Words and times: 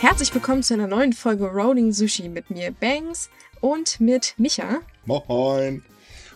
Herzlich 0.00 0.32
willkommen 0.32 0.62
zu 0.62 0.72
einer 0.72 0.86
neuen 0.86 1.12
Folge 1.12 1.44
Rolling 1.44 1.92
Sushi 1.92 2.30
mit 2.30 2.48
mir, 2.48 2.72
Bangs, 2.72 3.28
und 3.60 4.00
mit 4.00 4.32
Micha. 4.38 4.80
Moin. 5.04 5.84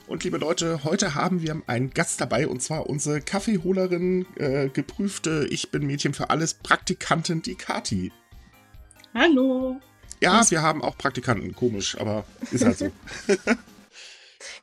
Und 0.07 0.23
liebe 0.23 0.37
Leute, 0.37 0.85
heute 0.85 1.15
haben 1.15 1.41
wir 1.41 1.63
einen 1.67 1.89
Gast 1.89 2.21
dabei 2.21 2.47
und 2.47 2.61
zwar 2.61 2.91
unsere 2.91 3.23
Kaffeeholerin, 3.23 4.27
äh, 4.37 4.69
geprüfte 4.69 5.47
Ich 5.49 5.71
bin 5.71 5.87
Mädchen 5.87 6.13
für 6.13 6.29
alles 6.29 6.53
Praktikantin, 6.53 7.41
die 7.41 7.55
Kati. 7.55 8.13
Hallo. 9.15 9.81
Ja, 10.21 10.41
Was? 10.41 10.51
wir 10.51 10.61
haben 10.61 10.83
auch 10.83 10.99
Praktikanten, 10.99 11.55
komisch, 11.55 11.99
aber 11.99 12.27
ist 12.51 12.67
halt 12.67 12.77
so. 12.77 12.93
wir 13.27 13.57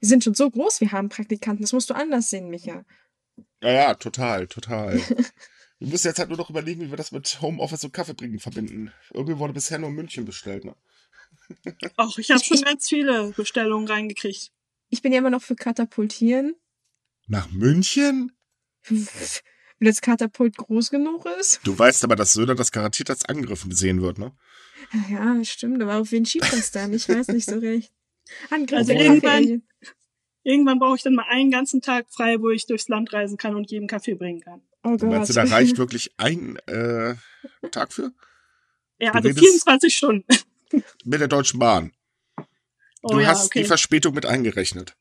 sind 0.01 0.23
schon 0.23 0.35
so 0.35 0.47
groß, 0.47 0.79
wir 0.79 0.91
haben 0.91 1.09
Praktikanten, 1.09 1.63
das 1.63 1.73
musst 1.73 1.89
du 1.89 1.95
anders 1.95 2.29
sehen, 2.29 2.51
Micha. 2.51 2.85
Ja, 3.63 3.71
ja, 3.71 3.93
total, 3.95 4.45
total. 4.45 5.01
wir 5.81 5.87
müssen 5.87 6.07
jetzt 6.07 6.19
halt 6.19 6.29
nur 6.29 6.37
noch 6.37 6.51
überlegen, 6.51 6.81
wie 6.81 6.91
wir 6.91 6.97
das 6.97 7.11
mit 7.11 7.41
Homeoffice 7.41 7.83
und 7.83 7.91
Kaffeebringen 7.91 8.39
verbinden. 8.39 8.93
Irgendwie 9.11 9.39
wurde 9.39 9.53
bisher 9.53 9.79
nur 9.79 9.89
München 9.89 10.25
bestellt, 10.25 10.63
ne? 10.63 10.75
Ach, 11.97 12.15
ich 12.19 12.29
habe 12.29 12.43
schon 12.43 12.61
ganz 12.61 12.87
viele 12.87 13.31
Bestellungen 13.31 13.87
reingekriegt. 13.87 14.51
Ich 14.89 15.01
bin 15.01 15.11
ja 15.11 15.17
immer 15.17 15.31
noch 15.31 15.41
für 15.41 15.55
Katapultieren. 15.55 16.55
Nach 17.25 17.49
München? 17.49 18.31
Wenn 18.89 19.07
das 19.79 20.01
Katapult 20.01 20.55
groß 20.55 20.91
genug 20.91 21.25
ist. 21.39 21.61
Du 21.63 21.77
weißt 21.77 22.03
aber, 22.03 22.15
dass 22.15 22.33
Söder 22.33 22.53
das 22.53 22.71
garantiert 22.71 23.09
als 23.09 23.25
Angriff 23.25 23.65
sehen 23.71 24.03
wird, 24.03 24.19
ne? 24.19 24.33
Ja, 25.09 25.43
stimmt, 25.43 25.81
aber 25.81 25.95
auf 25.95 26.11
wen 26.11 26.27
schiebt 26.27 26.53
das 26.53 26.69
dann? 26.69 26.93
Ich 26.93 27.09
weiß 27.09 27.29
nicht 27.29 27.49
so 27.49 27.57
recht. 27.57 27.91
Angriff 28.51 28.77
also 28.77 28.93
irgendwann, 28.93 29.63
irgendwann 30.43 30.77
brauche 30.77 30.97
ich 30.97 31.01
dann 31.01 31.15
mal 31.15 31.25
einen 31.27 31.49
ganzen 31.49 31.81
Tag 31.81 32.05
frei, 32.11 32.39
wo 32.39 32.51
ich 32.51 32.67
durchs 32.67 32.87
Land 32.87 33.11
reisen 33.13 33.37
kann 33.37 33.55
und 33.55 33.71
jedem 33.71 33.87
Kaffee 33.87 34.13
bringen 34.13 34.41
kann. 34.41 34.61
Oh 34.83 34.97
Gott. 34.97 35.03
Meinst 35.03 35.29
du, 35.29 35.33
da 35.33 35.43
reicht 35.43 35.77
wirklich 35.77 36.11
ein 36.17 36.57
äh, 36.67 37.15
Tag 37.71 37.93
für? 37.93 38.11
Ja, 38.99 39.11
also 39.13 39.29
24 39.29 39.95
Stunden. 39.95 40.25
Mit 41.03 41.19
der 41.19 41.27
Deutschen 41.27 41.59
Bahn. 41.59 41.91
Du 43.03 43.15
oh, 43.15 43.19
ja, 43.19 43.29
hast 43.29 43.47
okay. 43.47 43.61
die 43.61 43.65
Verspätung 43.65 44.13
mit 44.13 44.27
eingerechnet. 44.27 44.95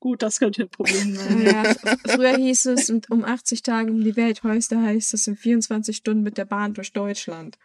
Gut, 0.00 0.22
das 0.22 0.38
könnte 0.38 0.62
ein 0.62 0.70
Problem 0.70 1.14
sein. 1.14 1.42
Ja, 1.42 1.74
früher 2.06 2.36
hieß 2.36 2.66
es, 2.66 2.90
um 3.10 3.22
80 3.22 3.62
Tage 3.62 3.90
um 3.90 4.02
die 4.02 4.16
Welt, 4.16 4.42
heute 4.44 4.80
heißt 4.80 5.12
es 5.12 5.26
in 5.26 5.36
24 5.36 5.94
Stunden 5.94 6.22
mit 6.22 6.38
der 6.38 6.46
Bahn 6.46 6.72
durch 6.72 6.92
Deutschland. 6.92 7.58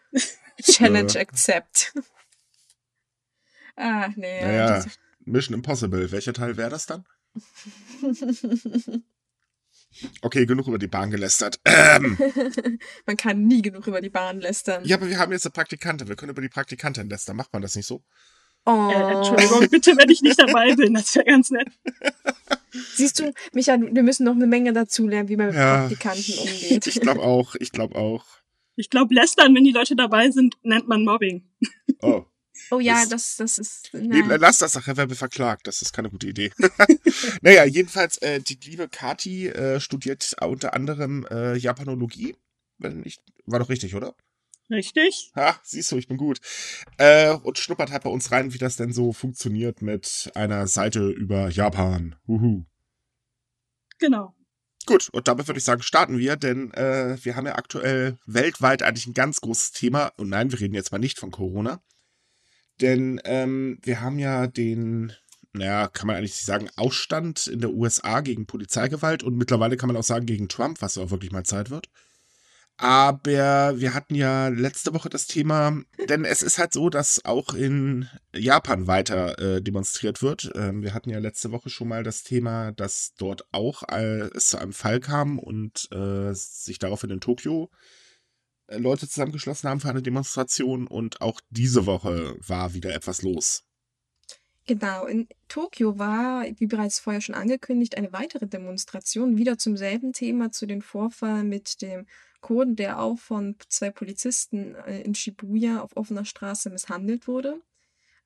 Challenge 0.61 1.17
accept. 1.17 1.93
ah, 3.77 4.09
nee. 4.17 4.41
Naja, 4.41 4.85
Mission 5.23 5.55
Impossible. 5.55 6.11
Welcher 6.11 6.33
Teil 6.33 6.57
wäre 6.57 6.69
das 6.69 6.85
dann? 6.85 7.05
Okay, 10.21 10.45
genug 10.45 10.67
über 10.67 10.77
die 10.77 10.87
Bahn 10.87 11.11
gelästert. 11.11 11.59
Ähm. 11.65 12.17
man 13.05 13.17
kann 13.17 13.45
nie 13.45 13.61
genug 13.61 13.87
über 13.87 14.01
die 14.01 14.09
Bahn 14.09 14.41
lästern. 14.41 14.83
Ja, 14.85 14.97
aber 14.97 15.09
wir 15.09 15.17
haben 15.17 15.31
jetzt 15.31 15.45
eine 15.45 15.51
Praktikantin. 15.51 16.07
Wir 16.07 16.15
können 16.15 16.31
über 16.31 16.41
die 16.41 16.49
Praktikantin 16.49 17.09
lästern. 17.09 17.35
Macht 17.35 17.53
man 17.53 17.61
das 17.61 17.75
nicht 17.75 17.85
so? 17.85 18.03
Oh. 18.65 18.91
Äh, 18.91 19.13
Entschuldigung, 19.13 19.69
bitte, 19.69 19.97
wenn 19.97 20.09
ich 20.09 20.21
nicht 20.21 20.39
dabei 20.39 20.75
bin. 20.75 20.93
Das 20.93 21.15
wäre 21.15 21.25
ganz 21.25 21.49
nett. 21.49 21.69
Siehst 22.95 23.19
du, 23.19 23.31
Micha, 23.53 23.77
wir 23.79 24.03
müssen 24.03 24.25
noch 24.25 24.35
eine 24.35 24.47
Menge 24.47 24.73
dazulernen, 24.73 25.29
wie 25.29 25.37
man 25.37 25.47
mit 25.47 25.55
ja, 25.55 25.79
Praktikanten 25.79 26.37
umgeht. 26.37 26.87
Ich 26.87 27.01
glaube 27.01 27.21
auch, 27.21 27.55
ich 27.55 27.71
glaube 27.71 27.95
auch. 27.95 28.25
Ich 28.75 28.89
glaube, 28.89 29.13
lästern, 29.13 29.55
wenn 29.55 29.63
die 29.63 29.71
Leute 29.71 29.95
dabei 29.95 30.31
sind, 30.31 30.55
nennt 30.63 30.87
man 30.87 31.03
Mobbing. 31.03 31.49
Oh. 32.01 32.25
Oh 32.71 32.79
ja, 32.79 33.05
das, 33.05 33.37
das 33.37 33.57
ist. 33.57 33.89
Nee, 33.93 34.21
lass 34.21 34.59
das 34.59 34.75
nachher, 34.75 34.97
wer 34.97 35.09
verklagt. 35.09 35.67
Das 35.67 35.81
ist 35.81 35.93
keine 35.93 36.09
gute 36.09 36.27
Idee. 36.27 36.51
naja, 37.41 37.65
jedenfalls, 37.65 38.17
äh, 38.19 38.39
die 38.39 38.59
liebe 38.63 38.87
Kati 38.87 39.47
äh, 39.47 39.79
studiert 39.79 40.35
unter 40.41 40.73
anderem 40.73 41.25
äh, 41.29 41.55
Japanologie. 41.55 42.35
Wenn 42.77 43.05
ich, 43.05 43.19
war 43.45 43.59
doch 43.59 43.69
richtig, 43.69 43.95
oder? 43.95 44.15
Richtig. 44.69 45.31
Ha, 45.35 45.59
siehst 45.63 45.91
du, 45.91 45.97
ich 45.97 46.07
bin 46.07 46.17
gut. 46.17 46.39
Äh, 46.97 47.33
und 47.33 47.57
schnuppert 47.57 47.91
halt 47.91 48.03
bei 48.03 48.09
uns 48.09 48.31
rein, 48.31 48.53
wie 48.53 48.59
das 48.59 48.75
denn 48.75 48.93
so 48.93 49.13
funktioniert 49.13 49.81
mit 49.81 50.31
einer 50.35 50.67
Seite 50.67 51.09
über 51.09 51.49
Japan. 51.49 52.15
Huhu. 52.27 52.65
Genau. 53.97 54.35
Gut, 54.85 55.09
und 55.11 55.27
damit 55.27 55.47
würde 55.47 55.57
ich 55.57 55.63
sagen, 55.63 55.81
starten 55.81 56.17
wir, 56.17 56.35
denn 56.35 56.71
äh, 56.73 57.17
wir 57.23 57.35
haben 57.35 57.45
ja 57.45 57.55
aktuell 57.55 58.17
weltweit 58.25 58.81
eigentlich 58.81 59.07
ein 59.07 59.13
ganz 59.13 59.41
großes 59.41 59.71
Thema. 59.71 60.11
Und 60.17 60.29
nein, 60.29 60.51
wir 60.51 60.59
reden 60.59 60.73
jetzt 60.73 60.91
mal 60.91 60.99
nicht 60.99 61.19
von 61.19 61.31
Corona. 61.31 61.81
Denn 62.81 63.19
ähm, 63.25 63.79
wir 63.81 64.01
haben 64.01 64.19
ja 64.19 64.47
den, 64.47 65.13
naja, 65.53 65.87
kann 65.87 66.07
man 66.07 66.15
eigentlich 66.15 66.35
sagen, 66.35 66.69
Ausstand 66.75 67.47
in 67.47 67.59
der 67.59 67.71
USA 67.71 68.21
gegen 68.21 68.45
Polizeigewalt 68.45 69.23
und 69.23 69.35
mittlerweile 69.35 69.77
kann 69.77 69.87
man 69.87 69.97
auch 69.97 70.03
sagen 70.03 70.25
gegen 70.25 70.47
Trump, 70.47 70.81
was 70.81 70.97
auch 70.97 71.11
wirklich 71.11 71.31
mal 71.31 71.43
Zeit 71.43 71.69
wird. 71.69 71.89
Aber 72.77 73.73
wir 73.77 73.93
hatten 73.93 74.15
ja 74.15 74.47
letzte 74.47 74.93
Woche 74.93 75.09
das 75.09 75.27
Thema, 75.27 75.81
denn 76.07 76.23
es 76.23 76.41
ist 76.41 76.59
halt 76.59 76.71
so, 76.71 76.89
dass 76.89 77.25
auch 77.25 77.53
in 77.53 78.07
Japan 78.33 78.87
weiter 78.87 79.37
äh, 79.37 79.61
demonstriert 79.61 80.21
wird. 80.21 80.49
Ähm, 80.55 80.81
wir 80.81 80.93
hatten 80.93 81.09
ja 81.09 81.19
letzte 81.19 81.51
Woche 81.51 81.69
schon 81.69 81.89
mal 81.89 82.03
das 82.03 82.23
Thema, 82.23 82.71
dass 82.71 83.15
dort 83.17 83.43
auch 83.51 83.83
äh, 83.89 84.29
es 84.33 84.47
zu 84.47 84.59
einem 84.59 84.71
Fall 84.71 85.01
kam 85.01 85.39
und 85.39 85.89
äh, 85.91 86.31
sich 86.33 86.79
daraufhin 86.79 87.09
in 87.09 87.19
Tokio 87.19 87.69
äh, 87.69 87.98
Leute 88.77 89.07
zusammengeschlossen 89.07 89.69
haben 89.69 89.79
für 89.79 89.89
eine 89.89 90.01
Demonstration. 90.01 90.87
Und 90.87 91.21
auch 91.21 91.41
diese 91.49 91.85
Woche 91.85 92.35
war 92.39 92.73
wieder 92.73 92.93
etwas 92.93 93.21
los. 93.21 93.63
Genau, 94.69 95.07
in 95.07 95.27
Tokio 95.47 95.97
war, 95.97 96.45
wie 96.57 96.67
bereits 96.67 96.99
vorher 96.99 97.21
schon 97.21 97.33
angekündigt, 97.33 97.97
eine 97.97 98.13
weitere 98.13 98.45
Demonstration 98.45 99.35
wieder 99.35 99.57
zum 99.57 99.75
selben 99.75 100.13
Thema, 100.13 100.51
zu 100.51 100.67
den 100.67 100.83
Vorfällen 100.83 101.49
mit 101.49 101.81
dem 101.81 102.05
Kurden, 102.39 102.75
der 102.75 102.99
auch 102.99 103.17
von 103.17 103.55
zwei 103.67 103.89
Polizisten 103.89 104.75
äh, 104.75 105.01
in 105.01 105.15
Shibuya 105.15 105.81
auf 105.81 105.97
offener 105.97 106.23
Straße 106.23 106.69
misshandelt 106.69 107.27
wurde. 107.27 107.59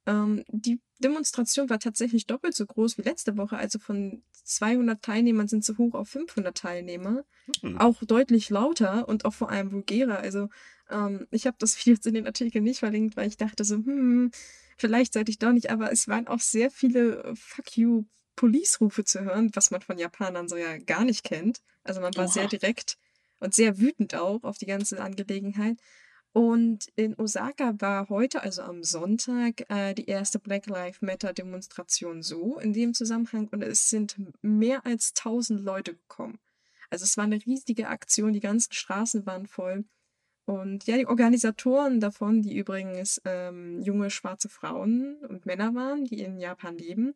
Ähm, 0.06 0.44
die 0.50 0.80
Demonstration 1.00 1.70
war 1.70 1.80
tatsächlich 1.80 2.28
doppelt 2.28 2.56
so 2.56 2.66
groß 2.66 2.98
wie 2.98 3.04
letzte 3.04 3.38
Woche, 3.38 3.58
also 3.58 3.80
von 3.80 4.24
200 4.44 5.02
Teilnehmern 5.02 5.48
sind 5.48 5.64
sie 5.64 5.78
hoch 5.78 5.94
auf 5.94 6.10
500 6.10 6.56
Teilnehmer. 6.58 7.24
Mhm. 7.62 7.78
Auch 7.78 8.04
deutlich 8.04 8.50
lauter 8.50 9.08
und 9.08 9.26
auch 9.26 9.34
vor 9.34 9.50
allem 9.50 9.72
vulgärer. 9.72 10.20
Also 10.20 10.50
ähm, 10.90 11.28
ich 11.32 11.48
habe 11.48 11.58
das 11.60 11.78
Video 11.86 11.98
in 12.06 12.14
den 12.14 12.28
Artikeln 12.28 12.64
nicht 12.64 12.80
verlinkt, 12.80 13.16
weil 13.16 13.28
ich 13.28 13.38
dachte 13.38 13.64
so, 13.64 13.76
hm, 13.76 14.32
vielleicht 14.78 15.14
sollte 15.14 15.32
ich 15.32 15.40
doch 15.40 15.52
nicht, 15.52 15.70
aber 15.70 15.92
es 15.92 16.08
waren 16.08 16.28
auch 16.28 16.40
sehr 16.40 16.70
viele 16.72 17.24
äh, 17.24 17.36
Fuck 17.36 17.78
you 17.78 18.06
Police-Rufe 18.36 19.06
zu 19.06 19.22
hören, 19.22 19.52
was 19.54 19.72
man 19.72 19.82
von 19.82 19.98
Japanern 19.98 20.50
so 20.50 20.56
ja 20.56 20.78
gar 20.78 21.06
nicht 21.06 21.24
kennt. 21.24 21.60
Also 21.84 22.02
man 22.02 22.16
war 22.16 22.26
Oha. 22.26 22.34
sehr 22.34 22.48
direkt 22.48 22.98
und 23.40 23.54
sehr 23.54 23.78
wütend 23.78 24.16
auch 24.16 24.44
auf 24.44 24.58
die 24.58 24.66
ganze 24.66 25.02
Angelegenheit. 25.02 25.78
Und 26.34 26.88
in 26.96 27.16
Osaka 27.20 27.76
war 27.78 28.10
heute, 28.10 28.42
also 28.42 28.64
am 28.64 28.84
Sonntag, 28.84 29.70
äh, 29.70 29.94
die 29.94 30.08
erste 30.08 30.40
Black 30.40 30.66
Lives 30.66 31.02
Matter 31.02 31.32
Demonstration 31.32 32.24
so 32.24 32.58
in 32.58 32.74
dem 32.74 32.96
Zusammenhang 32.96 33.48
und 33.50 33.62
es 33.62 33.92
sind 33.92 34.16
mehr 34.42 34.84
als 34.84 35.14
1000 35.14 35.62
Leute 35.62 35.94
gekommen. 35.94 36.40
Also 36.90 37.04
es 37.04 37.18
war 37.18 37.26
eine 37.26 37.44
riesige 37.46 37.88
Aktion, 37.88 38.34
die 38.34 38.40
ganzen 38.40 38.74
Straßen 38.74 39.28
waren 39.28 39.46
voll. 39.46 39.86
Und 40.46 40.88
ja, 40.88 40.98
die 40.98 41.08
Organisatoren 41.08 42.00
davon, 42.00 42.42
die 42.42 42.58
übrigens 42.58 43.22
ähm, 43.26 43.82
junge 43.82 44.10
schwarze 44.10 44.50
Frauen 44.50 45.18
und 45.30 45.46
Männer 45.46 45.74
waren, 45.76 46.04
die 46.06 46.20
in 46.20 46.40
Japan 46.40 46.78
leben, 46.78 47.14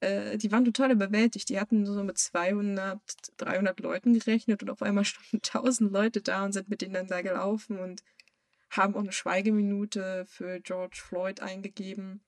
äh, 0.00 0.36
die 0.36 0.50
waren 0.50 0.64
total 0.64 0.90
überwältigt. 0.90 1.48
Die 1.48 1.60
hatten 1.60 1.86
so 1.86 2.02
mit 2.02 2.18
200, 2.18 3.00
300 3.36 3.80
Leuten 3.80 4.12
gerechnet 4.14 4.62
und 4.62 4.70
auf 4.70 4.82
einmal 4.82 5.04
standen 5.04 5.36
1000 5.44 5.92
Leute 5.92 6.20
da 6.20 6.44
und 6.44 6.52
sind 6.52 6.68
mit 6.68 6.82
ihnen 6.82 6.94
dann 6.94 7.06
da 7.06 7.22
gelaufen 7.22 7.78
und 7.78 8.02
haben 8.70 8.94
auch 8.94 9.00
eine 9.00 9.12
Schweigeminute 9.12 10.24
für 10.28 10.60
George 10.60 11.00
Floyd 11.02 11.40
eingegeben, 11.40 12.22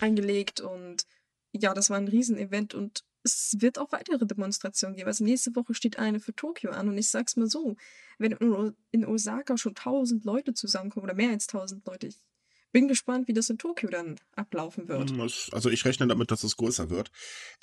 eingelegt 0.00 0.60
und 0.60 1.06
ja, 1.52 1.74
das 1.74 1.90
war 1.90 1.96
ein 1.96 2.08
Riesenevent 2.08 2.74
und 2.74 3.04
es 3.22 3.56
wird 3.58 3.78
auch 3.78 3.90
weitere 3.90 4.26
Demonstrationen 4.26 4.96
geben. 4.96 5.08
Also 5.08 5.24
nächste 5.24 5.56
Woche 5.56 5.74
steht 5.74 5.98
eine 5.98 6.20
für 6.20 6.34
Tokio 6.34 6.70
an 6.70 6.88
und 6.88 6.98
ich 6.98 7.08
sag's 7.08 7.36
mal 7.36 7.48
so, 7.48 7.76
wenn 8.18 8.32
in 8.90 9.06
Osaka 9.06 9.56
schon 9.56 9.74
1000 9.74 10.24
Leute 10.24 10.52
zusammenkommen 10.52 11.04
oder 11.04 11.14
mehr 11.14 11.30
als 11.30 11.48
1000 11.48 11.86
Leute, 11.86 12.08
ich 12.08 12.18
bin 12.72 12.88
gespannt, 12.88 13.28
wie 13.28 13.32
das 13.32 13.48
in 13.48 13.56
Tokio 13.56 13.88
dann 13.88 14.16
ablaufen 14.34 14.88
wird. 14.88 15.10
Hm, 15.10 15.20
also 15.20 15.70
ich 15.70 15.84
rechne 15.84 16.06
damit, 16.08 16.30
dass 16.30 16.44
es 16.44 16.56
größer 16.56 16.90
wird. 16.90 17.10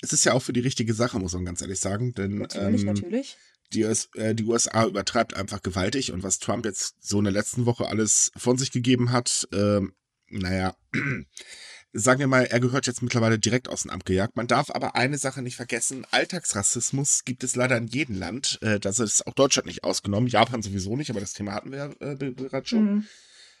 Es 0.00 0.12
ist 0.12 0.24
ja 0.24 0.32
auch 0.32 0.42
für 0.42 0.54
die 0.54 0.60
richtige 0.60 0.94
Sache, 0.94 1.18
muss 1.20 1.34
man 1.34 1.44
ganz 1.44 1.60
ehrlich 1.60 1.80
sagen. 1.80 2.14
Denn, 2.14 2.38
natürlich, 2.38 2.80
ähm, 2.80 2.86
natürlich. 2.86 3.36
Die, 3.72 3.82
äh, 3.82 4.34
die, 4.34 4.44
USA 4.44 4.84
übertreibt 4.86 5.34
einfach 5.34 5.62
gewaltig 5.62 6.12
und 6.12 6.22
was 6.22 6.38
Trump 6.38 6.64
jetzt 6.64 6.96
so 7.00 7.18
in 7.18 7.24
der 7.24 7.32
letzten 7.32 7.66
Woche 7.66 7.86
alles 7.86 8.30
von 8.36 8.58
sich 8.58 8.70
gegeben 8.70 9.12
hat, 9.12 9.48
ähm, 9.52 9.94
naja, 10.28 10.76
sagen 11.92 12.20
wir 12.20 12.26
mal, 12.26 12.44
er 12.44 12.60
gehört 12.60 12.86
jetzt 12.86 13.02
mittlerweile 13.02 13.38
direkt 13.38 13.68
aus 13.68 13.82
dem 13.82 13.90
Amt 13.90 14.06
gejagt. 14.06 14.36
Man 14.36 14.46
darf 14.46 14.70
aber 14.70 14.94
eine 14.94 15.18
Sache 15.18 15.42
nicht 15.42 15.56
vergessen, 15.56 16.06
Alltagsrassismus 16.10 17.24
gibt 17.24 17.44
es 17.44 17.56
leider 17.56 17.76
in 17.76 17.86
jedem 17.86 18.18
Land. 18.18 18.58
Äh, 18.62 18.80
das 18.80 18.98
ist 18.98 19.26
auch 19.26 19.34
Deutschland 19.34 19.66
nicht 19.66 19.84
ausgenommen, 19.84 20.28
Japan 20.28 20.62
sowieso 20.62 20.96
nicht, 20.96 21.10
aber 21.10 21.20
das 21.20 21.32
Thema 21.32 21.52
hatten 21.52 21.72
wir 21.72 21.94
äh, 22.00 22.14
bereits 22.14 22.70
schon. 22.70 22.84
Mhm. 22.84 23.06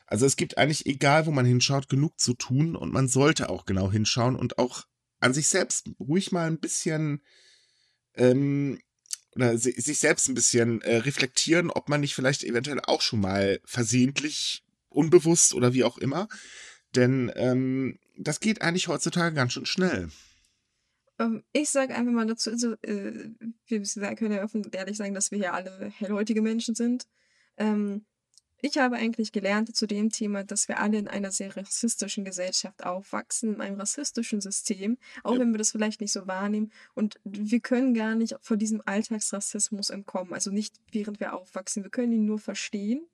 Also 0.06 0.26
es 0.26 0.36
gibt 0.36 0.58
eigentlich, 0.58 0.86
egal 0.86 1.26
wo 1.26 1.30
man 1.30 1.46
hinschaut, 1.46 1.88
genug 1.88 2.20
zu 2.20 2.34
tun 2.34 2.76
und 2.76 2.92
man 2.92 3.08
sollte 3.08 3.48
auch 3.48 3.64
genau 3.64 3.90
hinschauen 3.90 4.36
und 4.36 4.58
auch 4.58 4.84
an 5.20 5.32
sich 5.32 5.48
selbst 5.48 5.88
ruhig 6.00 6.32
mal 6.32 6.46
ein 6.46 6.58
bisschen 6.58 7.22
ähm, 8.14 8.78
oder 9.34 9.56
sich 9.56 9.98
selbst 9.98 10.28
ein 10.28 10.34
bisschen 10.34 10.82
äh, 10.82 10.96
reflektieren, 10.96 11.70
ob 11.70 11.88
man 11.88 12.00
nicht 12.00 12.14
vielleicht 12.14 12.44
eventuell 12.44 12.80
auch 12.80 13.00
schon 13.00 13.20
mal 13.20 13.60
versehentlich 13.64 14.62
unbewusst 14.88 15.54
oder 15.54 15.72
wie 15.72 15.84
auch 15.84 15.98
immer. 15.98 16.28
Denn 16.94 17.32
ähm, 17.36 17.98
das 18.18 18.40
geht 18.40 18.60
eigentlich 18.60 18.88
heutzutage 18.88 19.34
ganz 19.34 19.54
schön 19.54 19.66
schnell. 19.66 20.10
Ähm, 21.18 21.42
ich 21.52 21.70
sage 21.70 21.94
einfach 21.94 22.12
mal 22.12 22.26
dazu, 22.26 22.50
also, 22.50 22.74
äh, 22.82 23.30
wir 23.68 24.14
können 24.16 24.32
ja 24.32 24.44
offen 24.44 24.66
ehrlich 24.72 24.96
sagen, 24.96 25.14
dass 25.14 25.30
wir 25.30 25.38
hier 25.38 25.54
alle 25.54 25.90
hellhäutige 25.96 26.42
Menschen 26.42 26.74
sind. 26.74 27.06
Ähm, 27.56 28.04
ich 28.62 28.78
habe 28.78 28.96
eigentlich 28.96 29.32
gelernt 29.32 29.74
zu 29.74 29.86
dem 29.86 30.10
Thema, 30.10 30.44
dass 30.44 30.68
wir 30.68 30.78
alle 30.78 30.96
in 30.96 31.08
einer 31.08 31.32
sehr 31.32 31.56
rassistischen 31.56 32.24
Gesellschaft 32.24 32.84
aufwachsen, 32.84 33.56
in 33.56 33.60
einem 33.60 33.80
rassistischen 33.80 34.40
System, 34.40 34.98
auch 35.24 35.34
ja. 35.34 35.40
wenn 35.40 35.50
wir 35.50 35.58
das 35.58 35.72
vielleicht 35.72 36.00
nicht 36.00 36.12
so 36.12 36.28
wahrnehmen. 36.28 36.70
Und 36.94 37.18
wir 37.24 37.58
können 37.58 37.92
gar 37.92 38.14
nicht 38.14 38.36
vor 38.40 38.56
diesem 38.56 38.80
Alltagsrassismus 38.86 39.90
entkommen. 39.90 40.32
Also 40.32 40.52
nicht 40.52 40.76
während 40.92 41.18
wir 41.18 41.34
aufwachsen. 41.34 41.82
Wir 41.82 41.90
können 41.90 42.12
ihn 42.12 42.24
nur 42.24 42.38
verstehen 42.38 43.04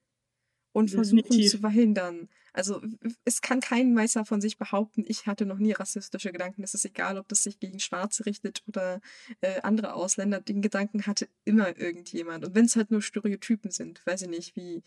und 0.72 0.90
versuchen 0.90 1.22
Definitiv. 1.22 1.50
zu 1.50 1.58
verhindern. 1.58 2.28
Also 2.52 2.82
es 3.24 3.40
kann 3.40 3.60
kein 3.60 3.94
Meister 3.94 4.26
von 4.26 4.42
sich 4.42 4.58
behaupten, 4.58 5.04
ich 5.06 5.26
hatte 5.26 5.46
noch 5.46 5.58
nie 5.58 5.72
rassistische 5.72 6.30
Gedanken. 6.30 6.62
Es 6.62 6.74
ist 6.74 6.84
egal, 6.84 7.16
ob 7.16 7.26
das 7.28 7.42
sich 7.42 7.58
gegen 7.58 7.78
Schwarze 7.78 8.26
richtet 8.26 8.62
oder 8.66 9.00
äh, 9.40 9.62
andere 9.62 9.94
Ausländer. 9.94 10.40
Den 10.40 10.60
Gedanken 10.60 11.06
hatte 11.06 11.28
immer 11.44 11.78
irgendjemand. 11.78 12.44
Und 12.44 12.54
wenn 12.54 12.66
es 12.66 12.76
halt 12.76 12.90
nur 12.90 13.00
Stereotypen 13.00 13.70
sind, 13.70 14.04
weiß 14.06 14.22
ich 14.22 14.28
nicht, 14.28 14.56
wie, 14.56 14.82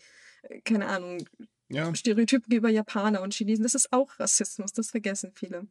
keine 0.64 0.86
Ahnung, 0.86 1.24
ja. 1.68 1.94
Stereotypen 1.94 2.48
gegenüber 2.48 2.70
Japaner 2.70 3.22
und 3.22 3.34
Chinesen, 3.34 3.62
das 3.62 3.74
ist 3.74 3.92
auch 3.92 4.18
Rassismus, 4.18 4.72
das 4.72 4.90
vergessen 4.90 5.32
viele. 5.34 5.66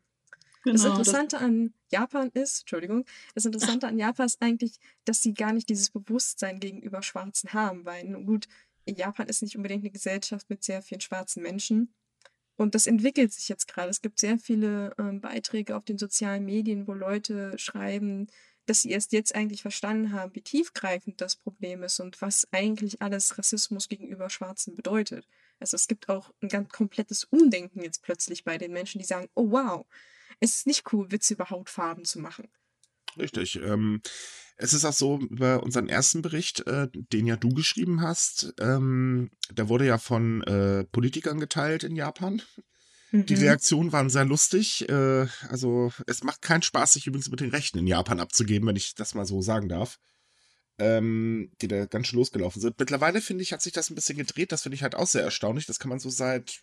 Genau, 0.64 0.74
das 0.74 0.86
Interessante 0.86 1.36
das 1.38 1.44
an 1.44 1.74
Japan 1.92 2.30
ist, 2.34 2.62
Entschuldigung, 2.62 3.06
das 3.34 3.46
Interessante 3.46 3.88
an 3.88 3.98
Japan 3.98 4.28
ist 4.28 4.42
eigentlich, 4.42 4.80
dass 5.06 5.22
sie 5.22 5.34
gar 5.34 5.54
nicht 5.54 5.70
dieses 5.70 5.90
Bewusstsein 5.90 6.60
gegenüber 6.60 7.02
Schwarzen 7.02 7.54
haben, 7.54 7.86
weil, 7.86 8.06
gut, 8.24 8.48
Japan 8.88 9.28
ist 9.28 9.42
nicht 9.42 9.56
unbedingt 9.56 9.84
eine 9.84 9.92
Gesellschaft 9.92 10.50
mit 10.50 10.64
sehr 10.64 10.82
vielen 10.82 11.02
schwarzen 11.02 11.42
Menschen. 11.42 11.94
Und 12.58 12.76
das 12.76 12.86
entwickelt 12.86 13.34
sich 13.34 13.50
jetzt 13.50 13.68
gerade. 13.68 13.90
Es 13.90 14.02
gibt 14.02 14.20
sehr 14.20 14.38
viele 14.38 14.94
ähm, 15.00 15.20
Beiträge 15.20 15.76
auf 15.76 15.86
den 15.86 15.98
sozialen 15.98 16.46
Medien, 16.46 16.88
wo 16.88 16.94
Leute 16.94 17.58
schreiben, 17.58 18.28
dass 18.66 18.82
sie 18.82 18.92
erst 18.92 19.12
jetzt 19.12 19.36
eigentlich 19.36 19.62
verstanden 19.62 20.14
haben, 20.14 20.36
wie 20.36 20.42
tiefgreifend 20.42 21.20
das 21.22 21.36
Problem 21.36 21.84
ist 21.84 22.00
und 22.00 22.22
was 22.22 22.48
eigentlich 22.52 23.02
alles 23.02 23.38
Rassismus 23.38 23.90
gegenüber 23.90 24.30
Schwarzen 24.30 24.76
bedeutet. 24.76 25.28
Also 25.60 25.76
es 25.76 25.88
gibt 25.88 26.10
auch 26.10 26.32
ein 26.42 26.50
ganz 26.50 26.70
komplettes 26.70 27.26
Umdenken 27.26 27.84
jetzt 27.84 28.02
plötzlich 28.02 28.44
bei 28.44 28.58
den 28.58 28.74
Menschen, 28.74 29.00
die 29.00 29.06
sagen, 29.06 29.30
oh 29.36 29.52
wow, 29.52 29.86
es 30.40 30.58
ist 30.58 30.68
nicht 30.68 30.92
cool, 30.94 31.12
Witze 31.12 31.36
über 31.36 31.50
Hautfarben 31.50 32.06
zu 32.06 32.20
machen. 32.20 32.48
Richtig. 33.18 33.58
Ähm, 33.58 34.02
es 34.58 34.74
ist 34.74 34.86
auch 34.86 34.94
so, 34.94 35.20
über 35.20 35.64
unseren 35.64 35.90
ersten 35.90 36.22
Bericht, 36.22 36.66
äh, 36.68 36.88
den 36.92 37.28
ja 37.28 37.36
du 37.36 37.50
geschrieben 37.50 38.02
hast, 38.02 38.54
ähm, 38.60 39.32
der 39.52 39.70
wurde 39.70 39.86
ja 39.86 39.98
von 39.98 40.44
äh, 40.44 40.84
Politikern 40.86 41.40
geteilt 41.40 41.84
in 41.84 41.96
Japan. 41.96 42.42
Mhm. 43.12 43.26
Die 43.26 43.36
Reaktionen 43.36 43.92
waren 43.92 44.10
sehr 44.10 44.26
lustig. 44.26 44.88
Äh, 44.90 45.28
also 45.50 45.92
es 46.08 46.24
macht 46.24 46.42
keinen 46.42 46.62
Spaß, 46.62 46.94
sich 46.94 47.08
übrigens 47.08 47.30
mit 47.30 47.42
den 47.42 47.50
Rechten 47.50 47.78
in 47.78 47.88
Japan 47.88 48.20
abzugeben, 48.20 48.68
wenn 48.68 48.76
ich 48.76 48.96
das 48.96 49.14
mal 49.14 49.26
so 49.26 49.42
sagen 49.42 49.70
darf. 49.70 50.00
Ähm, 50.80 51.52
die 51.62 51.68
da 51.68 51.86
ganz 51.86 52.08
schön 52.08 52.18
losgelaufen 52.18 52.62
sind. 52.62 52.80
Mittlerweile, 52.80 53.22
finde 53.22 53.44
ich, 53.44 53.54
hat 53.54 53.62
sich 53.62 53.74
das 53.74 53.90
ein 53.90 53.96
bisschen 53.96 54.18
gedreht. 54.18 54.52
Das 54.52 54.64
finde 54.64 54.76
ich 54.76 54.84
halt 54.84 54.96
auch 54.96 55.06
sehr 55.06 55.24
erstaunlich. 55.24 55.68
Das 55.68 55.78
kann 55.78 55.90
man 55.90 56.00
so 56.00 56.10
seit, 56.10 56.62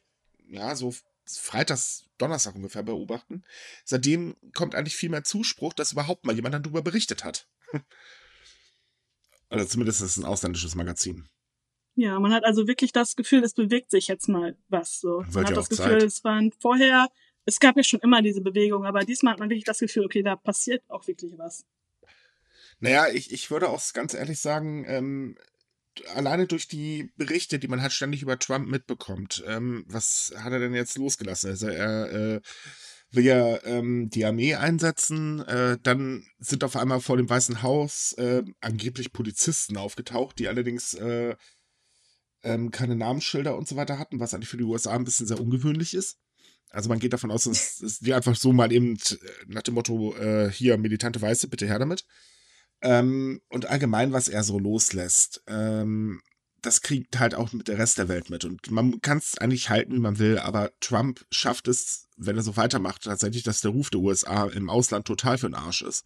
ja, 0.48 0.74
so 0.74 0.92
Freitags, 1.24 2.04
Donnerstag 2.16 2.54
ungefähr 2.54 2.82
beobachten. 2.82 3.44
Seitdem 3.84 4.34
kommt 4.54 4.74
eigentlich 4.74 4.96
viel 4.96 5.10
mehr 5.10 5.24
Zuspruch, 5.24 5.72
dass 5.72 5.92
überhaupt 5.92 6.24
mal 6.24 6.34
jemand 6.34 6.54
darüber 6.54 6.82
berichtet 6.82 7.22
hat. 7.22 7.46
Oder 9.50 9.68
zumindest 9.68 10.00
ist 10.00 10.12
es 10.12 10.16
ein 10.16 10.24
ausländisches 10.24 10.74
Magazin. 10.74 11.28
Ja, 11.98 12.20
man 12.20 12.32
hat 12.32 12.44
also 12.44 12.68
wirklich 12.68 12.92
das 12.92 13.16
Gefühl, 13.16 13.42
es 13.42 13.54
bewegt 13.54 13.90
sich 13.90 14.06
jetzt 14.06 14.28
mal 14.28 14.56
was. 14.68 15.00
So. 15.00 15.24
Man 15.32 15.44
hat 15.44 15.56
das 15.56 15.68
Gefühl, 15.68 15.98
Zeit. 15.98 16.02
es 16.04 16.22
waren 16.22 16.52
vorher, 16.60 17.08
es 17.44 17.58
gab 17.58 17.76
ja 17.76 17.82
schon 17.82 17.98
immer 17.98 18.22
diese 18.22 18.40
Bewegung, 18.40 18.86
aber 18.86 19.00
diesmal 19.00 19.32
hat 19.32 19.40
man 19.40 19.50
wirklich 19.50 19.64
das 19.64 19.80
Gefühl, 19.80 20.04
okay, 20.04 20.22
da 20.22 20.36
passiert 20.36 20.84
auch 20.86 21.08
wirklich 21.08 21.36
was. 21.38 21.64
Naja, 22.78 23.08
ich, 23.12 23.32
ich 23.32 23.50
würde 23.50 23.68
auch 23.68 23.82
ganz 23.94 24.14
ehrlich 24.14 24.38
sagen, 24.38 24.84
ähm, 24.86 25.36
alleine 26.14 26.46
durch 26.46 26.68
die 26.68 27.10
Berichte, 27.16 27.58
die 27.58 27.66
man 27.66 27.82
halt 27.82 27.90
ständig 27.90 28.22
über 28.22 28.38
Trump 28.38 28.68
mitbekommt, 28.68 29.42
ähm, 29.48 29.84
was 29.88 30.32
hat 30.36 30.52
er 30.52 30.60
denn 30.60 30.74
jetzt 30.74 30.98
losgelassen? 30.98 31.50
Also 31.50 31.66
er 31.66 32.12
äh, 32.12 32.40
will 33.10 33.24
ja 33.24 33.60
ähm, 33.64 34.08
die 34.08 34.24
Armee 34.24 34.54
einsetzen, 34.54 35.40
äh, 35.48 35.78
dann 35.82 36.24
sind 36.38 36.62
auf 36.62 36.76
einmal 36.76 37.00
vor 37.00 37.16
dem 37.16 37.28
Weißen 37.28 37.60
Haus 37.64 38.12
äh, 38.12 38.44
angeblich 38.60 39.12
Polizisten 39.12 39.76
aufgetaucht, 39.76 40.38
die 40.38 40.46
allerdings 40.46 40.94
äh, 40.94 41.34
ähm, 42.42 42.70
keine 42.70 42.96
Namensschilder 42.96 43.56
und 43.56 43.68
so 43.68 43.76
weiter 43.76 43.98
hatten, 43.98 44.20
was 44.20 44.34
eigentlich 44.34 44.48
für 44.48 44.56
die 44.56 44.64
USA 44.64 44.94
ein 44.94 45.04
bisschen 45.04 45.26
sehr 45.26 45.40
ungewöhnlich 45.40 45.94
ist. 45.94 46.18
Also 46.70 46.88
man 46.88 46.98
geht 46.98 47.12
davon 47.12 47.30
aus, 47.30 47.44
dass, 47.44 47.76
dass 47.80 47.98
die 47.98 48.14
einfach 48.14 48.36
so 48.36 48.52
mal 48.52 48.72
eben 48.72 48.96
äh, 48.96 49.16
nach 49.46 49.62
dem 49.62 49.74
Motto, 49.74 50.14
äh, 50.16 50.50
hier 50.50 50.76
militante 50.78 51.20
Weiße, 51.20 51.48
bitte 51.48 51.66
her 51.66 51.78
damit. 51.78 52.04
Ähm, 52.80 53.40
und 53.48 53.66
allgemein, 53.66 54.12
was 54.12 54.28
er 54.28 54.44
so 54.44 54.58
loslässt, 54.58 55.42
ähm, 55.46 56.20
das 56.62 56.82
kriegt 56.82 57.18
halt 57.18 57.34
auch 57.34 57.52
mit 57.52 57.68
der 57.68 57.78
Rest 57.78 57.98
der 57.98 58.08
Welt 58.08 58.30
mit. 58.30 58.44
Und 58.44 58.70
man 58.70 59.00
kann 59.00 59.18
es 59.18 59.38
eigentlich 59.38 59.70
halten, 59.70 59.94
wie 59.94 60.00
man 60.00 60.18
will, 60.18 60.38
aber 60.38 60.72
Trump 60.80 61.24
schafft 61.30 61.68
es, 61.68 62.08
wenn 62.16 62.36
er 62.36 62.42
so 62.42 62.56
weitermacht, 62.56 63.04
tatsächlich, 63.04 63.44
dass 63.44 63.60
der 63.60 63.70
Ruf 63.70 63.90
der 63.90 64.00
USA 64.00 64.46
im 64.46 64.70
Ausland 64.70 65.06
total 65.06 65.38
für 65.38 65.48
den 65.48 65.54
Arsch 65.54 65.82
ist. 65.82 66.04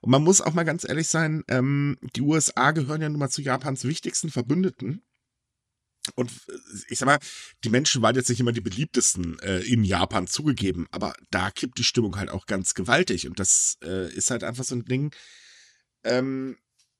Und 0.00 0.10
man 0.10 0.22
muss 0.22 0.40
auch 0.40 0.52
mal 0.52 0.64
ganz 0.64 0.84
ehrlich 0.86 1.08
sein, 1.08 1.44
ähm, 1.48 1.96
die 2.14 2.22
USA 2.22 2.72
gehören 2.72 3.02
ja 3.02 3.08
nun 3.08 3.20
mal 3.20 3.30
zu 3.30 3.42
Japans 3.42 3.84
wichtigsten 3.84 4.30
Verbündeten. 4.30 5.02
Und 6.14 6.30
äh, 6.30 6.52
ich 6.88 6.98
sag 6.98 7.06
mal, 7.06 7.18
die 7.64 7.70
Menschen 7.70 8.02
waren 8.02 8.14
jetzt 8.14 8.28
nicht 8.28 8.40
immer 8.40 8.52
die 8.52 8.60
beliebtesten 8.60 9.38
äh, 9.40 9.60
in 9.60 9.84
Japan 9.84 10.26
zugegeben, 10.26 10.86
aber 10.90 11.14
da 11.30 11.50
kippt 11.50 11.78
die 11.78 11.84
Stimmung 11.84 12.16
halt 12.16 12.30
auch 12.30 12.46
ganz 12.46 12.74
gewaltig. 12.74 13.26
Und 13.26 13.38
das 13.38 13.78
äh, 13.82 14.12
ist 14.12 14.30
halt 14.30 14.44
einfach 14.44 14.64
so 14.64 14.74
ein 14.74 14.84
Ding, 14.84 15.14
ähm, 16.04 16.56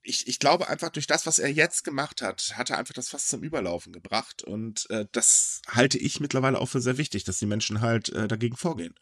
ich, 0.07 0.29
ich 0.29 0.39
glaube 0.39 0.69
einfach, 0.69 0.91
durch 0.91 1.07
das, 1.07 1.27
was 1.27 1.39
er 1.39 1.51
jetzt 1.51 1.83
gemacht 1.83 2.21
hat, 2.21 2.53
hat 2.57 2.71
er 2.71 2.79
einfach 2.79 2.95
das 2.95 3.09
fast 3.09 3.29
zum 3.29 3.43
Überlaufen 3.43 3.93
gebracht. 3.93 4.45
Und 4.45 4.89
äh, 4.91 5.07
das 5.13 5.63
halte 5.69 5.99
ich 5.99 6.21
mittlerweile 6.21 6.61
auch 6.61 6.69
für 6.69 6.81
sehr 6.81 6.99
wichtig, 6.99 7.25
dass 7.25 7.39
die 7.39 7.47
Menschen 7.47 7.81
halt 7.81 8.11
äh, 8.11 8.29
dagegen 8.29 8.57
vorgehen. 8.57 8.95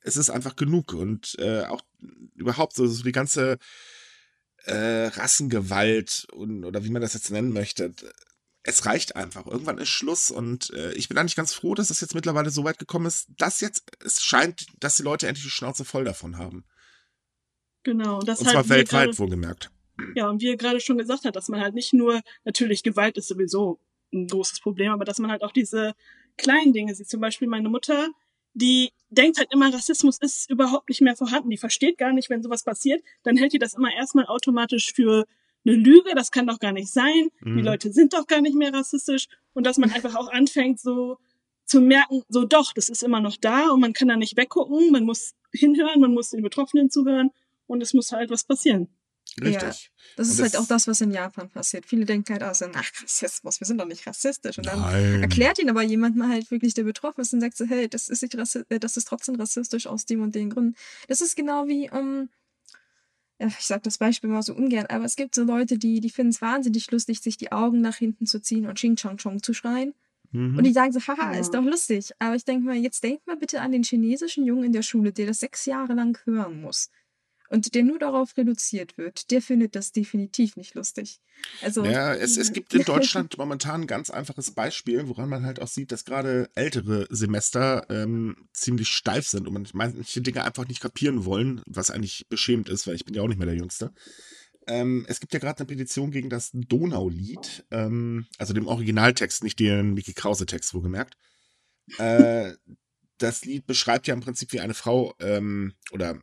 Es 0.00 0.16
ist 0.16 0.30
einfach 0.30 0.56
genug. 0.56 0.94
Und 0.94 1.36
äh, 1.38 1.64
auch 1.64 1.82
überhaupt 2.34 2.74
so, 2.74 2.86
so 2.86 3.02
die 3.02 3.12
ganze 3.12 3.58
äh, 4.64 5.06
Rassengewalt 5.06 6.26
und, 6.32 6.64
oder 6.64 6.84
wie 6.84 6.90
man 6.90 7.02
das 7.02 7.14
jetzt 7.14 7.30
nennen 7.30 7.52
möchte, 7.52 7.92
es 8.64 8.86
reicht 8.86 9.16
einfach. 9.16 9.46
Irgendwann 9.46 9.78
ist 9.78 9.88
Schluss 9.88 10.30
und 10.30 10.70
äh, 10.70 10.92
ich 10.94 11.08
bin 11.08 11.18
eigentlich 11.18 11.36
ganz 11.36 11.52
froh, 11.52 11.74
dass 11.74 11.90
es 11.90 12.00
jetzt 12.00 12.14
mittlerweile 12.14 12.50
so 12.50 12.64
weit 12.64 12.78
gekommen 12.78 13.06
ist, 13.06 13.28
dass 13.36 13.60
jetzt, 13.60 13.84
es 14.04 14.22
scheint, 14.22 14.66
dass 14.80 14.96
die 14.96 15.02
Leute 15.02 15.26
endlich 15.26 15.44
die 15.44 15.50
Schnauze 15.50 15.84
voll 15.84 16.04
davon 16.04 16.38
haben. 16.38 16.64
Genau. 17.82 18.20
Das 18.20 18.40
und 18.40 18.48
zwar 18.48 18.68
weltweit 18.68 19.06
grade, 19.06 19.18
wohlgemerkt. 19.18 19.70
Ja, 20.14 20.28
und 20.28 20.40
wie 20.40 20.48
er 20.48 20.56
gerade 20.56 20.80
schon 20.80 20.98
gesagt 20.98 21.24
hat, 21.24 21.34
dass 21.34 21.48
man 21.48 21.60
halt 21.60 21.74
nicht 21.74 21.92
nur, 21.92 22.20
natürlich 22.44 22.82
Gewalt 22.82 23.16
ist 23.16 23.28
sowieso 23.28 23.80
ein 24.12 24.28
großes 24.28 24.60
Problem, 24.60 24.92
aber 24.92 25.04
dass 25.04 25.18
man 25.18 25.30
halt 25.30 25.42
auch 25.42 25.52
diese 25.52 25.94
kleinen 26.36 26.72
Dinge 26.72 26.94
sieht. 26.94 27.08
Zum 27.08 27.20
Beispiel 27.20 27.48
meine 27.48 27.68
Mutter, 27.68 28.08
die 28.54 28.90
denkt 29.10 29.38
halt 29.38 29.52
immer, 29.52 29.72
Rassismus 29.72 30.18
ist 30.18 30.48
überhaupt 30.50 30.88
nicht 30.88 31.00
mehr 31.00 31.16
vorhanden. 31.16 31.50
Die 31.50 31.58
versteht 31.58 31.98
gar 31.98 32.12
nicht, 32.12 32.30
wenn 32.30 32.42
sowas 32.42 32.62
passiert, 32.62 33.02
dann 33.24 33.36
hält 33.36 33.52
die 33.52 33.58
das 33.58 33.74
immer 33.74 33.92
erstmal 33.92 34.26
automatisch 34.26 34.92
für 34.94 35.26
eine 35.64 35.76
Lüge, 35.76 36.14
das 36.14 36.30
kann 36.30 36.46
doch 36.46 36.58
gar 36.58 36.72
nicht 36.72 36.92
sein, 36.92 37.28
mhm. 37.40 37.56
die 37.56 37.62
Leute 37.62 37.92
sind 37.92 38.12
doch 38.12 38.26
gar 38.26 38.40
nicht 38.40 38.56
mehr 38.56 38.72
rassistisch 38.72 39.28
und 39.54 39.66
dass 39.66 39.78
man 39.78 39.90
einfach 39.92 40.14
auch 40.14 40.30
anfängt 40.30 40.80
so 40.80 41.18
zu 41.64 41.80
merken, 41.80 42.22
so 42.28 42.44
doch, 42.44 42.72
das 42.72 42.88
ist 42.88 43.02
immer 43.02 43.20
noch 43.20 43.36
da 43.36 43.70
und 43.70 43.80
man 43.80 43.92
kann 43.92 44.08
da 44.08 44.16
nicht 44.16 44.36
weggucken, 44.36 44.90
man 44.90 45.04
muss 45.04 45.34
hinhören, 45.52 46.00
man 46.00 46.12
muss 46.12 46.30
den 46.30 46.42
Betroffenen 46.42 46.90
zuhören 46.90 47.30
und 47.66 47.82
es 47.82 47.94
muss 47.94 48.12
halt 48.12 48.30
was 48.30 48.44
passieren. 48.44 48.88
Richtig. 49.40 49.62
Ja, 49.62 50.14
das 50.16 50.28
ist 50.28 50.40
das 50.40 50.52
halt 50.52 50.56
auch 50.62 50.66
das, 50.66 50.86
was 50.86 51.00
in 51.00 51.10
Japan 51.10 51.48
passiert. 51.48 51.86
Viele 51.86 52.04
denken 52.04 52.32
halt 52.32 52.42
auch 52.42 52.54
so, 52.54 52.66
ach, 52.74 52.90
Rassismus, 53.02 53.60
wir 53.60 53.66
sind 53.66 53.80
doch 53.80 53.86
nicht 53.86 54.06
rassistisch. 54.06 54.58
Und 54.58 54.66
dann 54.66 54.80
Nein. 54.80 55.22
erklärt 55.22 55.58
ihnen 55.58 55.70
aber 55.70 55.82
jemand 55.82 56.16
mal 56.16 56.28
halt 56.28 56.50
wirklich, 56.50 56.74
der 56.74 56.84
betroffen 56.84 57.22
ist 57.22 57.32
und 57.32 57.40
sagt 57.40 57.56
so, 57.56 57.64
hey, 57.64 57.88
das 57.88 58.08
ist, 58.08 58.22
nicht 58.22 58.34
äh, 58.34 58.78
das 58.78 58.96
ist 58.96 59.08
trotzdem 59.08 59.36
rassistisch 59.36 59.86
aus 59.86 60.04
dem 60.04 60.22
und 60.22 60.34
den 60.34 60.50
Gründen. 60.50 60.74
Das 61.08 61.22
ist 61.22 61.34
genau 61.34 61.66
wie, 61.66 61.88
um, 61.90 61.98
ähm, 61.98 62.28
ich 63.48 63.66
sag 63.66 63.82
das 63.82 63.98
Beispiel 63.98 64.30
mal 64.30 64.42
so 64.42 64.54
ungern, 64.54 64.86
aber 64.86 65.04
es 65.04 65.16
gibt 65.16 65.34
so 65.34 65.44
Leute, 65.44 65.78
die, 65.78 66.00
die 66.00 66.10
finden 66.10 66.30
es 66.30 66.42
wahnsinnig 66.42 66.90
lustig, 66.90 67.20
sich 67.20 67.36
die 67.36 67.52
Augen 67.52 67.80
nach 67.80 67.96
hinten 67.96 68.26
zu 68.26 68.40
ziehen 68.40 68.66
und 68.66 68.76
Ching 68.76 68.96
Chong 68.96 69.16
Chong 69.16 69.42
zu 69.42 69.52
schreien. 69.52 69.94
Mhm. 70.30 70.56
Und 70.56 70.64
die 70.64 70.72
sagen 70.72 70.92
so, 70.92 71.00
haha, 71.00 71.34
ja. 71.34 71.40
ist 71.40 71.52
doch 71.52 71.62
lustig. 71.62 72.10
Aber 72.18 72.34
ich 72.34 72.44
denke 72.44 72.64
mal, 72.64 72.76
jetzt 72.76 73.02
denkt 73.04 73.26
mal 73.26 73.36
bitte 73.36 73.60
an 73.60 73.72
den 73.72 73.82
chinesischen 73.82 74.44
Jungen 74.44 74.64
in 74.64 74.72
der 74.72 74.82
Schule, 74.82 75.12
der 75.12 75.26
das 75.26 75.40
sechs 75.40 75.66
Jahre 75.66 75.94
lang 75.94 76.18
hören 76.24 76.60
muss 76.62 76.90
und 77.52 77.74
der 77.74 77.82
nur 77.82 77.98
darauf 77.98 78.34
reduziert 78.38 78.96
wird, 78.96 79.30
der 79.30 79.42
findet 79.42 79.76
das 79.76 79.92
definitiv 79.92 80.56
nicht 80.56 80.74
lustig. 80.74 81.20
Also, 81.60 81.84
ja, 81.84 82.14
es, 82.14 82.38
es 82.38 82.54
gibt 82.54 82.72
in 82.72 82.82
Deutschland 82.86 83.36
momentan 83.36 83.82
ein 83.82 83.86
ganz 83.86 84.08
einfaches 84.08 84.52
Beispiel, 84.52 85.06
woran 85.06 85.28
man 85.28 85.44
halt 85.44 85.60
auch 85.60 85.68
sieht, 85.68 85.92
dass 85.92 86.06
gerade 86.06 86.48
ältere 86.54 87.06
Semester 87.10 87.84
ähm, 87.90 88.48
ziemlich 88.54 88.88
steif 88.88 89.28
sind 89.28 89.46
und 89.46 89.52
man 89.52 89.68
manche 89.74 90.22
Dinge 90.22 90.44
einfach 90.44 90.66
nicht 90.66 90.80
kapieren 90.80 91.26
wollen, 91.26 91.60
was 91.66 91.90
eigentlich 91.90 92.26
beschämt 92.30 92.70
ist, 92.70 92.86
weil 92.86 92.94
ich 92.94 93.04
bin 93.04 93.14
ja 93.14 93.20
auch 93.20 93.28
nicht 93.28 93.38
mehr 93.38 93.46
der 93.46 93.56
Jüngste. 93.56 93.92
Ähm, 94.66 95.04
es 95.06 95.20
gibt 95.20 95.34
ja 95.34 95.38
gerade 95.38 95.58
eine 95.58 95.66
Petition 95.66 96.10
gegen 96.10 96.30
das 96.30 96.52
Donaulied, 96.54 97.66
ähm, 97.70 98.26
also 98.38 98.54
dem 98.54 98.66
Originaltext, 98.66 99.44
nicht 99.44 99.58
den 99.58 99.92
Mickey 99.92 100.14
Krause-Text, 100.14 100.72
wohlgemerkt. 100.72 101.18
Äh, 101.98 102.54
das 103.18 103.44
Lied 103.44 103.66
beschreibt 103.66 104.06
ja 104.06 104.14
im 104.14 104.20
Prinzip, 104.20 104.54
wie 104.54 104.60
eine 104.60 104.74
Frau 104.74 105.14
ähm, 105.20 105.74
oder 105.90 106.18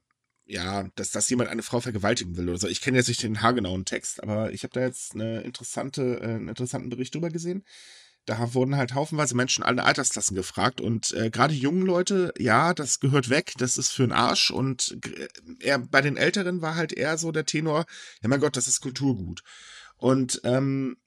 ja, 0.49 0.89
dass, 0.95 1.11
dass 1.11 1.29
jemand 1.29 1.51
eine 1.51 1.61
Frau 1.61 1.79
vergewaltigen 1.79 2.35
will 2.35 2.49
oder 2.49 2.57
so. 2.57 2.67
Ich 2.67 2.81
kenne 2.81 2.97
jetzt 2.97 3.07
nicht 3.07 3.21
den 3.21 3.41
haargenauen 3.41 3.85
Text, 3.85 4.23
aber 4.23 4.51
ich 4.51 4.63
habe 4.63 4.73
da 4.73 4.81
jetzt 4.81 5.13
eine 5.13 5.41
interessante, 5.41 6.19
äh, 6.21 6.25
einen 6.25 6.47
interessanten 6.47 6.89
Bericht 6.89 7.13
drüber 7.13 7.29
gesehen. 7.29 7.63
Da 8.25 8.53
wurden 8.55 8.75
halt 8.75 8.95
haufenweise 8.95 9.35
Menschen 9.35 9.63
alle 9.63 9.83
Altersklassen 9.83 10.35
gefragt 10.35 10.81
und 10.81 11.13
äh, 11.13 11.29
gerade 11.29 11.53
jungen 11.53 11.83
Leute, 11.83 12.33
ja, 12.37 12.73
das 12.73 12.99
gehört 12.99 13.29
weg, 13.29 13.53
das 13.59 13.77
ist 13.77 13.91
für 13.91 14.01
den 14.01 14.11
Arsch 14.11 14.49
und 14.49 14.97
er, 15.59 15.77
bei 15.77 16.01
den 16.01 16.17
Älteren 16.17 16.61
war 16.63 16.75
halt 16.75 16.93
eher 16.93 17.19
so 17.19 17.31
der 17.31 17.45
Tenor, 17.45 17.85
ja 18.21 18.27
mein 18.27 18.39
Gott, 18.39 18.57
das 18.57 18.67
ist 18.67 18.81
Kulturgut. 18.81 19.43
Und 19.97 20.41
ähm, 20.43 20.97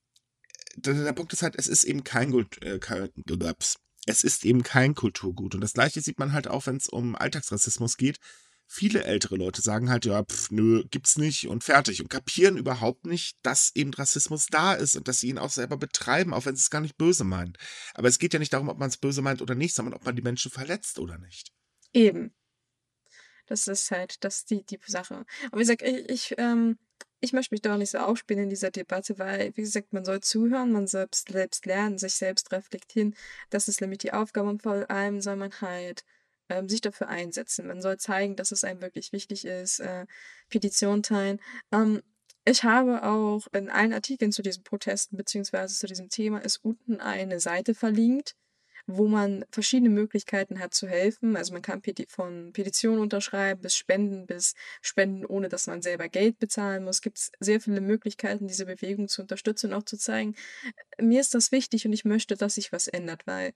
der, 0.77 0.95
der 0.95 1.13
Punkt 1.15 1.33
ist 1.33 1.43
halt, 1.43 1.57
es 1.57 1.67
ist 1.67 1.83
eben 1.83 2.05
kein, 2.05 2.33
äh, 2.61 2.79
kein 2.79 3.11
es 4.07 4.23
ist 4.25 4.45
eben 4.45 4.63
kein 4.63 4.95
Kulturgut. 4.95 5.55
Und 5.55 5.61
das 5.63 5.75
gleiche 5.75 6.01
sieht 6.01 6.19
man 6.21 6.33
halt 6.33 6.47
auch, 6.47 6.67
wenn 6.67 6.77
es 6.77 6.89
um 6.89 7.17
Alltagsrassismus 7.17 7.97
geht 7.97 8.19
viele 8.73 9.05
ältere 9.05 9.37
Leute 9.37 9.61
sagen 9.61 9.91
halt, 9.91 10.07
ja, 10.07 10.25
pf, 10.25 10.51
nö, 10.51 10.85
gibt's 10.91 11.19
nicht 11.19 11.47
und 11.47 11.63
fertig 11.63 12.01
und 12.01 12.09
kapieren 12.09 12.57
überhaupt 12.57 13.05
nicht, 13.05 13.37
dass 13.43 13.71
eben 13.77 13.93
Rassismus 13.93 14.47
da 14.47 14.73
ist 14.73 14.97
und 14.97 15.09
dass 15.09 15.21
sie 15.21 15.29
ihn 15.29 15.37
auch 15.37 15.51
selber 15.51 15.77
betreiben, 15.77 16.33
auch 16.33 16.47
wenn 16.47 16.57
sie 16.57 16.63
es 16.63 16.71
gar 16.71 16.81
nicht 16.81 16.97
böse 16.97 17.25
meinen. 17.25 17.53
Aber 17.93 18.09
es 18.09 18.19
geht 18.19 18.33
ja 18.33 18.39
nicht 18.39 18.55
darum, 18.55 18.71
ob 18.71 18.79
man 18.79 18.89
es 18.89 18.97
böse 18.97 19.21
meint 19.21 19.43
oder 19.43 19.55
nicht, 19.55 19.75
sondern 19.75 19.93
ob 19.93 20.07
man 20.07 20.17
die 20.17 20.23
Menschen 20.23 20.51
verletzt 20.51 20.99
oder 20.99 21.19
nicht. 21.19 21.53
Eben. 21.93 22.33
Das 23.45 23.69
ist 23.69 23.91
halt 23.91 24.25
das 24.25 24.47
die, 24.47 24.65
die 24.65 24.79
Sache. 24.87 25.27
Aber 25.49 25.57
wie 25.59 25.65
gesagt, 25.65 25.83
ich, 25.83 26.09
ich, 26.09 26.35
ähm, 26.39 26.79
ich 27.21 27.35
möchte 27.35 27.53
mich 27.53 27.61
da 27.61 27.75
auch 27.75 27.79
nicht 27.79 27.91
so 27.91 27.99
aufspielen 27.99 28.45
in 28.45 28.51
dieser 28.51 28.71
Debatte, 28.71 29.19
weil, 29.19 29.55
wie 29.55 29.63
gesagt, 29.63 29.93
man 29.93 30.07
soll 30.07 30.23
zuhören, 30.23 30.73
man 30.73 30.87
selbst, 30.87 31.29
selbst 31.29 31.67
lernen, 31.67 31.99
sich 31.99 32.15
selbst 32.15 32.51
reflektieren. 32.53 33.15
Das 33.51 33.69
ist 33.69 33.83
nämlich 33.83 33.99
die 33.99 34.15
Aufgabe 34.15 34.49
und 34.49 34.63
vor 34.63 34.91
allem 34.91 35.21
soll 35.21 35.37
man 35.37 35.53
halt 35.61 36.05
ähm, 36.49 36.69
sich 36.69 36.81
dafür 36.81 37.09
einsetzen. 37.09 37.67
Man 37.67 37.83
soll 37.83 37.99
zeigen, 37.99 38.37
dass 38.37 38.53
es 38.53 38.65
einem 38.65 38.83
wirklich 38.83 39.13
wichtig 39.13 39.45
ist, 39.45 39.81
äh, 39.81 40.07
Petition 40.49 41.03
teilen. 41.03 41.41
Ähm, 41.73 42.03
ich 42.45 42.65
habe 42.65 43.05
auch 43.05 43.47
in 43.53 43.71
allen 43.71 43.93
Artikeln 43.93 44.33
zu 44.33 44.43
diesen 44.43 44.65
Protesten 44.65 45.17
beziehungsweise 45.17 45.77
zu 45.77 45.87
diesem 45.87 46.09
Thema 46.09 46.39
ist 46.39 46.59
unten 46.65 47.01
eine 47.01 47.39
Seite 47.39 47.73
verlinkt, 47.75 48.35
wo 48.87 49.07
man 49.07 49.45
verschiedene 49.51 49.91
Möglichkeiten 49.91 50.59
hat 50.59 50.75
zu 50.75 50.89
helfen. 50.89 51.37
Also 51.37 51.53
man 51.53 51.63
kann 51.63 51.83
Peti 51.83 52.07
von 52.09 52.53
Petitionen 52.53 53.01
unterschreiben 53.01 53.61
bis 53.63 53.77
Spenden, 53.77 54.27
bis 54.27 54.55
Spenden, 54.81 55.25
ohne 55.25 55.49
dass 55.49 55.69
man 55.69 55.83
selber 55.83 56.09
Geld 56.09 56.41
bezahlen 56.41 56.85
muss. 56.85 56.97
Es 56.97 57.03
gibt 57.03 57.31
sehr 57.39 57.61
viele 57.61 57.81
Möglichkeiten, 57.81 58.49
diese 58.49 58.67
Bewegung 58.67 59.07
zu 59.09 59.23
unterstützen 59.23 59.73
und 59.73 59.79
auch 59.79 59.85
zu 59.85 59.97
zeigen, 59.97 60.35
mir 61.01 61.21
ist 61.21 61.35
das 61.35 61.53
wichtig 61.53 61.87
und 61.87 61.93
ich 61.93 62.05
möchte, 62.05 62.37
dass 62.37 62.57
sich 62.57 62.73
was 62.73 62.89
ändert, 62.89 63.27
weil 63.27 63.55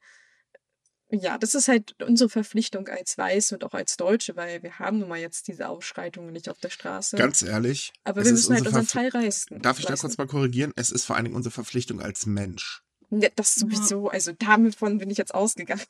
ja, 1.10 1.38
das 1.38 1.54
ist 1.54 1.68
halt 1.68 1.94
unsere 2.02 2.28
Verpflichtung 2.28 2.88
als 2.88 3.16
Weiß 3.16 3.52
und 3.52 3.62
auch 3.62 3.74
als 3.74 3.96
Deutsche, 3.96 4.34
weil 4.34 4.62
wir 4.62 4.78
haben 4.78 4.98
nun 4.98 5.08
mal 5.08 5.18
jetzt 5.18 5.46
diese 5.46 5.68
Ausschreitungen 5.68 6.32
nicht 6.32 6.48
auf 6.48 6.58
der 6.58 6.70
Straße. 6.70 7.16
Ganz 7.16 7.42
ehrlich. 7.42 7.92
Aber 8.02 8.24
wir 8.24 8.32
müssen 8.32 8.54
halt 8.54 8.66
unseren 8.66 8.88
Teil 8.88 9.08
reißen. 9.10 9.62
Darf 9.62 9.78
ich 9.78 9.86
da 9.86 9.94
kurz 9.94 10.18
mal 10.18 10.26
korrigieren? 10.26 10.72
Es 10.74 10.90
ist 10.90 11.04
vor 11.04 11.14
allen 11.14 11.26
Dingen 11.26 11.36
unsere 11.36 11.52
Verpflichtung 11.52 12.00
als 12.00 12.26
Mensch. 12.26 12.82
Ja, 13.10 13.28
das 13.36 13.54
sowieso. 13.54 14.08
Also 14.08 14.32
davon 14.32 14.98
bin 14.98 15.10
ich 15.10 15.18
jetzt 15.18 15.34
ausgegangen. 15.34 15.86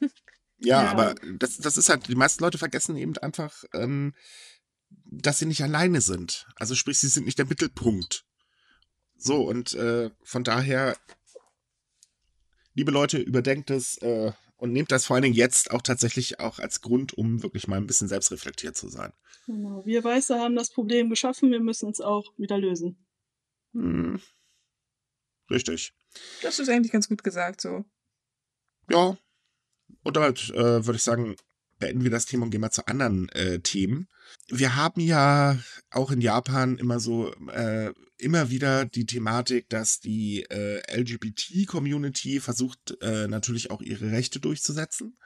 Ja, 0.59 0.85
ja, 0.85 0.91
aber 0.91 1.15
das, 1.39 1.59
das 1.59 1.77
ist 1.77 1.89
halt, 1.89 2.09
die 2.09 2.15
meisten 2.15 2.43
Leute 2.43 2.59
vergessen 2.59 2.97
eben 2.97 3.17
einfach, 3.19 3.65
ähm, 3.75 4.15
dass 5.05 5.39
sie 5.39 5.47
nicht 5.47 5.63
alleine 5.63 6.01
sind. 6.01 6.47
Also 6.57 6.75
sprich, 6.75 6.99
sie 6.99 7.09
sind 7.09 7.27
nicht 7.27 7.39
der 7.39 7.47
Mittelpunkt. 7.47 8.25
So, 9.17 9.47
und 9.47 9.75
äh, 9.75 10.11
von 10.23 10.45
daher, 10.45 10.97
liebe 12.75 12.91
Leute, 12.91 13.19
überdenkt 13.19 13.71
es, 13.71 13.99
äh, 13.99 14.33
und 14.57 14.73
nehmt 14.73 14.91
das 14.91 15.05
vor 15.05 15.15
allen 15.15 15.23
Dingen 15.23 15.35
jetzt 15.35 15.71
auch 15.71 15.83
tatsächlich 15.83 16.41
auch 16.41 16.59
als 16.59 16.81
Grund, 16.81 17.15
um 17.15 17.43
wirklich 17.43 17.69
mal 17.69 17.77
ein 17.77 17.87
bisschen 17.87 18.09
selbstreflektiert 18.09 18.77
zu 18.77 18.89
sein. 18.89 19.13
Genau. 19.47 19.85
Wir 19.85 20.03
Weiße 20.03 20.39
haben 20.39 20.57
das 20.57 20.71
Problem 20.71 21.11
geschaffen, 21.11 21.51
wir 21.51 21.61
müssen 21.61 21.91
es 21.91 22.01
auch 22.01 22.33
wieder 22.37 22.59
lösen. 22.59 23.07
Hm. 23.73 24.21
Richtig. 25.51 25.93
Das 26.43 26.59
ist 26.59 26.69
eigentlich 26.69 26.93
ganz 26.93 27.09
gut 27.09 27.23
gesagt, 27.23 27.61
so. 27.61 27.85
Ja. 28.91 29.17
Und 30.03 30.17
damit 30.17 30.51
äh, 30.51 30.85
würde 30.85 30.97
ich 30.97 31.03
sagen, 31.03 31.37
beenden 31.79 32.05
wir 32.05 32.11
das 32.11 32.27
Thema 32.27 32.45
und 32.45 32.51
gehen 32.51 32.61
mal 32.61 32.71
zu 32.71 32.87
anderen 32.87 33.29
äh, 33.31 33.61
Themen. 33.61 34.09
Wir 34.49 34.77
haben 34.77 35.01
ja 35.01 35.59
auch 35.91 36.11
in 36.11 36.21
Japan 36.21 36.79
immer 36.79 37.01
so 37.01 37.33
äh, 37.49 37.93
immer 38.19 38.51
wieder 38.51 38.85
die 38.85 39.07
Thematik, 39.07 39.69
dass 39.69 40.01
die 40.01 40.43
äh, 40.45 40.81
LGBT-Community 41.01 42.41
versucht 42.41 42.97
äh, 43.03 43.29
natürlich 43.29 43.71
auch 43.71 43.83
ihre 43.83 44.11
Rechte 44.11 44.41
durchzusetzen. 44.41 45.19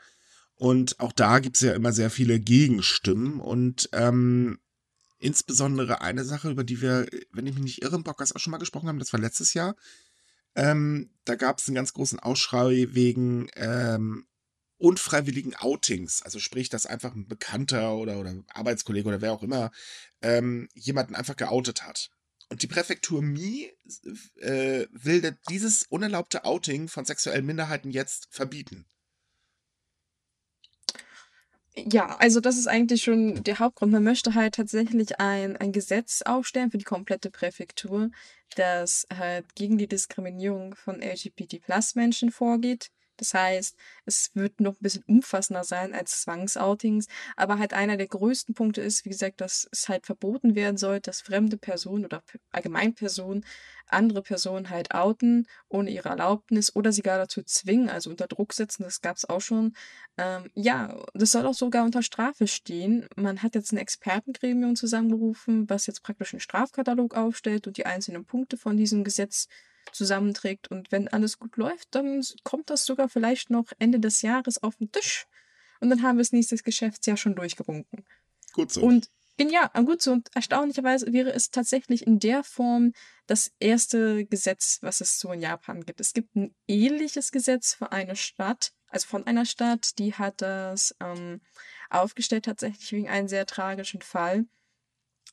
Und 0.56 1.00
auch 1.00 1.12
da 1.12 1.38
gibt 1.38 1.56
es 1.56 1.62
ja 1.62 1.72
immer 1.72 1.92
sehr 1.92 2.10
viele 2.10 2.38
Gegenstimmen. 2.38 3.40
Und 3.40 3.88
ähm, 3.92 4.58
insbesondere 5.18 6.00
eine 6.00 6.24
Sache, 6.24 6.50
über 6.50 6.64
die 6.64 6.82
wir, 6.82 7.06
wenn 7.32 7.46
ich 7.46 7.54
mich 7.54 7.62
nicht 7.62 7.82
irre, 7.82 7.96
im 7.96 8.04
Podcast 8.04 8.34
auch 8.34 8.40
schon 8.40 8.50
mal 8.50 8.58
gesprochen 8.58 8.88
haben, 8.88 8.98
das 8.98 9.12
war 9.12 9.20
letztes 9.20 9.54
Jahr. 9.54 9.76
Ähm, 10.56 11.10
da 11.24 11.36
gab 11.36 11.58
es 11.58 11.68
einen 11.68 11.76
ganz 11.76 11.92
großen 11.92 12.18
Ausschrei 12.18 12.88
wegen 12.90 13.48
ähm, 13.54 14.26
unfreiwilligen 14.80 15.54
Outings, 15.54 16.22
also 16.22 16.38
sprich, 16.38 16.68
dass 16.68 16.86
einfach 16.86 17.14
ein 17.14 17.28
Bekannter 17.28 17.96
oder, 17.96 18.18
oder 18.18 18.34
Arbeitskollege 18.48 19.08
oder 19.08 19.20
wer 19.20 19.32
auch 19.32 19.42
immer 19.42 19.70
ähm, 20.22 20.68
jemanden 20.74 21.14
einfach 21.14 21.36
geoutet 21.36 21.82
hat. 21.82 22.10
Und 22.48 22.62
die 22.62 22.66
Präfektur 22.66 23.22
Mi 23.22 23.70
äh, 24.40 24.86
will 24.90 25.38
dieses 25.48 25.84
unerlaubte 25.84 26.44
Outing 26.44 26.88
von 26.88 27.04
sexuellen 27.04 27.46
Minderheiten 27.46 27.90
jetzt 27.90 28.26
verbieten. 28.30 28.86
Ja, 31.76 32.16
also 32.16 32.40
das 32.40 32.58
ist 32.58 32.66
eigentlich 32.66 33.02
schon 33.02 33.44
der 33.44 33.60
Hauptgrund. 33.60 33.92
Man 33.92 34.02
möchte 34.02 34.34
halt 34.34 34.56
tatsächlich 34.56 35.20
ein, 35.20 35.56
ein 35.56 35.72
Gesetz 35.72 36.22
aufstellen 36.22 36.70
für 36.70 36.78
die 36.78 36.84
komplette 36.84 37.30
Präfektur, 37.30 38.10
das 38.56 39.06
halt 39.14 39.54
gegen 39.54 39.78
die 39.78 39.86
Diskriminierung 39.86 40.74
von 40.74 41.00
LGBT-Plus-Menschen 41.00 42.32
vorgeht. 42.32 42.90
Das 43.20 43.34
heißt, 43.34 43.76
es 44.06 44.30
wird 44.34 44.60
noch 44.60 44.74
ein 44.74 44.82
bisschen 44.82 45.04
umfassender 45.06 45.62
sein 45.62 45.94
als 45.94 46.22
Zwangsoutings, 46.22 47.06
aber 47.36 47.58
halt 47.58 47.74
einer 47.74 47.96
der 47.96 48.08
größten 48.08 48.54
Punkte 48.54 48.80
ist, 48.80 49.04
wie 49.04 49.10
gesagt, 49.10 49.40
dass 49.40 49.68
es 49.72 49.88
halt 49.88 50.06
verboten 50.06 50.54
werden 50.54 50.78
soll, 50.78 51.00
dass 51.00 51.20
fremde 51.20 51.56
Personen 51.56 52.06
oder 52.06 52.22
Allgemeinpersonen 52.50 53.44
andere 53.92 54.22
Personen 54.22 54.70
halt 54.70 54.94
outen 54.94 55.46
ohne 55.68 55.90
ihre 55.90 56.08
Erlaubnis 56.08 56.74
oder 56.74 56.92
sie 56.92 57.02
gar 57.02 57.18
dazu 57.18 57.42
zwingen, 57.42 57.88
also 57.88 58.10
unter 58.10 58.26
Druck 58.26 58.52
setzen, 58.52 58.84
das 58.84 59.00
gab 59.00 59.16
es 59.16 59.28
auch 59.28 59.40
schon. 59.40 59.74
Ähm, 60.16 60.50
ja, 60.54 60.96
das 61.14 61.32
soll 61.32 61.46
auch 61.46 61.54
sogar 61.54 61.84
unter 61.84 62.02
Strafe 62.02 62.46
stehen. 62.46 63.06
Man 63.16 63.42
hat 63.42 63.54
jetzt 63.54 63.72
ein 63.72 63.78
Expertengremium 63.78 64.76
zusammengerufen, 64.76 65.68
was 65.68 65.86
jetzt 65.86 66.02
praktisch 66.02 66.32
einen 66.32 66.40
Strafkatalog 66.40 67.16
aufstellt 67.16 67.66
und 67.66 67.76
die 67.76 67.86
einzelnen 67.86 68.24
Punkte 68.24 68.56
von 68.56 68.76
diesem 68.76 69.04
Gesetz 69.04 69.48
zusammenträgt. 69.92 70.70
Und 70.70 70.92
wenn 70.92 71.08
alles 71.08 71.38
gut 71.38 71.56
läuft, 71.56 71.94
dann 71.94 72.22
kommt 72.44 72.70
das 72.70 72.84
sogar 72.84 73.08
vielleicht 73.08 73.50
noch 73.50 73.66
Ende 73.78 74.00
des 74.00 74.22
Jahres 74.22 74.62
auf 74.62 74.76
den 74.76 74.92
Tisch. 74.92 75.26
Und 75.80 75.90
dann 75.90 76.02
haben 76.02 76.16
wir 76.16 76.22
das 76.22 76.32
nächste 76.32 76.56
Geschäftsjahr 76.56 77.16
schon 77.16 77.34
durchgewunken. 77.34 78.04
Gut 78.52 78.72
so. 78.72 78.82
Und 78.82 79.10
ja, 79.38 79.68
gut 79.68 80.02
so. 80.02 80.12
Und 80.12 80.28
erstaunlicherweise 80.34 81.12
wäre 81.12 81.32
es 81.32 81.50
tatsächlich 81.50 82.06
in 82.06 82.18
der 82.18 82.44
Form 82.44 82.92
das 83.26 83.52
erste 83.58 84.26
Gesetz, 84.26 84.78
was 84.82 85.00
es 85.00 85.18
so 85.18 85.32
in 85.32 85.40
Japan 85.40 85.84
gibt. 85.84 86.00
Es 86.00 86.12
gibt 86.12 86.36
ein 86.36 86.54
ähnliches 86.68 87.32
Gesetz 87.32 87.74
für 87.74 87.90
eine 87.92 88.16
Stadt, 88.16 88.72
also 88.88 89.06
von 89.06 89.26
einer 89.26 89.46
Stadt, 89.46 89.98
die 89.98 90.14
hat 90.14 90.42
das 90.42 90.94
ähm, 91.00 91.40
aufgestellt 91.88 92.44
tatsächlich 92.44 92.92
wegen 92.92 93.08
einem 93.08 93.28
sehr 93.28 93.46
tragischen 93.46 94.02
Fall. 94.02 94.46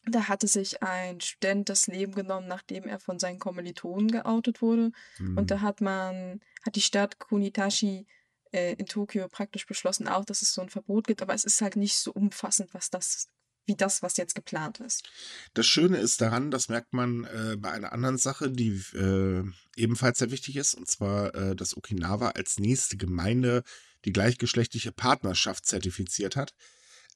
Da 0.09 0.27
hatte 0.27 0.47
sich 0.47 0.81
ein 0.81 1.19
Student 1.19 1.69
das 1.69 1.87
Leben 1.87 2.15
genommen, 2.15 2.47
nachdem 2.47 2.83
er 2.85 2.99
von 2.99 3.19
seinen 3.19 3.39
Kommilitonen 3.39 4.09
geoutet 4.09 4.61
wurde. 4.61 4.91
Mhm. 5.19 5.37
Und 5.37 5.51
da 5.51 5.61
hat 5.61 5.81
man, 5.81 6.39
hat 6.65 6.75
die 6.75 6.81
Stadt 6.81 7.19
Kunitashi 7.19 8.05
äh, 8.51 8.73
in 8.73 8.85
Tokio 8.85 9.27
praktisch 9.27 9.65
beschlossen, 9.65 10.07
auch, 10.07 10.25
dass 10.25 10.41
es 10.41 10.53
so 10.53 10.61
ein 10.61 10.69
Verbot 10.69 11.07
gibt, 11.07 11.21
aber 11.21 11.33
es 11.33 11.43
ist 11.43 11.61
halt 11.61 11.75
nicht 11.75 11.97
so 11.97 12.11
umfassend, 12.11 12.73
was 12.73 12.89
das, 12.89 13.27
wie 13.65 13.75
das, 13.75 14.01
was 14.01 14.17
jetzt 14.17 14.35
geplant 14.35 14.79
ist. 14.79 15.09
Das 15.53 15.65
Schöne 15.65 15.97
ist 15.97 16.21
daran, 16.21 16.51
das 16.51 16.69
merkt 16.69 16.93
man 16.93 17.25
äh, 17.25 17.57
bei 17.57 17.71
einer 17.71 17.91
anderen 17.91 18.17
Sache, 18.17 18.49
die 18.49 18.81
äh, 18.93 19.43
ebenfalls 19.75 20.19
sehr 20.19 20.31
wichtig 20.31 20.55
ist, 20.55 20.73
und 20.73 20.87
zwar, 20.87 21.35
äh, 21.35 21.55
dass 21.55 21.75
Okinawa 21.75 22.29
als 22.29 22.59
nächste 22.59 22.97
Gemeinde 22.97 23.63
die 24.05 24.13
gleichgeschlechtliche 24.13 24.91
Partnerschaft 24.91 25.65
zertifiziert 25.65 26.35
hat. 26.35 26.53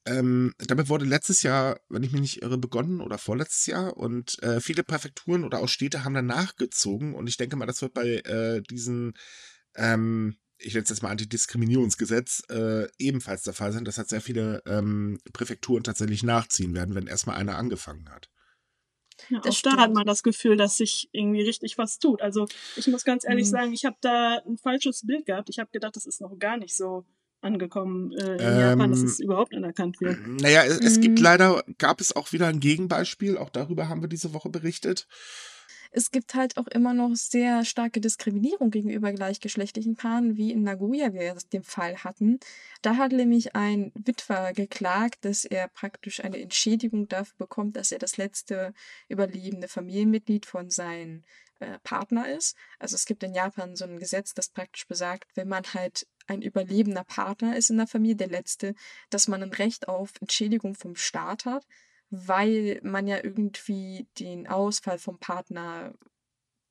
Ähm, 0.04 0.52
damit 0.58 0.88
wurde 0.88 1.04
letztes 1.04 1.42
Jahr, 1.42 1.78
wenn 1.88 2.02
ich 2.02 2.10
mich 2.10 2.20
nicht 2.20 2.42
irre, 2.42 2.58
begonnen 2.58 3.00
oder 3.00 3.18
vorletztes 3.18 3.66
Jahr 3.66 3.96
und 3.96 4.42
äh, 4.42 4.60
viele 4.60 4.82
Präfekturen 4.82 5.44
oder 5.44 5.60
auch 5.60 5.68
Städte 5.68 6.02
haben 6.02 6.14
dann 6.14 6.26
nachgezogen 6.26 7.14
und 7.14 7.28
ich 7.28 7.36
denke 7.36 7.54
mal, 7.54 7.66
das 7.66 7.82
wird 7.82 7.94
bei 7.94 8.16
äh, 8.16 8.62
diesen, 8.62 9.14
ähm, 9.76 10.36
ich 10.58 10.74
nenne 10.74 10.82
es 10.82 10.90
jetzt 10.90 11.02
mal 11.02 11.10
Antidiskriminierungsgesetz, 11.10 12.42
äh, 12.50 12.88
ebenfalls 12.98 13.42
der 13.42 13.54
Fall 13.54 13.72
sein, 13.72 13.84
dass 13.84 13.98
halt 13.98 14.08
sehr 14.08 14.20
viele 14.20 14.62
ähm, 14.66 15.18
Präfekturen 15.32 15.84
tatsächlich 15.84 16.24
nachziehen 16.24 16.74
werden, 16.74 16.96
wenn 16.96 17.06
erstmal 17.06 17.36
einer 17.36 17.56
angefangen 17.56 18.10
hat. 18.10 18.28
Ja, 19.28 19.38
auch 19.38 19.60
da 19.62 19.76
hat 19.76 19.92
man 19.92 20.06
das 20.06 20.24
Gefühl, 20.24 20.56
dass 20.56 20.78
sich 20.78 21.08
irgendwie 21.12 21.42
richtig 21.42 21.78
was 21.78 22.00
tut. 22.00 22.22
Also 22.22 22.48
ich 22.74 22.88
muss 22.88 23.04
ganz 23.04 23.24
ehrlich 23.24 23.46
mhm. 23.46 23.50
sagen, 23.50 23.72
ich 23.72 23.84
habe 23.84 23.96
da 24.00 24.42
ein 24.46 24.58
falsches 24.58 25.06
Bild 25.06 25.26
gehabt. 25.26 25.48
Ich 25.48 25.60
habe 25.60 25.70
gedacht, 25.70 25.94
das 25.94 26.06
ist 26.06 26.20
noch 26.20 26.36
gar 26.38 26.56
nicht 26.56 26.76
so 26.76 27.04
angekommen 27.42 28.12
äh, 28.12 28.34
in 28.34 28.40
ähm, 28.40 28.60
Japan, 28.60 28.90
dass 28.90 29.02
es 29.02 29.20
überhaupt 29.20 29.54
anerkannt 29.54 30.00
wird. 30.00 30.18
Naja, 30.26 30.64
es, 30.64 30.78
es 30.80 31.00
gibt 31.00 31.18
mhm. 31.18 31.24
leider, 31.24 31.64
gab 31.78 32.00
es 32.00 32.14
auch 32.14 32.32
wieder 32.32 32.46
ein 32.46 32.60
Gegenbeispiel, 32.60 33.36
auch 33.36 33.50
darüber 33.50 33.88
haben 33.88 34.00
wir 34.00 34.08
diese 34.08 34.32
Woche 34.32 34.48
berichtet. 34.48 35.06
Es 35.94 36.10
gibt 36.10 36.34
halt 36.34 36.56
auch 36.56 36.68
immer 36.68 36.94
noch 36.94 37.14
sehr 37.14 37.66
starke 37.66 38.00
Diskriminierung 38.00 38.70
gegenüber 38.70 39.12
gleichgeschlechtlichen 39.12 39.94
Paaren, 39.94 40.38
wie 40.38 40.50
in 40.50 40.62
Nagoya 40.62 41.12
wir 41.12 41.36
den 41.52 41.64
Fall 41.64 41.98
hatten. 41.98 42.40
Da 42.80 42.96
hat 42.96 43.12
nämlich 43.12 43.54
ein 43.54 43.92
Witwer 43.94 44.54
geklagt, 44.54 45.26
dass 45.26 45.44
er 45.44 45.68
praktisch 45.68 46.24
eine 46.24 46.40
Entschädigung 46.40 47.08
dafür 47.08 47.36
bekommt, 47.36 47.76
dass 47.76 47.92
er 47.92 47.98
das 47.98 48.16
letzte 48.16 48.72
überlebende 49.08 49.68
Familienmitglied 49.68 50.46
von 50.46 50.70
seinem 50.70 51.24
äh, 51.62 51.78
Partner 51.84 52.26
ist. 52.28 52.56
Also 52.78 52.96
es 52.96 53.04
gibt 53.04 53.22
in 53.22 53.34
Japan 53.34 53.76
so 53.76 53.84
ein 53.84 53.98
Gesetz, 53.98 54.32
das 54.32 54.48
praktisch 54.48 54.88
besagt, 54.88 55.30
wenn 55.36 55.48
man 55.48 55.62
halt 55.74 56.06
ein 56.32 56.42
überlebender 56.42 57.04
Partner 57.04 57.56
ist 57.56 57.70
in 57.70 57.78
der 57.78 57.86
Familie, 57.86 58.16
der 58.16 58.28
letzte, 58.28 58.74
dass 59.10 59.28
man 59.28 59.42
ein 59.42 59.52
Recht 59.52 59.88
auf 59.88 60.12
Entschädigung 60.20 60.74
vom 60.74 60.96
Staat 60.96 61.44
hat 61.44 61.66
weil 62.14 62.78
man 62.82 63.08
ja 63.08 63.16
irgendwie 63.16 64.06
den 64.18 64.46
Ausfall 64.46 64.98
vom 64.98 65.18
Partner 65.18 65.94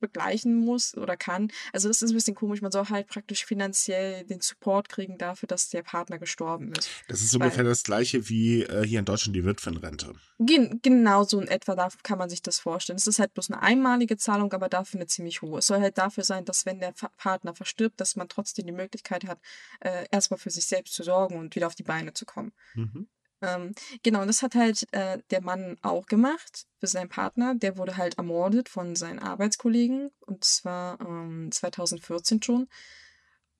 begleichen 0.02 0.56
muss 0.56 0.98
oder 0.98 1.16
kann. 1.16 1.52
Also 1.72 1.88
das 1.88 2.02
ist 2.02 2.12
ein 2.12 2.16
bisschen 2.16 2.36
komisch. 2.36 2.62
Man 2.62 2.72
soll 2.72 2.86
halt 2.90 3.08
praktisch 3.08 3.46
finanziell 3.46 4.26
den 4.26 4.42
Support 4.42 4.90
kriegen 4.90 5.18
dafür, 5.18 5.48
dass 5.48 5.70
der 5.70 5.84
Partner 5.84 6.20
gestorben 6.20 6.74
ist. 6.74 6.90
Das 7.08 7.22
ist 7.22 7.34
ungefähr 7.34 7.64
das 7.64 7.84
gleiche 7.84 8.28
wie 8.30 8.64
äh, 8.64 8.86
hier 8.86 9.00
in 9.00 9.06
Deutschland 9.06 9.36
die 9.36 9.46
Witwenrente. 9.46 10.14
Gen 10.40 10.80
genau 10.82 11.24
so 11.24 11.40
in 11.40 11.48
etwa, 11.48 11.76
da 11.76 11.88
kann 12.04 12.18
man 12.18 12.30
sich 12.30 12.42
das 12.42 12.60
vorstellen. 12.60 12.98
Es 12.98 13.08
ist 13.08 13.20
halt 13.20 13.34
bloß 13.34 13.52
eine 13.52 13.62
einmalige 13.62 14.18
Zahlung, 14.18 14.52
aber 14.54 14.68
dafür 14.68 15.00
eine 15.00 15.08
ziemlich 15.08 15.42
hohe. 15.42 15.60
Es 15.60 15.68
soll 15.68 15.80
halt 15.80 15.98
dafür 15.98 16.24
sein, 16.24 16.46
dass 16.46 16.66
wenn 16.66 16.80
der 16.80 16.94
Partner 17.18 17.54
verstirbt, 17.54 18.02
dass 18.02 18.16
man 18.16 18.28
trotzdem 18.28 18.66
die 18.66 18.72
Möglichkeit 18.72 19.26
hat, 19.26 19.40
äh, 19.80 20.06
erstmal 20.12 20.40
für 20.40 20.50
sich 20.50 20.66
selbst 20.66 20.94
zu 20.94 21.04
sorgen 21.04 21.38
und 21.38 21.56
wieder 21.56 21.68
auf 21.68 21.76
die 21.76 21.84
Beine 21.84 22.14
zu 22.14 22.26
kommen. 22.26 22.52
Mhm. 22.74 23.08
Ähm, 23.42 23.74
genau, 24.04 24.26
das 24.26 24.42
hat 24.42 24.56
halt 24.56 24.88
äh, 24.92 25.20
der 25.32 25.42
Mann 25.42 25.78
auch 25.82 26.06
gemacht 26.06 26.68
für 26.80 26.88
seinen 26.88 27.10
Partner. 27.10 27.56
Der 27.56 27.78
wurde 27.78 27.98
halt 27.98 28.18
ermordet 28.18 28.70
von 28.70 28.96
seinen 28.96 29.20
Arbeitskollegen 29.20 30.12
und 30.22 30.44
zwar 30.44 31.00
ähm, 31.02 31.50
2014 31.52 32.42
schon. 32.44 32.68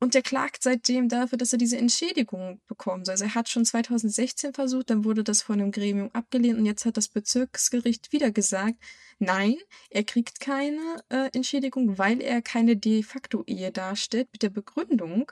Und 0.02 0.16
der 0.16 0.24
klagt 0.24 0.64
seitdem 0.64 1.10
dafür, 1.10 1.38
dass 1.38 1.54
er 1.54 1.60
diese 1.60 1.78
Entschädigung 1.78 2.60
bekommen 2.68 3.06
soll. 3.06 3.14
Also 3.14 3.26
er 3.26 3.36
hat 3.36 3.50
schon 3.50 3.66
2016 3.66 4.52
versucht, 4.52 4.90
dann 4.90 5.06
wurde 5.06 5.24
das 5.24 5.44
von 5.44 5.62
einem 5.62 5.72
Gremium 5.72 6.10
abgelehnt 6.14 6.58
und 6.58 6.66
jetzt 6.66 6.86
hat 6.86 6.98
das 6.98 7.08
Bezirksgericht 7.08 8.12
wieder 8.12 8.32
gesagt, 8.32 8.78
nein, 9.20 9.58
er 9.92 10.04
kriegt 10.04 10.40
keine 10.40 11.04
äh, 11.10 11.30
Entschädigung, 11.34 12.00
weil 12.00 12.20
er 12.20 12.42
keine 12.42 12.78
de 12.78 13.04
facto 13.04 13.44
Ehe 13.46 13.72
darstellt, 13.72 14.30
mit 14.32 14.42
der 14.42 14.50
Begründung, 14.50 15.32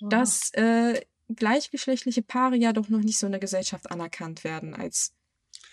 oh. 0.00 0.08
dass 0.08 0.52
äh, 0.52 1.00
gleichgeschlechtliche 1.34 2.22
Paare 2.22 2.56
ja 2.56 2.72
doch 2.72 2.88
noch 2.88 3.00
nicht 3.00 3.18
so 3.18 3.26
in 3.26 3.32
der 3.32 3.40
Gesellschaft 3.40 3.90
anerkannt 3.90 4.44
werden 4.44 4.74
als 4.74 5.12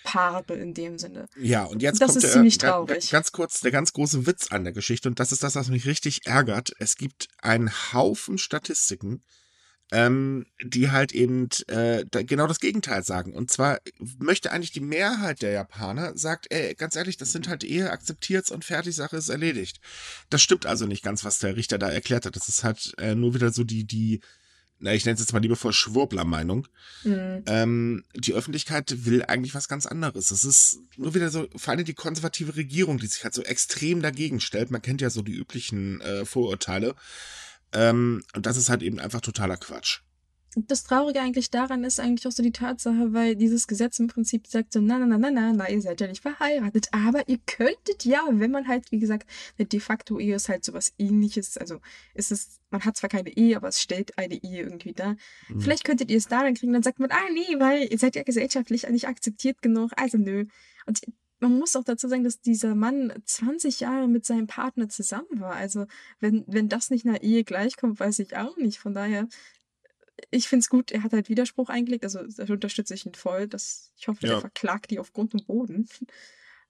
Paare 0.03 0.53
in 0.55 0.74
dem 0.74 0.98
Sinne. 0.98 1.27
Ja, 1.38 1.63
und 1.63 1.81
jetzt 1.81 2.01
das 2.01 2.07
kommt 2.07 2.17
ist 2.17 2.24
der, 2.24 2.31
ziemlich 2.31 2.57
traurig. 2.57 3.10
Ganz, 3.10 3.31
kurz 3.31 3.62
der 3.62 3.72
ganz 3.72 3.93
große 3.93 4.25
Witz 4.25 4.51
an 4.51 4.63
der 4.63 4.74
Geschichte 4.74 5.10
und 5.10 5.19
das 5.19 5.31
ist 5.31 5.43
das, 5.43 5.55
was 5.55 5.69
mich 5.69 5.86
richtig 5.86 6.25
ärgert. 6.25 6.74
Es 6.79 6.98
gibt 6.98 7.29
einen 7.41 7.72
Haufen 7.93 8.38
Statistiken, 8.38 9.24
ähm, 9.91 10.45
die 10.63 10.91
halt 10.91 11.13
eben 11.13 11.50
äh, 11.67 12.03
genau 12.25 12.48
das 12.48 12.60
Gegenteil 12.60 13.03
sagen. 13.03 13.33
Und 13.33 13.51
zwar 13.51 13.79
möchte 14.19 14.51
eigentlich 14.51 14.72
die 14.72 14.81
Mehrheit 14.81 15.41
der 15.41 15.51
Japaner 15.51 16.17
sagt, 16.17 16.48
ey, 16.50 16.74
ganz 16.75 16.95
ehrlich, 16.95 17.17
das 17.17 17.31
sind 17.31 17.48
halt 17.48 17.63
Ehe, 17.63 17.91
akzeptiert's 17.91 18.51
und 18.51 18.65
fertig, 18.65 18.95
Sache 18.95 19.17
ist 19.17 19.29
erledigt. 19.29 19.79
Das 20.29 20.41
stimmt 20.41 20.65
also 20.65 20.86
nicht 20.86 21.03
ganz, 21.03 21.24
was 21.24 21.39
der 21.39 21.55
Richter 21.55 21.77
da 21.77 21.89
erklärt 21.89 22.25
hat. 22.25 22.35
Das 22.35 22.50
ist 22.50 22.63
halt 22.63 22.94
äh, 22.98 23.16
nur 23.16 23.33
wieder 23.35 23.51
so 23.51 23.63
die 23.63 23.85
die 23.85 24.20
na, 24.83 24.93
ich 24.93 25.05
nenne 25.05 25.13
es 25.13 25.22
jetzt 25.22 25.31
mal 25.31 25.41
liebevoll 25.41 25.72
Schwurbler-Meinung. 25.72 26.67
Mhm. 27.05 27.43
Ähm, 27.46 28.03
die 28.15 28.33
Öffentlichkeit 28.33 29.05
will 29.05 29.24
eigentlich 29.24 29.55
was 29.55 29.69
ganz 29.69 29.85
anderes. 29.85 30.29
Es 30.31 30.43
ist 30.43 30.81
nur 30.98 31.15
wieder 31.15 31.29
so, 31.29 31.48
vor 31.55 31.72
allem 31.72 31.85
die 31.85 31.93
konservative 31.93 32.57
Regierung, 32.57 32.98
die 32.98 33.07
sich 33.07 33.24
halt 33.24 33.33
so 33.33 33.43
extrem 33.43 34.01
dagegen 34.01 34.41
stellt. 34.41 34.72
Man 34.72 34.81
kennt 34.81 35.00
ja 35.00 35.09
so 35.09 35.22
die 35.22 35.35
üblichen 35.35 36.01
äh, 36.01 36.25
Vorurteile. 36.25 36.96
Ähm, 37.72 38.24
und 38.35 38.46
das 38.46 38.57
ist 38.57 38.67
halt 38.69 38.83
eben 38.83 39.00
einfach 39.00 39.22
totaler 39.22 39.55
Quatsch 39.55 40.01
das 40.55 40.83
Traurige 40.83 41.20
eigentlich 41.20 41.50
daran 41.50 41.83
ist 41.83 42.00
eigentlich 42.00 42.27
auch 42.27 42.31
so 42.31 42.44
die 42.44 42.51
Tatsache, 42.51 43.13
weil 43.13 43.35
dieses 43.35 43.68
Gesetz 43.68 44.00
im 44.00 44.07
Prinzip 44.07 44.48
sagt 44.48 44.74
so, 44.74 44.81
na, 44.81 45.00
na, 45.00 45.05
na, 45.05 45.18
na, 45.18 45.31
na, 45.31 45.53
na, 45.53 45.70
ihr 45.70 45.81
seid 45.81 46.01
ja 46.01 46.07
nicht 46.07 46.22
verheiratet, 46.22 46.89
aber 46.92 47.27
ihr 47.27 47.39
könntet 47.46 48.05
ja, 48.05 48.22
wenn 48.29 48.51
man 48.51 48.68
halt, 48.68 48.92
wie 48.92 49.00
gesagt, 49.00 49.27
eine 49.57 49.68
de 49.68 49.79
facto 49.79 50.20
Ehe 50.20 50.35
ist 50.35 50.50
halt 50.50 50.63
sowas 50.63 50.94
ähnliches, 50.98 51.57
also 51.57 51.79
ist 52.13 52.31
es, 52.31 52.59
man 52.70 52.85
hat 52.85 52.98
zwar 52.98 53.09
keine 53.09 53.35
Ehe, 53.35 53.57
aber 53.57 53.70
es 53.70 53.81
stellt 53.81 54.18
eine 54.18 54.35
Ehe 54.44 54.63
irgendwie 54.63 54.94
da. 54.94 55.16
Mhm. 55.50 55.61
Vielleicht 55.61 55.85
könntet 55.85 56.11
ihr 56.11 56.18
es 56.18 56.27
da 56.27 56.44
dann 56.44 56.53
kriegen, 56.53 56.74
dann 56.74 56.83
sagt 56.83 57.00
man, 57.00 57.11
ah, 57.11 57.29
nee, 57.33 57.59
weil 57.59 57.87
ihr 57.92 57.98
seid 57.98 58.16
ja 58.16 58.24
gesellschaftlich 58.24 58.87
nicht 58.89 59.07
akzeptiert 59.07 59.61
genug, 59.61 59.92
also 59.96 60.18
nö. 60.18 60.46
Und 60.85 61.01
man 61.39 61.59
muss 61.59 61.75
auch 61.75 61.83
dazu 61.83 62.07
sagen, 62.07 62.24
dass 62.24 62.39
dieser 62.39 62.74
Mann 62.74 63.11
20 63.25 63.81
Jahre 63.81 64.07
mit 64.07 64.25
seinem 64.25 64.48
Partner 64.48 64.87
zusammen 64.87 65.42
war. 65.42 65.55
Also, 65.55 65.87
wenn, 66.22 66.46
wenn 66.48 66.70
das 66.70 66.89
nicht 66.89 67.05
einer 67.05 67.22
Ehe 67.22 67.44
gleichkommt, 67.44 68.00
weiß 68.00 68.20
ich 68.20 68.37
auch 68.37 68.55
nicht. 68.55 68.79
Von 68.79 68.94
daher 68.94 69.27
ich 70.31 70.47
finde 70.47 70.61
es 70.61 70.69
gut, 70.69 70.91
er 70.91 71.03
hat 71.03 71.13
halt 71.13 71.29
Widerspruch 71.29 71.69
eingelegt, 71.69 72.03
also 72.03 72.19
da 72.23 72.51
unterstütze 72.51 72.93
ich 72.93 73.05
ihn 73.05 73.15
voll. 73.15 73.47
Das, 73.47 73.91
ich 73.97 74.07
hoffe, 74.07 74.19
ja. 74.21 74.33
der 74.33 74.39
verklagt 74.41 74.91
die 74.91 74.99
auf 74.99 75.13
Grund 75.13 75.33
und 75.33 75.47
Boden. 75.47 75.87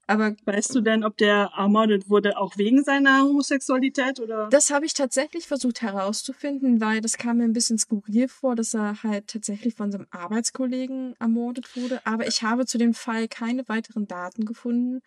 Aber 0.06 0.36
weißt 0.44 0.74
du 0.74 0.82
denn, 0.82 1.02
ob 1.02 1.16
der 1.16 1.50
ermordet 1.56 2.10
wurde 2.10 2.36
auch 2.36 2.58
wegen 2.58 2.84
seiner 2.84 3.22
Homosexualität 3.22 4.20
oder? 4.20 4.48
Das 4.50 4.70
habe 4.70 4.84
ich 4.84 4.92
tatsächlich 4.92 5.46
versucht 5.46 5.80
herauszufinden, 5.80 6.80
weil 6.80 7.00
das 7.00 7.16
kam 7.16 7.38
mir 7.38 7.44
ein 7.44 7.54
bisschen 7.54 7.78
skurril 7.78 8.28
vor, 8.28 8.54
dass 8.54 8.74
er 8.74 9.02
halt 9.02 9.28
tatsächlich 9.28 9.74
von 9.74 9.90
seinem 9.90 10.06
Arbeitskollegen 10.10 11.14
ermordet 11.18 11.74
wurde. 11.74 12.02
Aber 12.04 12.26
ich 12.26 12.42
habe 12.42 12.66
zu 12.66 12.76
dem 12.76 12.92
Fall 12.92 13.28
keine 13.28 13.66
weiteren 13.68 14.06
Daten 14.06 14.44
gefunden. 14.44 15.00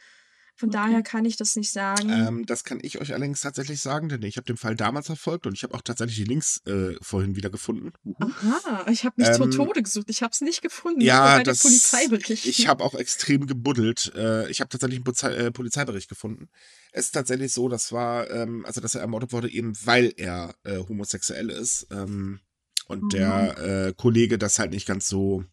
Von 0.58 0.70
okay. 0.70 0.78
daher 0.80 1.04
kann 1.04 1.24
ich 1.24 1.38
das 1.38 1.56
nicht 1.56 1.72
sagen. 1.72 2.10
Ähm, 2.10 2.46
das 2.48 2.64
kann 2.64 2.80
ich 2.82 3.00
euch 3.00 3.14
allerdings 3.14 3.42
tatsächlich 3.42 3.80
sagen, 3.80 4.10
denn 4.10 4.24
ich 4.24 4.38
habe 4.38 4.46
den 4.46 4.58
Fall 4.58 4.76
damals 4.76 5.06
verfolgt 5.06 5.46
und 5.46 5.54
ich 5.54 5.62
habe 5.62 5.76
auch 5.76 5.84
tatsächlich 5.84 6.18
die 6.18 6.24
Links 6.24 6.66
äh, 6.66 6.96
vorhin 7.00 7.36
wieder 7.36 7.52
gefunden. 7.52 7.94
Aha, 8.20 8.90
ich 8.90 9.06
habe 9.06 9.22
mich 9.22 9.28
ähm, 9.28 9.36
zu 9.36 9.46
Tode 9.52 9.84
gesucht. 9.84 10.10
Ich 10.10 10.24
habe 10.24 10.32
es 10.32 10.42
nicht 10.42 10.64
gefunden. 10.64 11.02
Ja, 11.02 11.44
das. 11.44 11.64
Ich 11.64 12.68
habe 12.68 12.84
auch 12.84 12.96
extrem 12.96 13.46
gebuddelt. 13.46 14.12
Äh, 14.16 14.50
ich 14.50 14.60
habe 14.60 14.70
tatsächlich 14.70 14.98
einen 14.98 15.04
Polizei, 15.04 15.36
äh, 15.36 15.52
Polizeibericht 15.52 16.10
gefunden. 16.10 16.50
Es 16.92 17.06
ist 17.06 17.12
tatsächlich 17.12 17.54
so, 17.54 17.70
das 17.70 17.92
war, 17.92 18.28
ähm, 18.32 18.66
also 18.66 18.82
dass 18.82 18.96
er 18.96 19.02
ermordet 19.02 19.34
wurde, 19.34 19.52
eben 19.52 19.78
weil 19.86 20.12
er 20.18 20.56
äh, 20.64 20.78
homosexuell 20.78 21.52
ist. 21.52 21.86
Ähm, 21.92 22.40
und 22.88 23.04
mhm. 23.04 23.10
der 23.10 23.58
äh, 23.60 23.94
Kollege 23.96 24.40
das 24.40 24.58
halt 24.58 24.72
nicht 24.72 24.88
ganz 24.88 25.08
so 25.08 25.44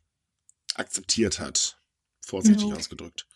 akzeptiert 0.77 1.41
hat. 1.41 1.79
Vorsichtig 2.25 2.69
mhm. 2.69 2.73
ausgedrückt 2.73 3.27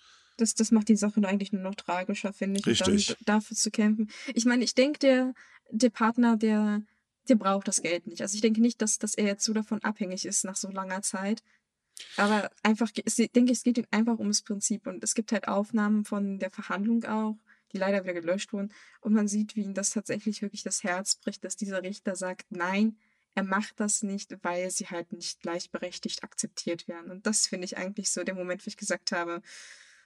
das, 0.40 0.54
das 0.54 0.70
macht 0.70 0.88
die 0.88 0.96
Sache 0.96 1.20
eigentlich 1.24 1.52
nur 1.52 1.62
noch 1.62 1.74
tragischer, 1.74 2.32
finde 2.32 2.60
ich. 2.60 2.66
Richtig. 2.66 3.10
Und 3.10 3.18
dann 3.18 3.36
dafür 3.36 3.56
zu 3.56 3.70
kämpfen. 3.70 4.10
Ich 4.34 4.44
meine, 4.44 4.64
ich 4.64 4.74
denke, 4.74 4.98
der, 5.00 5.34
der 5.70 5.90
Partner, 5.90 6.36
der, 6.36 6.82
der 7.28 7.34
braucht 7.34 7.68
das 7.68 7.82
Geld 7.82 8.06
nicht. 8.06 8.22
Also 8.22 8.34
ich 8.34 8.40
denke 8.40 8.60
nicht, 8.60 8.80
dass, 8.80 8.98
dass 8.98 9.14
er 9.14 9.26
jetzt 9.26 9.44
so 9.44 9.52
davon 9.52 9.82
abhängig 9.82 10.24
ist 10.24 10.44
nach 10.44 10.56
so 10.56 10.70
langer 10.70 11.02
Zeit. 11.02 11.42
Aber 12.16 12.50
einfach, 12.62 12.90
ich 12.94 13.32
denke, 13.32 13.52
es 13.52 13.64
geht 13.64 13.78
ihm 13.78 13.86
einfach 13.90 14.18
ums 14.18 14.42
Prinzip. 14.42 14.86
Und 14.86 15.02
es 15.04 15.14
gibt 15.14 15.32
halt 15.32 15.48
Aufnahmen 15.48 16.04
von 16.04 16.38
der 16.38 16.50
Verhandlung 16.50 17.04
auch, 17.04 17.36
die 17.72 17.78
leider 17.78 18.02
wieder 18.02 18.14
gelöscht 18.14 18.52
wurden. 18.52 18.72
Und 19.00 19.12
man 19.12 19.28
sieht, 19.28 19.56
wie 19.56 19.62
ihm 19.64 19.74
das 19.74 19.90
tatsächlich 19.90 20.40
wirklich 20.40 20.62
das 20.62 20.84
Herz 20.84 21.16
bricht, 21.16 21.44
dass 21.44 21.56
dieser 21.56 21.82
Richter 21.82 22.16
sagt, 22.16 22.46
nein, 22.50 22.96
er 23.34 23.44
macht 23.44 23.78
das 23.78 24.02
nicht, 24.02 24.36
weil 24.42 24.70
sie 24.70 24.86
halt 24.86 25.12
nicht 25.12 25.40
gleichberechtigt 25.42 26.24
akzeptiert 26.24 26.88
werden. 26.88 27.10
Und 27.10 27.26
das 27.26 27.46
finde 27.46 27.66
ich 27.66 27.76
eigentlich 27.76 28.10
so 28.10 28.24
der 28.24 28.34
Moment, 28.34 28.66
wo 28.66 28.68
ich 28.68 28.76
gesagt 28.76 29.12
habe, 29.12 29.42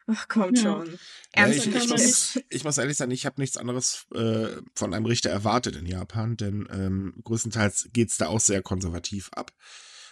Ach, 0.06 0.28
kommt 0.28 0.58
ja. 0.58 0.64
schon. 0.64 0.98
Ja, 1.34 1.48
ich, 1.48 1.66
ich, 1.66 1.88
muss, 1.88 2.38
ich, 2.48 2.64
muss, 2.64 2.78
ehrlich 2.78 2.96
sagen, 2.96 3.10
ich 3.10 3.26
habe 3.26 3.40
nichts 3.40 3.56
anderes 3.56 4.06
äh, 4.14 4.48
von 4.74 4.92
einem 4.94 5.06
Richter 5.06 5.30
erwartet 5.30 5.76
in 5.76 5.86
Japan, 5.86 6.36
denn 6.36 6.68
ähm, 6.72 7.14
größtenteils 7.24 7.88
geht 7.92 8.10
es 8.10 8.16
da 8.16 8.26
auch 8.26 8.40
sehr 8.40 8.62
konservativ 8.62 9.30
ab. 9.34 9.52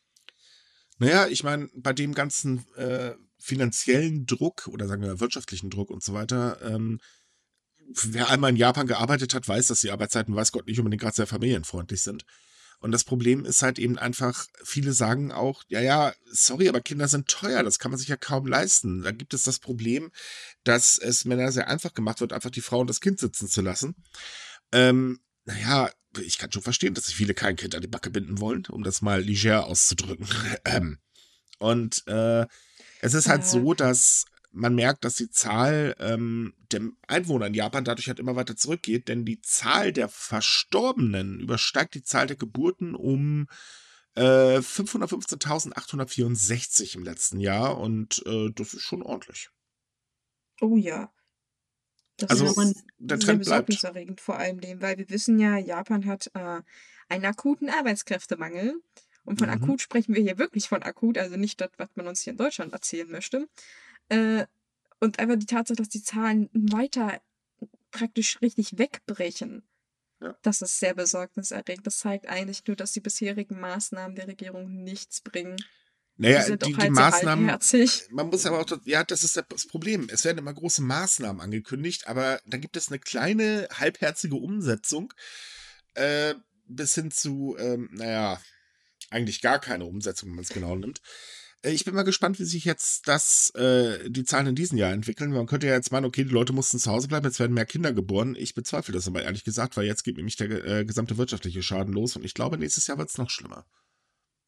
Naja, 0.97 1.27
ich 1.27 1.43
meine, 1.43 1.69
bei 1.75 1.93
dem 1.93 2.13
ganzen 2.13 2.65
äh, 2.75 3.15
finanziellen 3.37 4.25
Druck 4.25 4.67
oder 4.67 4.87
sagen 4.87 5.01
wir 5.01 5.19
wirtschaftlichen 5.19 5.69
Druck 5.69 5.89
und 5.89 6.03
so 6.03 6.13
weiter, 6.13 6.59
ähm, 6.61 6.99
wer 8.03 8.29
einmal 8.29 8.51
in 8.51 8.55
Japan 8.55 8.87
gearbeitet 8.87 9.33
hat, 9.33 9.47
weiß, 9.47 9.67
dass 9.67 9.81
die 9.81 9.91
Arbeitszeiten, 9.91 10.35
weiß 10.35 10.51
Gott, 10.51 10.67
nicht 10.67 10.79
unbedingt 10.79 11.01
gerade 11.01 11.15
sehr 11.15 11.27
familienfreundlich 11.27 12.01
sind. 12.01 12.25
Und 12.79 12.91
das 12.91 13.03
Problem 13.03 13.45
ist 13.45 13.61
halt 13.61 13.79
eben 13.79 13.97
einfach, 13.97 14.45
viele 14.63 14.93
sagen 14.93 15.31
auch, 15.31 15.63
ja, 15.67 15.81
ja, 15.81 16.13
sorry, 16.25 16.67
aber 16.69 16.81
Kinder 16.81 17.07
sind 17.07 17.27
teuer, 17.27 17.63
das 17.63 17.79
kann 17.79 17.91
man 17.91 17.97
sich 17.97 18.09
ja 18.09 18.17
kaum 18.17 18.45
leisten. 18.45 19.01
Da 19.01 19.11
gibt 19.11 19.33
es 19.33 19.43
das 19.43 19.59
Problem, 19.59 20.11
dass 20.63 20.97
es 20.97 21.25
Männern 21.25 21.51
sehr 21.51 21.67
einfach 21.67 21.93
gemacht 21.93 22.21
wird, 22.21 22.33
einfach 22.33 22.49
die 22.49 22.61
Frau 22.61 22.79
und 22.79 22.89
das 22.89 23.01
Kind 23.01 23.19
sitzen 23.19 23.47
zu 23.47 23.61
lassen. 23.61 23.95
Ähm, 24.71 25.19
naja, 25.45 25.89
ich 26.19 26.37
kann 26.37 26.51
schon 26.51 26.61
verstehen, 26.61 26.93
dass 26.93 27.05
sich 27.05 27.15
viele 27.15 27.33
kein 27.33 27.55
Kind 27.55 27.75
an 27.75 27.81
die 27.81 27.87
Backe 27.87 28.09
binden 28.09 28.39
wollen, 28.39 28.65
um 28.67 28.83
das 28.83 29.01
mal 29.01 29.21
leger 29.21 29.65
auszudrücken. 29.65 30.27
Ähm, 30.65 30.99
und 31.59 32.05
äh, 32.07 32.45
es 33.01 33.13
ist 33.13 33.29
halt 33.29 33.45
so, 33.45 33.73
dass 33.73 34.25
man 34.51 34.75
merkt, 34.75 35.05
dass 35.05 35.15
die 35.15 35.29
Zahl 35.29 35.95
ähm, 35.99 36.53
der 36.71 36.81
Einwohner 37.07 37.47
in 37.47 37.53
Japan 37.53 37.83
dadurch 37.83 38.07
halt 38.07 38.19
immer 38.19 38.35
weiter 38.35 38.55
zurückgeht, 38.55 39.07
denn 39.09 39.25
die 39.25 39.41
Zahl 39.41 39.93
der 39.93 40.09
Verstorbenen 40.09 41.39
übersteigt 41.39 41.93
die 41.93 42.03
Zahl 42.03 42.27
der 42.27 42.37
Geburten 42.37 42.95
um 42.95 43.47
äh, 44.15 44.59
515.864 44.59 46.95
im 46.95 47.03
letzten 47.03 47.39
Jahr 47.39 47.77
und 47.77 48.25
äh, 48.25 48.49
das 48.55 48.73
ist 48.73 48.83
schon 48.83 49.03
ordentlich. 49.03 49.49
Oh 50.61 50.77
ja. 50.77 51.11
Das 52.17 52.31
Also, 52.31 52.45
ist 52.45 52.85
der 52.97 53.17
sehr 53.17 53.25
Trend 53.25 53.43
bleibt. 53.43 53.69
besorgniserregend 53.69 54.21
vor 54.21 54.37
allem 54.37 54.61
dem, 54.61 54.81
weil 54.81 54.97
wir 54.97 55.09
wissen 55.09 55.37
ja, 55.39 55.57
Japan 55.57 56.05
hat 56.05 56.31
äh, 56.33 56.61
einen 57.09 57.25
akuten 57.25 57.69
Arbeitskräftemangel. 57.69 58.81
Und 59.25 59.39
von 59.39 59.49
Mhm. 59.49 59.53
akut 59.55 59.81
sprechen 59.81 60.13
wir 60.15 60.21
hier 60.21 60.37
wirklich 60.37 60.67
von 60.69 60.83
akut, 60.83 61.17
also 61.17 61.35
nicht 61.35 61.59
das, 61.59 61.71
was 61.77 61.89
man 61.95 62.07
uns 62.07 62.21
hier 62.21 62.31
in 62.31 62.37
Deutschland 62.37 62.73
erzählen 62.73 63.09
möchte. 63.09 63.47
Äh, 64.09 64.45
und 64.99 65.19
einfach 65.19 65.37
die 65.37 65.45
Tatsache, 65.47 65.77
dass 65.77 65.89
die 65.89 66.03
Zahlen 66.03 66.49
weiter 66.53 67.21
praktisch 67.91 68.41
richtig 68.41 68.77
wegbrechen, 68.77 69.63
Ja. 70.21 70.37
das 70.43 70.61
ist 70.61 70.79
sehr 70.79 70.93
besorgniserregend. 70.95 71.87
Das 71.87 71.99
zeigt 71.99 72.27
eigentlich 72.27 72.65
nur, 72.67 72.75
dass 72.77 72.93
die 72.93 73.01
bisherigen 73.01 73.59
Maßnahmen 73.59 74.15
der 74.15 74.27
Regierung 74.27 74.83
nichts 74.83 75.21
bringen. 75.21 75.57
Die 76.17 76.23
Naja, 76.23 76.55
die, 76.55 76.57
die 76.57 76.75
halt 76.75 76.81
sehr 76.81 76.91
Maßnahmen, 76.91 77.45
halbherzig. 77.45 78.03
man 78.11 78.27
muss 78.27 78.45
aber 78.45 78.59
auch, 78.59 78.65
ja, 78.85 79.03
das 79.03 79.23
ist 79.23 79.35
das 79.35 79.67
Problem. 79.67 80.07
Es 80.09 80.23
werden 80.23 80.37
immer 80.37 80.53
große 80.53 80.81
Maßnahmen 80.81 81.41
angekündigt, 81.41 82.07
aber 82.07 82.39
dann 82.45 82.61
gibt 82.61 82.77
es 82.77 82.87
eine 82.87 82.99
kleine, 82.99 83.67
halbherzige 83.73 84.35
Umsetzung 84.35 85.13
äh, 85.95 86.35
bis 86.67 86.95
hin 86.95 87.11
zu, 87.11 87.55
ähm, 87.59 87.89
naja, 87.91 88.39
eigentlich 89.09 89.41
gar 89.41 89.59
keine 89.59 89.85
Umsetzung, 89.85 90.29
wenn 90.29 90.35
man 90.35 90.43
es 90.43 90.49
genau 90.49 90.75
nimmt. 90.75 91.01
Äh, 91.61 91.71
Ich 91.71 91.85
bin 91.85 91.93
mal 91.95 92.03
gespannt, 92.03 92.39
wie 92.39 92.45
sich 92.45 92.65
jetzt 92.65 93.07
das, 93.07 93.49
äh, 93.51 94.09
die 94.09 94.23
Zahlen 94.23 94.47
in 94.47 94.55
diesem 94.55 94.77
Jahr 94.77 94.93
entwickeln. 94.93 95.31
Man 95.31 95.47
könnte 95.47 95.67
ja 95.67 95.73
jetzt 95.73 95.91
meinen, 95.91 96.05
okay, 96.05 96.23
die 96.23 96.29
Leute 96.31 96.53
mussten 96.53 96.79
zu 96.79 96.91
Hause 96.91 97.07
bleiben, 97.07 97.25
jetzt 97.25 97.39
werden 97.39 97.53
mehr 97.53 97.65
Kinder 97.65 97.93
geboren. 97.93 98.35
Ich 98.37 98.55
bezweifle 98.55 98.93
das 98.93 99.07
aber 99.07 99.23
ehrlich 99.23 99.43
gesagt, 99.43 99.77
weil 99.77 99.85
jetzt 99.85 100.03
geht 100.03 100.17
nämlich 100.17 100.37
der 100.37 100.49
äh, 100.65 100.85
gesamte 100.85 101.17
wirtschaftliche 101.17 101.61
Schaden 101.61 101.93
los 101.93 102.15
und 102.15 102.23
ich 102.23 102.33
glaube, 102.33 102.57
nächstes 102.57 102.87
Jahr 102.87 102.97
wird 102.97 103.09
es 103.09 103.17
noch 103.17 103.29
schlimmer. 103.29 103.65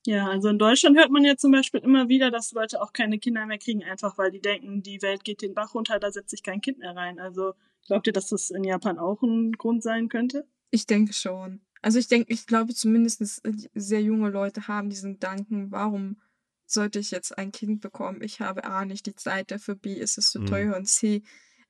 Ja, 0.08 0.30
also 0.30 0.48
in 0.48 0.58
Deutschland 0.58 0.98
hört 0.98 1.12
man 1.12 1.26
ja 1.26 1.36
zum 1.36 1.52
Beispiel 1.52 1.82
immer 1.82 2.08
wieder, 2.08 2.32
dass 2.32 2.54
Leute 2.54 2.82
auch 2.82 2.94
keine 2.94 3.20
Kinder 3.20 3.46
mehr 3.46 3.58
kriegen, 3.58 3.84
einfach 3.84 4.18
weil 4.18 4.32
die 4.32 4.40
denken, 4.40 4.82
die 4.82 5.02
Welt 5.02 5.26
geht 5.26 5.42
den 5.42 5.54
Bach 5.54 5.74
runter, 5.76 6.00
da 6.00 6.10
setzt 6.10 6.30
sich 6.30 6.44
kein 6.44 6.62
Kind 6.62 6.78
mehr 6.78 6.96
rein. 6.96 7.20
Also 7.20 7.56
glaubt 7.88 8.08
ihr, 8.08 8.14
dass 8.14 8.28
das 8.30 8.50
in 8.50 8.64
Japan 8.64 9.00
auch 9.00 9.22
ein 9.22 9.52
Grund 9.52 9.84
sein 9.84 10.08
könnte? 10.08 10.48
Ich 10.72 10.88
denke 10.88 11.12
schon. 11.12 11.60
Also 11.82 12.00
ich 12.00 12.08
denke, 12.08 12.32
ich 12.32 12.48
glaube 12.48 12.74
zumindest 12.74 13.42
sehr 13.74 14.02
junge 14.02 14.30
Leute 14.30 14.70
haben 14.70 14.90
diesen 14.90 15.16
Gedanken, 15.16 15.72
warum 15.72 16.22
sollte 16.66 17.00
ich 17.00 17.12
jetzt 17.12 17.38
ein 17.38 17.52
Kind 17.52 17.82
bekommen? 17.82 18.22
Ich 18.22 18.40
habe 18.40 18.64
A 18.64 18.86
nicht 18.86 19.08
die 19.08 19.16
Zeit 19.16 19.52
dafür, 19.52 19.76
B 19.76 19.94
ist 19.94 20.18
es 20.18 20.32
zu 20.32 20.40
Mhm. 20.40 20.46
teuer 20.46 20.78
und 20.78 20.86
C 20.86 21.22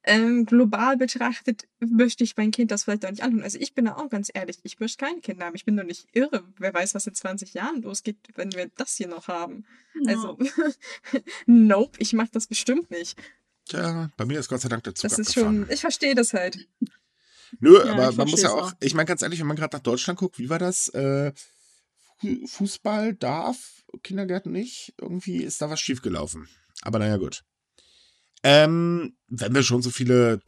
ähm, 0.08 0.46
global 0.46 0.98
betrachtet 0.98 1.68
möchte 1.80 2.24
ich 2.24 2.36
mein 2.38 2.52
Kind 2.52 2.72
das 2.72 2.86
vielleicht 2.86 3.06
auch 3.06 3.12
nicht 3.12 3.22
antun. 3.24 3.44
Also 3.44 3.60
ich 3.60 3.74
bin 3.76 3.86
da 3.86 3.96
auch 3.96 4.10
ganz 4.10 4.30
ehrlich, 4.34 4.58
ich 4.64 4.80
möchte 4.80 5.06
keine 5.06 5.22
Kinder 5.22 5.46
haben. 5.46 5.56
Ich 5.56 5.66
bin 5.66 5.78
doch 5.78 5.84
nicht 5.84 6.08
irre. 6.14 6.44
Wer 6.58 6.74
weiß, 6.74 6.96
was 6.96 7.06
in 7.08 7.14
20 7.14 7.54
Jahren 7.54 7.82
losgeht, 7.82 8.18
wenn 8.36 8.52
wir 8.54 8.70
das 8.76 8.96
hier 8.96 9.08
noch 9.08 9.28
haben. 9.28 9.66
Also, 10.08 10.38
nope, 11.46 11.98
ich 12.00 12.14
mache 12.14 12.30
das 12.32 12.48
bestimmt 12.48 12.90
nicht. 12.92 13.18
Tja, 13.66 14.10
bei 14.18 14.26
mir 14.26 14.40
ist 14.40 14.48
Gott 14.50 14.62
sei 14.62 14.70
Dank 14.70 14.84
der 14.86 14.96
Zug 14.96 15.10
Das 15.10 15.20
ist 15.20 15.34
schon, 15.34 15.70
ich 15.70 15.82
verstehe 15.82 16.16
das 16.16 16.34
halt. 16.34 16.68
Nö, 17.60 17.78
Ja, 17.86 17.94
aber 17.94 18.12
man 18.14 18.30
muss 18.30 18.42
ja 18.42 18.50
auch, 18.52 18.72
auch. 18.72 18.74
ich 18.80 18.94
meine 18.94 19.08
ganz 19.08 19.22
ehrlich, 19.22 19.40
wenn 19.40 19.48
man 19.48 19.58
gerade 19.58 19.76
nach 19.76 19.84
Deutschland 19.84 20.20
guckt, 20.20 20.38
wie 20.40 20.50
war 20.50 20.60
das? 20.60 20.90
Äh, 20.90 21.32
Fu- 22.20 22.48
Fußball 22.48 23.14
darf, 23.14 23.84
Kindergärten 24.04 24.52
nicht. 24.52 24.94
Irgendwie 25.00 25.44
ist 25.44 25.62
da 25.62 25.70
was 25.70 25.80
schiefgelaufen. 25.80 26.48
Aber 26.82 27.00
naja, 27.00 27.18
gut. 27.18 27.44
Ähm, 28.50 29.18
wenn 29.28 29.54
wir 29.54 29.62
schon 29.62 29.82
so 29.82 29.90
viele, 29.90 30.40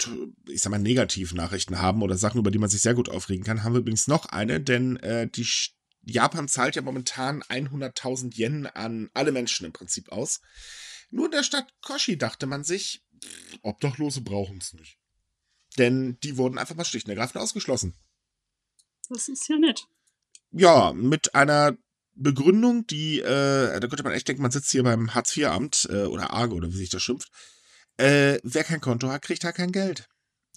ich 0.47 0.61
sag 0.61 0.69
mal, 0.69 0.79
Negativnachrichten 0.79 1.81
haben 1.81 2.01
oder 2.01 2.17
Sachen, 2.17 2.39
über 2.39 2.49
die 2.49 2.57
man 2.57 2.69
sich 2.69 2.81
sehr 2.81 2.93
gut 2.93 3.09
aufregen 3.09 3.43
kann, 3.43 3.61
haben 3.61 3.73
wir 3.73 3.81
übrigens 3.81 4.07
noch 4.07 4.27
eine, 4.27 4.61
denn 4.61 4.95
äh, 4.97 5.27
die 5.29 5.45
Japan 6.03 6.47
zahlt 6.47 6.77
ja 6.77 6.81
momentan 6.81 7.43
100.000 7.43 8.37
Yen 8.37 8.67
an 8.67 9.09
alle 9.13 9.33
Menschen 9.33 9.65
im 9.65 9.73
Prinzip 9.73 10.13
aus. 10.13 10.39
Nur 11.09 11.25
in 11.25 11.31
der 11.31 11.43
Stadt 11.43 11.73
Koshi 11.81 12.17
dachte 12.17 12.47
man 12.47 12.63
sich, 12.63 13.03
Obdachlose 13.63 14.21
brauchen 14.21 14.59
es 14.59 14.71
nicht. 14.71 14.97
Denn 15.77 16.17
die 16.23 16.37
wurden 16.37 16.57
einfach 16.57 16.75
mal 16.75 16.85
schlicht 16.85 17.07
und 17.07 17.11
ergreifend 17.11 17.43
ausgeschlossen. 17.43 17.95
Das 19.09 19.27
ist 19.27 19.49
ja 19.49 19.57
nett. 19.57 19.87
Ja, 20.51 20.93
mit 20.93 21.35
einer 21.35 21.77
Begründung, 22.13 22.87
die, 22.87 23.19
äh, 23.19 23.77
da 23.77 23.87
könnte 23.89 24.03
man 24.03 24.13
echt 24.13 24.29
denken, 24.29 24.41
man 24.41 24.51
sitzt 24.51 24.71
hier 24.71 24.83
beim 24.83 25.13
Hartz-IV-Amt 25.13 25.89
äh, 25.91 26.03
oder 26.03 26.31
ARGE 26.31 26.53
oder 26.53 26.69
wie 26.69 26.77
sich 26.77 26.89
das 26.89 27.03
schimpft. 27.03 27.29
Äh, 27.99 28.39
wer 28.43 28.63
kein 28.63 28.79
Konto 28.79 29.09
hat, 29.09 29.23
kriegt 29.23 29.43
halt 29.43 29.55
kein 29.55 29.73
Geld. 29.73 30.07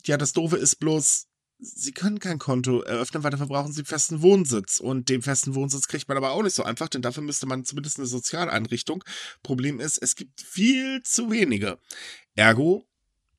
Ja, 0.04 0.16
das 0.16 0.32
Doofe 0.32 0.56
ist 0.56 0.76
bloß, 0.76 1.26
sie 1.58 1.92
können 1.92 2.20
kein 2.20 2.38
Konto 2.38 2.82
eröffnen, 2.82 3.24
weil 3.24 3.32
dafür 3.32 3.48
brauchen 3.48 3.72
sie 3.72 3.82
festen 3.82 4.22
Wohnsitz. 4.22 4.78
Und 4.78 5.08
den 5.08 5.22
festen 5.22 5.56
Wohnsitz 5.56 5.88
kriegt 5.88 6.06
man 6.06 6.16
aber 6.16 6.30
auch 6.30 6.44
nicht 6.44 6.54
so 6.54 6.62
einfach, 6.62 6.88
denn 6.88 7.02
dafür 7.02 7.24
müsste 7.24 7.46
man 7.46 7.64
zumindest 7.64 7.98
eine 7.98 8.06
Sozialeinrichtung. 8.06 9.02
Problem 9.42 9.80
ist, 9.80 9.98
es 9.98 10.14
gibt 10.14 10.40
viel 10.40 11.02
zu 11.02 11.32
wenige. 11.32 11.80
Ergo, 12.36 12.86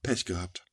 Pech 0.02 0.26
gehabt. 0.26 0.66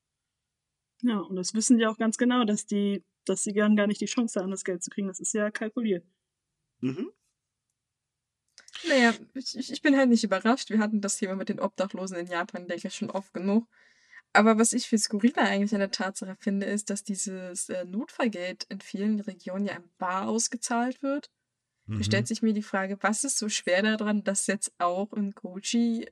Ja, 1.02 1.18
und 1.18 1.36
das 1.36 1.54
wissen 1.54 1.78
die 1.78 1.86
auch 1.86 1.98
ganz 1.98 2.18
genau, 2.18 2.44
dass 2.44 2.66
die, 2.66 3.04
dass 3.26 3.44
sie 3.44 3.52
gar 3.52 3.72
gar 3.76 3.86
nicht 3.86 4.00
die 4.00 4.06
Chance 4.06 4.40
haben, 4.40 4.50
das 4.50 4.64
Geld 4.64 4.82
zu 4.82 4.90
kriegen. 4.90 5.06
Das 5.06 5.20
ist 5.20 5.34
ja 5.34 5.52
kalkuliert. 5.52 6.04
Mhm. 6.80 7.12
Naja, 8.88 9.14
ich, 9.34 9.70
ich 9.70 9.82
bin 9.82 9.96
halt 9.96 10.08
nicht 10.08 10.24
überrascht. 10.24 10.70
Wir 10.70 10.78
hatten 10.78 11.00
das 11.00 11.16
Thema 11.16 11.36
mit 11.36 11.48
den 11.48 11.60
Obdachlosen 11.60 12.16
in 12.16 12.26
Japan, 12.26 12.66
denke 12.66 12.88
ich, 12.88 12.94
schon 12.94 13.10
oft 13.10 13.32
genug. 13.34 13.66
Aber 14.32 14.58
was 14.58 14.72
ich 14.72 14.86
viel 14.86 14.98
skurriler 14.98 15.42
eigentlich 15.42 15.74
an 15.74 15.80
der 15.80 15.90
Tatsache 15.90 16.36
finde, 16.38 16.66
ist, 16.66 16.88
dass 16.88 17.02
dieses 17.02 17.68
äh, 17.68 17.84
Notfallgeld 17.84 18.64
in 18.68 18.80
vielen 18.80 19.20
Regionen 19.20 19.66
ja 19.66 19.74
in 19.74 19.90
Bar 19.98 20.28
ausgezahlt 20.28 21.02
wird. 21.02 21.30
Da 21.86 21.96
Mhm. 21.96 22.02
stellt 22.04 22.28
sich 22.28 22.40
mir 22.42 22.52
die 22.52 22.62
Frage, 22.62 22.96
was 23.00 23.24
ist 23.24 23.38
so 23.38 23.48
schwer 23.48 23.82
daran, 23.82 24.22
das 24.22 24.46
jetzt 24.46 24.72
auch 24.78 25.12
in 25.12 25.32
Gucci 25.32 26.08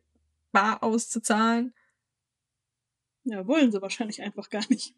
bar 0.50 0.82
auszuzahlen? 0.82 1.72
Ja, 3.24 3.46
wollen 3.46 3.70
sie 3.70 3.80
wahrscheinlich 3.80 4.20
einfach 4.22 4.50
gar 4.50 4.64
nicht. 4.68 4.94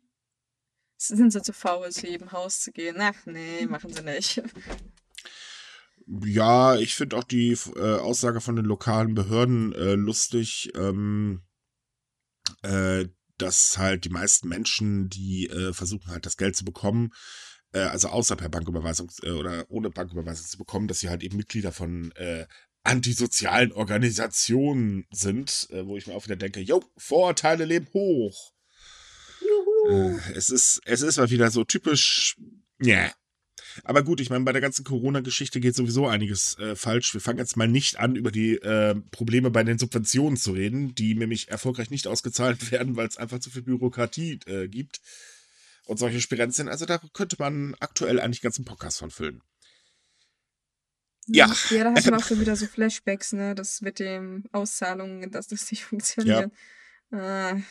Sind 0.96 1.30
sie 1.30 1.42
zu 1.42 1.52
faul, 1.52 1.90
zu 1.90 2.06
jedem 2.06 2.32
Haus 2.32 2.60
zu 2.60 2.72
gehen? 2.72 2.96
Ach 3.00 3.26
nee, 3.26 3.66
machen 3.66 3.92
sie 3.92 4.02
nicht. 4.02 4.42
Ja, 6.24 6.76
ich 6.76 6.94
finde 6.94 7.16
auch 7.16 7.24
die 7.24 7.56
äh, 7.76 7.98
Aussage 7.98 8.40
von 8.40 8.56
den 8.56 8.64
lokalen 8.64 9.14
Behörden 9.14 9.72
äh, 9.72 9.94
lustig, 9.94 10.72
ähm, 10.74 11.42
äh, 12.62 13.06
dass 13.38 13.78
halt 13.78 14.04
die 14.04 14.10
meisten 14.10 14.48
Menschen, 14.48 15.08
die 15.08 15.48
äh, 15.48 15.72
versuchen 15.72 16.10
halt 16.10 16.26
das 16.26 16.36
Geld 16.36 16.56
zu 16.56 16.64
bekommen, 16.64 17.12
äh, 17.72 17.80
also 17.80 18.08
außer 18.08 18.34
per 18.34 18.48
Banküberweisung 18.48 19.10
äh, 19.22 19.30
oder 19.30 19.64
ohne 19.70 19.90
Banküberweisung 19.90 20.46
zu 20.46 20.58
bekommen, 20.58 20.88
dass 20.88 21.00
sie 21.00 21.08
halt 21.08 21.22
eben 21.22 21.36
Mitglieder 21.36 21.72
von 21.72 22.12
antisozialen 22.82 23.72
Organisationen 23.72 25.06
sind, 25.10 25.68
wo 25.70 25.98
ich 25.98 26.06
mir 26.06 26.14
auch 26.14 26.24
wieder 26.24 26.36
denke, 26.36 26.60
jo, 26.60 26.82
Vorurteile 26.96 27.66
leben 27.66 27.88
hoch. 27.92 28.54
Äh, 29.88 30.16
es 30.34 30.50
ist, 30.50 30.80
es 30.84 31.02
ist 31.02 31.18
mal 31.18 31.30
wieder 31.30 31.50
so 31.50 31.64
typisch, 31.64 32.36
ja. 32.80 33.10
Aber 33.84 34.02
gut, 34.02 34.20
ich 34.20 34.30
meine, 34.30 34.44
bei 34.44 34.52
der 34.52 34.60
ganzen 34.60 34.84
Corona-Geschichte 34.84 35.60
geht 35.60 35.74
sowieso 35.74 36.06
einiges 36.06 36.58
äh, 36.58 36.76
falsch. 36.76 37.14
Wir 37.14 37.20
fangen 37.20 37.38
jetzt 37.38 37.56
mal 37.56 37.68
nicht 37.68 37.98
an, 37.98 38.16
über 38.16 38.30
die 38.30 38.54
äh, 38.56 38.94
Probleme 39.10 39.50
bei 39.50 39.62
den 39.62 39.78
Subventionen 39.78 40.36
zu 40.36 40.52
reden, 40.52 40.94
die 40.94 41.14
nämlich 41.14 41.48
erfolgreich 41.48 41.90
nicht 41.90 42.06
ausgezahlt 42.06 42.70
werden, 42.72 42.96
weil 42.96 43.08
es 43.08 43.16
einfach 43.16 43.38
zu 43.38 43.50
viel 43.50 43.62
Bürokratie 43.62 44.40
äh, 44.46 44.68
gibt 44.68 45.00
und 45.86 45.98
solche 45.98 46.20
Spirenzien. 46.20 46.68
Also 46.68 46.86
da 46.86 47.00
könnte 47.12 47.36
man 47.38 47.74
aktuell 47.80 48.20
eigentlich 48.20 48.42
ganzen 48.42 48.64
Podcast 48.64 48.98
von 48.98 49.10
füllen. 49.10 49.42
Ja. 51.26 51.52
Ja, 51.70 51.84
da 51.84 51.94
hat 51.94 52.04
man 52.06 52.14
auch 52.14 52.26
schon 52.26 52.40
wieder 52.40 52.56
so 52.56 52.66
Flashbacks, 52.66 53.32
ne? 53.32 53.54
Das 53.54 53.80
mit 53.80 53.98
den 53.98 54.44
Auszahlungen, 54.52 55.30
dass 55.30 55.48
das 55.48 55.70
nicht 55.70 55.84
funktioniert. 55.84 56.50
Ja, 57.10 57.50
äh, 57.50 57.62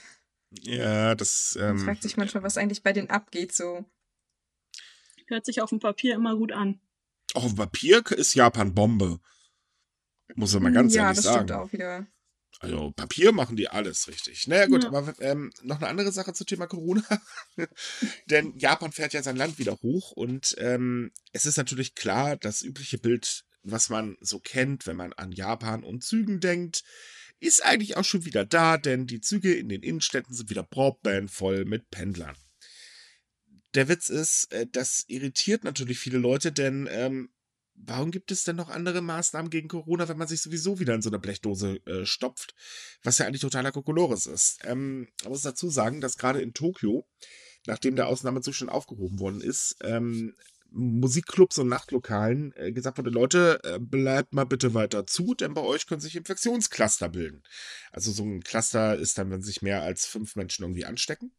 ja 0.52 1.16
das. 1.16 1.58
Ähm, 1.60 1.76
man 1.76 1.86
fragt 1.86 2.04
sich 2.04 2.18
manchmal, 2.18 2.44
was 2.44 2.58
eigentlich 2.58 2.84
bei 2.84 2.94
denen 2.94 3.10
abgeht, 3.10 3.54
so. 3.54 3.86
Hört 5.30 5.46
sich 5.46 5.62
auf 5.62 5.70
dem 5.70 5.80
Papier 5.80 6.16
immer 6.16 6.36
gut 6.36 6.52
an. 6.52 6.82
Auch 7.36 7.44
auf 7.44 7.54
dem 7.54 7.58
Papier 7.58 8.04
ist 8.12 8.34
Japan 8.34 8.74
Bombe. 8.74 9.20
Muss 10.36 10.54
man 10.54 10.64
mal 10.64 10.74
ganz 10.74 10.96
ja, 10.96 11.04
ehrlich 11.04 11.22
sagen. 11.22 11.36
Ja, 11.36 11.44
das 11.44 11.48
stimmt 11.48 11.52
auch 11.52 11.74
wieder. 11.74 12.08
Also 12.62 12.92
Papier 12.92 13.32
machen 13.32 13.56
die 13.56 13.70
alles 13.70 14.08
richtig. 14.08 14.48
Naja 14.48 14.66
gut, 14.66 14.84
ja. 14.84 14.90
aber 14.90 15.14
ähm, 15.20 15.52
noch 15.62 15.78
eine 15.78 15.88
andere 15.88 16.12
Sache 16.12 16.34
zum 16.34 16.48
Thema 16.48 16.66
Corona. 16.66 17.04
Denn 18.26 18.58
Japan 18.58 18.92
fährt 18.92 19.14
ja 19.14 19.24
sein 19.24 19.38
Land 19.38 19.60
wieder 19.60 19.78
hoch 19.82 20.12
und 20.12 20.56
ähm, 20.58 21.12
es 21.32 21.46
ist 21.46 21.58
natürlich 21.58 21.96
klar, 21.96 22.36
das 22.36 22.64
übliche 22.64 22.98
Bild, 22.98 23.46
was 23.64 23.90
man 23.90 24.18
so 24.20 24.40
kennt, 24.40 24.88
wenn 24.88 24.98
man 24.98 25.14
an 25.14 25.32
Japan 25.32 25.84
und 25.84 26.04
Zügen 26.04 26.40
denkt, 26.40 26.84
ist 27.40 27.64
eigentlich 27.64 27.96
auch 27.96 28.04
schon 28.04 28.26
wieder 28.26 28.46
da, 28.46 28.78
denn 28.78 29.08
die 29.08 29.22
Züge 29.22 29.54
in 29.54 29.70
den 29.70 29.84
Innenstädten 29.84 30.36
sind 30.36 30.50
wieder 30.50 30.64
Broadband 30.64 31.32
voll 31.32 31.64
mit 31.64 31.90
Pendlern 31.92 32.36
der 33.76 33.88
Witz 33.88 34.10
ist, 34.10 34.52
äh, 34.52 34.68
das 34.72 35.06
irritiert 35.08 35.64
natürlich 35.64 36.00
viele 36.00 36.18
Leute, 36.18 36.52
denn 36.52 36.88
ähm, 36.92 37.30
warum 37.76 38.12
gibt 38.12 38.32
es 38.32 38.44
denn 38.44 38.56
noch 38.56 38.70
andere 38.70 39.02
Maßnahmen 39.02 39.50
gegen 39.50 39.68
Corona, 39.68 40.08
wenn 40.08 40.18
man 40.18 40.28
sich 40.28 40.42
sowieso 40.42 40.80
wieder 40.80 40.96
in 40.96 41.02
so 41.02 41.10
eine 41.10 41.20
Blechdose 41.20 41.80
äh, 41.86 42.06
stopft? 42.06 42.56
Was 43.04 43.18
ja 43.18 43.26
eigentlich 43.26 43.42
totaler 43.42 43.72
Kokolores 43.72 44.26
ist. 44.26 44.60
Ähm, 44.64 45.08
man 45.24 45.32
muss 45.32 45.42
dazu 45.42 45.70
sagen, 45.70 46.02
dass 46.02 46.18
gerade 46.18 46.42
in 46.42 46.54
Tokio, 46.54 47.08
nachdem 47.68 47.96
der 47.96 48.08
Ausnahmezustand 48.08 48.72
aufgehoben 48.72 49.20
worden 49.20 49.42
ist, 49.42 49.78
ähm, 49.82 50.36
Musikclubs 50.72 51.58
und 51.58 51.68
Nachtlokalen 51.68 52.54
äh, 52.56 52.72
gesagt 52.72 53.00
wurde, 53.00 53.10
Leute, 53.10 53.60
äh, 53.64 53.80
bleibt 53.80 54.34
mal 54.34 54.46
bitte 54.46 54.76
weiter 54.76 55.08
zu, 55.08 55.34
denn 55.34 55.56
bei 55.56 55.62
euch 55.62 55.88
können 55.88 56.02
sich 56.02 56.16
Infektionscluster 56.16 57.10
bilden. 57.10 57.44
Also 57.92 58.12
so 58.12 58.24
ein 58.24 58.42
Cluster 58.42 58.96
ist 58.96 59.18
dann, 59.18 59.32
wenn 59.32 59.42
sich 59.42 59.64
mehr 59.64 59.82
als 59.82 60.06
fünf 60.06 60.36
Menschen 60.36 60.64
irgendwie 60.64 60.86
anstecken 60.86 61.32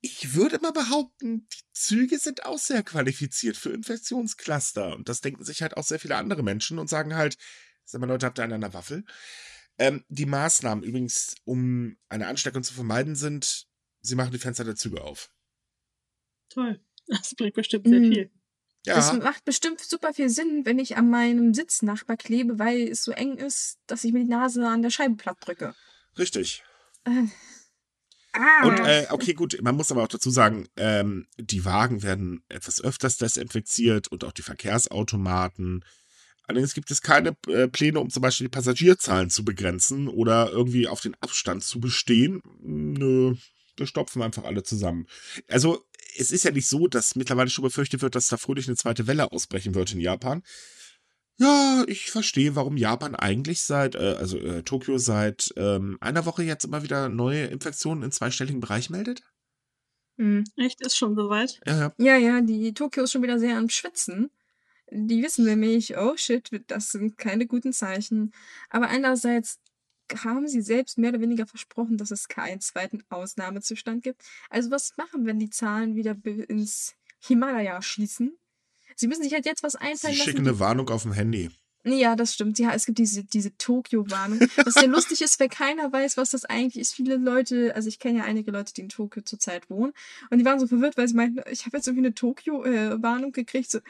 ich 0.00 0.34
würde 0.34 0.58
mal 0.60 0.72
behaupten, 0.72 1.48
die 1.48 1.62
Züge 1.72 2.18
sind 2.18 2.46
auch 2.46 2.58
sehr 2.58 2.82
qualifiziert 2.82 3.56
für 3.56 3.70
Infektionscluster. 3.70 4.94
Und 4.94 5.08
das 5.08 5.20
denken 5.20 5.44
sich 5.44 5.62
halt 5.62 5.76
auch 5.76 5.84
sehr 5.84 5.98
viele 5.98 6.16
andere 6.16 6.42
Menschen 6.42 6.78
und 6.78 6.88
sagen 6.88 7.16
halt, 7.16 7.36
sag 7.84 8.00
mal 8.00 8.06
Leute, 8.06 8.26
habt 8.26 8.38
ihr 8.38 8.44
einen 8.44 8.54
an 8.54 8.60
der 8.60 8.74
Waffel? 8.74 9.04
Ähm, 9.78 10.04
die 10.08 10.26
Maßnahmen 10.26 10.84
übrigens, 10.84 11.36
um 11.44 11.96
eine 12.08 12.26
Ansteckung 12.26 12.62
zu 12.62 12.74
vermeiden, 12.74 13.16
sind, 13.16 13.66
sie 14.00 14.14
machen 14.14 14.32
die 14.32 14.38
Fenster 14.38 14.64
der 14.64 14.76
Züge 14.76 15.02
auf. 15.02 15.30
Toll. 16.48 16.80
Das 17.10 17.34
bringt 17.34 17.54
bestimmt 17.54 17.88
sehr 17.88 18.00
mhm. 18.00 18.12
viel. 18.12 18.30
Ja. 18.84 18.96
Das 18.96 19.14
macht 19.14 19.46
bestimmt 19.46 19.80
super 19.80 20.12
viel 20.12 20.28
Sinn, 20.28 20.66
wenn 20.66 20.78
ich 20.78 20.98
an 20.98 21.08
meinem 21.08 21.54
Sitznachbar 21.54 22.18
klebe, 22.18 22.58
weil 22.58 22.86
es 22.86 23.02
so 23.02 23.12
eng 23.12 23.38
ist, 23.38 23.78
dass 23.86 24.04
ich 24.04 24.12
mir 24.12 24.18
die 24.18 24.28
Nase 24.28 24.68
an 24.68 24.82
der 24.82 24.90
Scheibe 24.90 25.16
platt 25.16 25.38
drücke. 25.40 25.74
Richtig. 26.18 26.62
Äh. 27.04 27.28
Ah. 28.38 28.66
Und 28.66 28.78
äh, 28.80 29.06
okay, 29.10 29.34
gut, 29.34 29.58
man 29.62 29.74
muss 29.74 29.90
aber 29.90 30.04
auch 30.04 30.08
dazu 30.08 30.30
sagen, 30.30 30.68
ähm, 30.76 31.26
die 31.38 31.64
Wagen 31.64 32.02
werden 32.04 32.44
etwas 32.48 32.80
öfters 32.80 33.16
desinfiziert 33.16 34.08
und 34.08 34.22
auch 34.22 34.32
die 34.32 34.42
Verkehrsautomaten. 34.42 35.84
Allerdings 36.46 36.72
gibt 36.72 36.90
es 36.92 37.02
keine 37.02 37.36
äh, 37.48 37.66
Pläne, 37.66 37.98
um 37.98 38.10
zum 38.10 38.22
Beispiel 38.22 38.46
die 38.46 38.52
Passagierzahlen 38.52 39.28
zu 39.28 39.44
begrenzen 39.44 40.08
oder 40.08 40.50
irgendwie 40.50 40.86
auf 40.86 41.00
den 41.00 41.14
Abstand 41.20 41.64
zu 41.64 41.80
bestehen. 41.80 42.40
Nö, 42.60 43.34
wir 43.76 43.86
stopfen 43.86 44.22
einfach 44.22 44.44
alle 44.44 44.62
zusammen. 44.62 45.06
Also, 45.48 45.84
es 46.16 46.30
ist 46.30 46.44
ja 46.44 46.52
nicht 46.52 46.68
so, 46.68 46.86
dass 46.86 47.16
mittlerweile 47.16 47.50
schon 47.50 47.64
befürchtet 47.64 48.02
wird, 48.02 48.14
dass 48.14 48.28
da 48.28 48.36
fröhlich 48.36 48.68
eine 48.68 48.76
zweite 48.76 49.06
Welle 49.06 49.30
ausbrechen 49.32 49.74
wird 49.74 49.92
in 49.92 50.00
Japan. 50.00 50.42
Ja, 51.40 51.84
ich 51.86 52.10
verstehe, 52.10 52.56
warum 52.56 52.76
Japan 52.76 53.14
eigentlich 53.14 53.60
seit, 53.60 53.94
äh, 53.94 54.16
also 54.18 54.38
äh, 54.38 54.62
Tokio 54.64 54.98
seit 54.98 55.52
ähm, 55.56 55.96
einer 56.00 56.26
Woche 56.26 56.42
jetzt 56.42 56.64
immer 56.64 56.82
wieder 56.82 57.08
neue 57.08 57.46
Infektionen 57.46 58.02
im 58.02 58.10
zweistelligen 58.10 58.60
Bereich 58.60 58.90
meldet. 58.90 59.22
Hm, 60.18 60.44
echt? 60.56 60.80
Ist 60.80 60.96
schon 60.96 61.14
soweit? 61.14 61.60
Ja, 61.66 61.78
ja. 61.78 61.92
Ja, 61.98 62.16
ja, 62.16 62.40
die 62.40 62.74
Tokio 62.74 63.04
ist 63.04 63.12
schon 63.12 63.22
wieder 63.22 63.38
sehr 63.38 63.56
am 63.56 63.68
Schwitzen. 63.68 64.30
Die 64.90 65.22
wissen 65.22 65.44
nämlich, 65.44 65.96
oh 65.98 66.16
shit, 66.16 66.50
das 66.68 66.90
sind 66.92 67.18
keine 67.18 67.46
guten 67.46 67.72
Zeichen. 67.72 68.32
Aber 68.70 68.88
andererseits 68.90 69.60
haben 70.24 70.48
sie 70.48 70.62
selbst 70.62 70.98
mehr 70.98 71.10
oder 71.10 71.20
weniger 71.20 71.46
versprochen, 71.46 71.98
dass 71.98 72.10
es 72.10 72.28
keinen 72.28 72.60
zweiten 72.60 73.04
Ausnahmezustand 73.10 74.02
gibt. 74.02 74.22
Also 74.50 74.70
was 74.70 74.96
machen, 74.96 75.26
wenn 75.26 75.38
die 75.38 75.50
Zahlen 75.50 75.94
wieder 75.96 76.16
ins 76.48 76.96
Himalaya 77.20 77.82
schießen? 77.82 78.38
Sie 78.96 79.06
müssen 79.06 79.22
sich 79.22 79.32
halt 79.32 79.46
jetzt 79.46 79.62
was 79.62 79.76
einfallen 79.76 80.14
Sie 80.14 80.20
schicken 80.20 80.46
eine 80.46 80.58
Warnung 80.58 80.88
auf 80.90 81.02
dem 81.02 81.12
Handy. 81.12 81.50
Ja, 81.88 82.16
das 82.16 82.34
stimmt. 82.34 82.58
Ja, 82.58 82.72
es 82.72 82.86
gibt 82.86 82.98
diese, 82.98 83.24
diese 83.24 83.56
Tokio-Warnung. 83.56 84.40
Was 84.64 84.74
sehr 84.74 84.88
lustig 84.88 85.20
ist, 85.22 85.38
weil 85.40 85.48
keiner 85.48 85.92
weiß, 85.92 86.16
was 86.16 86.30
das 86.30 86.44
eigentlich 86.44 86.80
ist. 86.80 86.94
Viele 86.94 87.16
Leute, 87.16 87.74
also 87.74 87.88
ich 87.88 87.98
kenne 87.98 88.18
ja 88.18 88.24
einige 88.24 88.50
Leute, 88.50 88.74
die 88.74 88.82
in 88.82 88.88
Tokio 88.88 89.22
zurzeit 89.22 89.68
wohnen. 89.70 89.92
Und 90.30 90.38
die 90.38 90.44
waren 90.44 90.60
so 90.60 90.66
verwirrt, 90.66 90.96
weil 90.96 91.08
sie 91.08 91.14
meinten, 91.14 91.40
ich 91.50 91.66
habe 91.66 91.76
jetzt 91.76 91.86
irgendwie 91.86 92.06
eine 92.06 92.14
Tokio-Warnung 92.14 93.32
gekriegt. 93.32 93.70
So, 93.70 93.80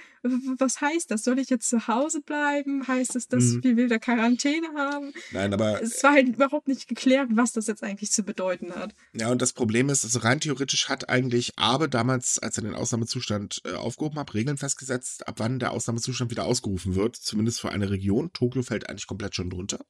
was 0.58 0.80
heißt 0.80 1.10
das? 1.10 1.24
Soll 1.24 1.38
ich 1.38 1.50
jetzt 1.50 1.68
zu 1.68 1.86
Hause 1.86 2.20
bleiben? 2.20 2.86
Heißt 2.86 3.14
das, 3.14 3.28
dass 3.28 3.44
mhm. 3.44 3.64
wir 3.64 3.76
wieder 3.76 3.98
Quarantäne 3.98 4.68
haben? 4.76 5.12
Nein, 5.32 5.52
aber. 5.52 5.82
Es 5.82 6.02
war 6.02 6.12
halt 6.12 6.28
überhaupt 6.28 6.68
nicht 6.68 6.88
geklärt, 6.88 7.28
was 7.32 7.52
das 7.52 7.66
jetzt 7.66 7.82
eigentlich 7.82 8.10
zu 8.10 8.22
bedeuten 8.22 8.74
hat. 8.74 8.94
Ja, 9.12 9.30
und 9.30 9.42
das 9.42 9.52
Problem 9.52 9.88
ist, 9.88 10.04
also 10.04 10.20
rein 10.20 10.40
theoretisch 10.40 10.88
hat 10.88 11.08
eigentlich 11.08 11.52
Abe 11.56 11.88
damals, 11.88 12.38
als 12.38 12.58
er 12.58 12.64
den 12.64 12.74
Ausnahmezustand 12.74 13.62
äh, 13.64 13.72
aufgehoben 13.72 14.18
hat, 14.18 14.34
Regeln 14.34 14.56
festgesetzt, 14.56 15.26
ab 15.26 15.36
wann 15.38 15.58
der 15.58 15.72
Ausnahmezustand 15.72 16.30
wieder 16.30 16.44
ausgerufen 16.44 16.94
wird. 16.94 17.16
Zumindest 17.16 17.60
für 17.60 17.70
eine 17.70 17.87
Region. 17.90 18.32
Tokio 18.32 18.62
fällt 18.62 18.88
eigentlich 18.88 19.06
komplett 19.06 19.34
schon 19.34 19.50
drunter. 19.50 19.84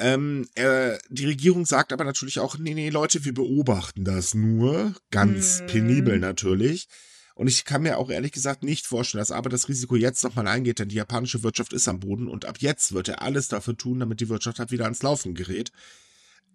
Ähm, 0.00 0.48
äh, 0.54 0.98
die 1.10 1.26
Regierung 1.26 1.66
sagt 1.66 1.92
aber 1.92 2.04
natürlich 2.04 2.38
auch, 2.38 2.56
nee, 2.56 2.72
nee, 2.72 2.88
Leute, 2.88 3.24
wir 3.26 3.34
beobachten 3.34 4.04
das 4.04 4.34
nur. 4.34 4.94
Ganz 5.10 5.60
mm. 5.60 5.66
penibel 5.66 6.18
natürlich. 6.18 6.88
Und 7.34 7.48
ich 7.48 7.66
kann 7.66 7.82
mir 7.82 7.98
auch 7.98 8.10
ehrlich 8.10 8.32
gesagt 8.32 8.62
nicht 8.62 8.86
vorstellen, 8.86 9.20
dass 9.20 9.30
aber 9.30 9.50
das 9.50 9.68
Risiko 9.68 9.96
jetzt 9.96 10.24
nochmal 10.24 10.48
eingeht, 10.48 10.78
denn 10.78 10.88
die 10.88 10.96
japanische 10.96 11.42
Wirtschaft 11.42 11.74
ist 11.74 11.86
am 11.86 12.00
Boden 12.00 12.28
und 12.28 12.46
ab 12.46 12.58
jetzt 12.60 12.92
wird 12.92 13.08
er 13.08 13.22
alles 13.22 13.48
dafür 13.48 13.76
tun, 13.76 14.00
damit 14.00 14.20
die 14.20 14.28
Wirtschaft 14.30 14.58
halt 14.58 14.70
wieder 14.70 14.84
ans 14.84 15.02
Laufen 15.02 15.34
gerät. 15.34 15.70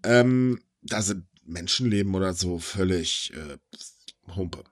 Ähm, 0.03 0.61
da 0.81 1.01
sind 1.03 1.25
Menschenleben 1.43 2.15
oder 2.15 2.33
so 2.33 2.57
völlig 2.57 3.31
äh, 3.33 3.57
Humpe. 4.35 4.63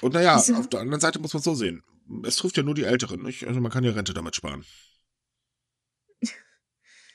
Und 0.00 0.14
naja, 0.14 0.36
auf 0.36 0.68
der 0.68 0.80
anderen 0.80 1.00
Seite 1.00 1.18
muss 1.18 1.34
man 1.34 1.42
so 1.42 1.54
sehen 1.54 1.82
es 2.24 2.36
trifft 2.36 2.56
ja 2.56 2.62
nur 2.62 2.74
die 2.74 2.84
Älteren, 2.84 3.22
nicht? 3.22 3.46
Also 3.46 3.60
man 3.60 3.72
kann 3.72 3.84
ja 3.84 3.92
Rente 3.92 4.14
damit 4.14 4.36
sparen. 4.36 4.64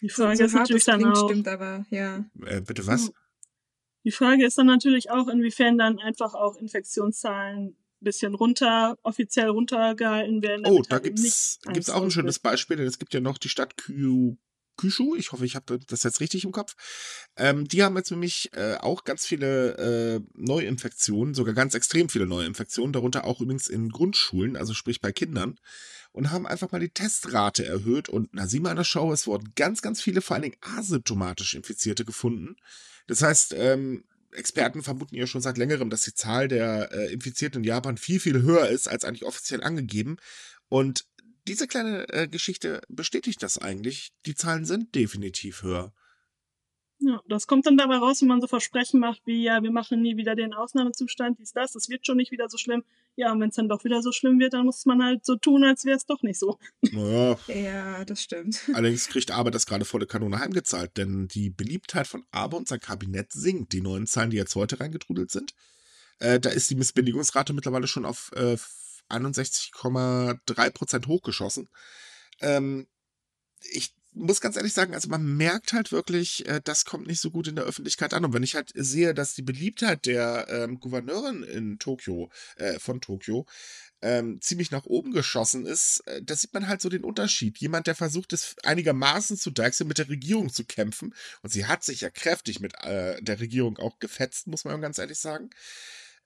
Die 0.01 0.09
Frage 0.09 0.37
so 0.37 0.43
ist 0.45 0.53
natürlich 0.53 0.85
dann 0.85 1.03
auch. 1.03 1.29
Stimmt 1.29 1.47
aber, 1.47 1.85
ja. 1.89 2.25
Äh, 2.45 2.61
bitte 2.61 2.87
was? 2.87 3.11
Die 4.05 4.11
Frage 4.11 4.45
ist 4.45 4.57
dann 4.57 4.67
natürlich 4.67 5.11
auch, 5.11 5.27
inwiefern 5.27 5.77
dann 5.77 5.99
einfach 5.99 6.33
auch 6.33 6.55
Infektionszahlen 6.55 7.67
ein 7.67 7.75
bisschen 7.99 8.33
runter, 8.33 8.97
offiziell 9.03 9.49
runtergehalten 9.49 10.41
werden. 10.41 10.65
Oh, 10.65 10.81
da 10.81 10.95
halt 10.95 11.03
gibt's, 11.03 11.59
gibt's 11.73 11.89
auch 11.89 12.01
ein 12.01 12.11
schönes 12.11 12.39
Beispiel, 12.39 12.77
denn 12.77 12.87
es 12.87 12.97
gibt 12.97 13.13
ja 13.13 13.19
noch 13.19 13.37
die 13.37 13.49
Stadt 13.49 13.75
Kyu, 13.75 14.37
Küschu, 14.79 15.15
ich 15.15 15.31
hoffe, 15.33 15.45
ich 15.45 15.55
habe 15.55 15.79
das 15.87 16.03
jetzt 16.03 16.21
richtig 16.21 16.45
im 16.45 16.53
Kopf. 16.53 16.75
Ähm, 17.35 17.67
die 17.67 17.83
haben 17.83 17.97
jetzt 17.97 18.11
nämlich 18.11 18.49
äh, 18.53 18.75
auch 18.75 19.03
ganz 19.03 19.25
viele 19.25 19.75
äh, 19.77 20.21
Neuinfektionen, 20.33 21.33
sogar 21.33 21.53
ganz 21.53 21.73
extrem 21.73 22.07
viele 22.07 22.25
Neuinfektionen, 22.25 22.93
darunter 22.93 23.25
auch 23.25 23.41
übrigens 23.41 23.67
in 23.67 23.89
Grundschulen, 23.89 24.55
also 24.55 24.73
sprich 24.73 25.01
bei 25.01 25.11
Kindern, 25.11 25.59
und 26.13 26.31
haben 26.31 26.47
einfach 26.47 26.71
mal 26.71 26.79
die 26.79 26.89
Testrate 26.89 27.65
erhöht. 27.65 28.07
Und 28.07 28.29
na, 28.31 28.47
sieh 28.47 28.61
mal 28.61 28.71
an 28.71 28.77
der 28.77 28.85
Show, 28.85 29.11
es 29.11 29.27
wurden 29.27 29.51
ganz, 29.55 29.81
ganz 29.81 30.01
viele, 30.01 30.21
vor 30.21 30.35
allen 30.35 30.43
Dingen 30.43 30.57
asymptomatisch 30.61 31.55
Infizierte 31.55 32.05
gefunden. 32.05 32.55
Das 33.07 33.21
heißt, 33.21 33.53
ähm, 33.57 34.05
Experten 34.31 34.81
vermuten 34.81 35.15
ja 35.15 35.27
schon 35.27 35.41
seit 35.41 35.57
längerem, 35.57 35.89
dass 35.89 36.03
die 36.03 36.13
Zahl 36.13 36.47
der 36.47 36.91
äh, 36.93 37.11
Infizierten 37.11 37.63
in 37.63 37.67
Japan 37.67 37.97
viel, 37.97 38.19
viel 38.19 38.41
höher 38.41 38.69
ist 38.69 38.87
als 38.87 39.03
eigentlich 39.03 39.25
offiziell 39.25 39.61
angegeben. 39.61 40.17
Und 40.69 41.05
diese 41.49 41.67
kleine 41.67 42.07
äh, 42.09 42.27
Geschichte 42.27 42.81
bestätigt 42.87 43.41
das 43.41 43.57
eigentlich. 43.57 44.11
Die 44.25 44.35
Zahlen 44.35 44.65
sind 44.65 44.93
definitiv 44.93 45.63
höher. 45.63 45.91
Ja, 47.01 47.21
das 47.27 47.47
kommt 47.47 47.65
dann 47.65 47.77
dabei 47.77 47.95
raus, 47.95 48.21
wenn 48.21 48.27
man 48.27 48.41
so 48.41 48.47
Versprechen 48.47 48.99
macht, 48.99 49.21
wie, 49.25 49.41
ja, 49.41 49.63
wir 49.63 49.71
machen 49.71 50.01
nie 50.01 50.17
wieder 50.17 50.35
den 50.35 50.53
Ausnahmezustand, 50.53 51.39
dies, 51.39 51.53
das, 51.53 51.71
das 51.71 51.87
wird 51.87 52.05
schon 52.05 52.17
nicht 52.17 52.31
wieder 52.31 52.49
so 52.49 52.57
schlimm. 52.57 52.83
Ja, 53.15 53.31
und 53.31 53.39
wenn 53.39 53.49
es 53.49 53.55
dann 53.55 53.69
doch 53.69 53.83
wieder 53.85 54.01
so 54.01 54.11
schlimm 54.11 54.37
wird, 54.39 54.53
dann 54.53 54.65
muss 54.65 54.85
man 54.85 55.01
halt 55.01 55.25
so 55.25 55.37
tun, 55.37 55.63
als 55.63 55.85
wäre 55.85 55.97
es 55.97 56.05
doch 56.05 56.21
nicht 56.21 56.37
so. 56.37 56.59
Naja, 56.91 57.39
Ja, 57.47 58.05
das 58.05 58.21
stimmt. 58.21 58.61
allerdings 58.73 59.07
kriegt 59.07 59.31
Abe 59.31 59.49
das 59.49 59.65
gerade 59.65 59.85
volle 59.85 60.07
Kanone 60.07 60.39
heimgezahlt, 60.39 60.97
denn 60.97 61.27
die 61.29 61.49
Beliebtheit 61.49 62.05
von 62.05 62.25
Abe 62.31 62.57
und 62.57 62.67
sein 62.67 62.81
Kabinett 62.81 63.31
sinkt. 63.31 63.71
Die 63.73 63.81
neuen 63.81 64.05
Zahlen, 64.05 64.29
die 64.29 64.37
jetzt 64.37 64.55
heute 64.55 64.79
reingetrudelt 64.79 65.31
sind, 65.31 65.55
äh, 66.19 66.39
da 66.39 66.49
ist 66.49 66.69
die 66.69 66.75
Missbilligungsrate 66.75 67.53
mittlerweile 67.53 67.87
schon 67.87 68.05
auf 68.05 68.31
äh, 68.35 68.57
61,3 69.09 70.69
Prozent 70.71 71.07
hochgeschossen. 71.07 71.69
Ähm, 72.41 72.87
ich 73.71 73.93
muss 74.13 74.41
ganz 74.41 74.55
ehrlich 74.55 74.73
sagen, 74.73 74.93
also 74.93 75.07
man 75.09 75.37
merkt 75.37 75.73
halt 75.73 75.91
wirklich, 75.91 76.47
äh, 76.47 76.61
das 76.63 76.85
kommt 76.85 77.07
nicht 77.07 77.21
so 77.21 77.31
gut 77.31 77.47
in 77.47 77.55
der 77.55 77.65
Öffentlichkeit 77.65 78.13
an. 78.13 78.25
Und 78.25 78.33
wenn 78.33 78.43
ich 78.43 78.55
halt 78.55 78.71
sehe, 78.73 79.13
dass 79.13 79.35
die 79.35 79.41
Beliebtheit 79.41 80.05
der 80.05 80.47
ähm, 80.49 80.79
Gouverneurin 80.79 81.43
in 81.43 81.79
Tokio, 81.79 82.31
äh, 82.57 82.79
von 82.79 83.01
Tokio, 83.01 83.45
ähm, 84.01 84.39
ziemlich 84.41 84.71
nach 84.71 84.85
oben 84.85 85.11
geschossen 85.11 85.65
ist, 85.65 85.99
äh, 86.07 86.21
da 86.23 86.35
sieht 86.35 86.53
man 86.53 86.67
halt 86.67 86.81
so 86.81 86.89
den 86.89 87.03
Unterschied. 87.03 87.57
Jemand, 87.59 87.87
der 87.87 87.95
versucht, 87.95 88.33
es 88.33 88.55
einigermaßen 88.63 89.37
zu 89.37 89.51
deichseln, 89.51 89.87
mit 89.87 89.97
der 89.97 90.09
Regierung 90.09 90.51
zu 90.51 90.63
kämpfen. 90.65 91.13
Und 91.41 91.51
sie 91.51 91.65
hat 91.65 91.83
sich 91.83 92.01
ja 92.01 92.09
kräftig 92.09 92.59
mit 92.59 92.75
äh, 92.83 93.21
der 93.21 93.39
Regierung 93.39 93.77
auch 93.77 93.99
gefetzt, 93.99 94.47
muss 94.47 94.65
man 94.65 94.81
ganz 94.81 94.97
ehrlich 94.97 95.19
sagen. 95.19 95.49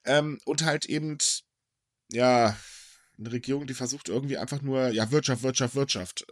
Ähm, 0.06 0.40
und 0.46 0.64
halt 0.64 0.86
eben, 0.86 1.18
ja, 2.14 2.58
eine 3.18 3.32
Regierung, 3.32 3.68
die 3.68 3.74
versucht 3.74 4.10
irgendwie 4.10 4.38
einfach 4.38 4.62
nur, 4.62 4.90
ja, 4.90 5.12
Wirtschaft, 5.12 5.44
Wirtschaft, 5.44 5.76
Wirtschaft. 5.76 6.26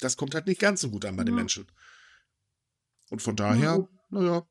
Das 0.00 0.16
kommt 0.16 0.34
halt 0.34 0.46
nicht 0.46 0.60
ganz 0.60 0.80
so 0.80 0.90
gut 0.90 1.04
an 1.04 1.16
bei 1.16 1.24
den 1.24 1.34
Ja. 1.34 1.40
Menschen. 1.40 1.66
Und 3.10 3.22
von 3.22 3.36
daher, 3.36 3.88
naja. 4.10 4.46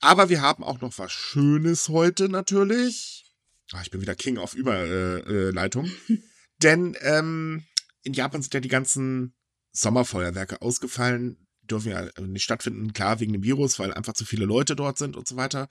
Aber 0.00 0.28
wir 0.28 0.40
haben 0.40 0.64
auch 0.64 0.80
noch 0.80 0.98
was 0.98 1.12
Schönes 1.12 1.88
heute 1.88 2.28
natürlich. 2.28 3.24
Ah, 3.72 3.82
ich 3.82 3.90
bin 3.90 4.00
wieder 4.00 4.14
King 4.14 4.38
auf 4.38 4.54
Überleitung. 4.54 5.54
Leitung. 5.54 5.90
Denn 6.62 6.96
ähm, 7.00 7.64
in 8.02 8.12
Japan 8.12 8.42
sind 8.42 8.54
ja 8.54 8.60
die 8.60 8.68
ganzen 8.68 9.34
Sommerfeuerwerke 9.72 10.60
ausgefallen. 10.62 11.46
Dürfen 11.62 11.90
ja 11.92 12.08
nicht 12.20 12.42
stattfinden, 12.42 12.92
klar, 12.92 13.20
wegen 13.20 13.32
dem 13.32 13.42
Virus, 13.44 13.78
weil 13.78 13.94
einfach 13.94 14.14
zu 14.14 14.24
viele 14.24 14.44
Leute 14.44 14.76
dort 14.76 14.98
sind 14.98 15.16
und 15.16 15.28
so 15.28 15.36
weiter. 15.36 15.68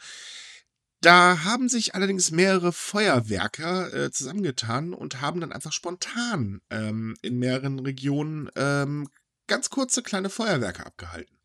Da 1.01 1.43
haben 1.45 1.69
sich 1.69 1.95
allerdings 1.95 2.31
mehrere 2.31 2.73
Feuerwerker 2.73 3.93
äh, 3.93 4.11
zusammengetan 4.11 4.93
und 4.93 5.21
haben 5.21 5.39
dann 5.39 5.53
einfach 5.53 5.71
spontan 5.71 6.61
ähm, 6.69 7.15
in 7.21 7.39
mehreren 7.39 7.79
Regionen 7.79 8.49
ähm, 8.55 9.07
ganz 9.47 9.69
kurze 9.69 10.03
kleine 10.03 10.29
Feuerwerke 10.29 10.85
abgehalten. 10.85 11.37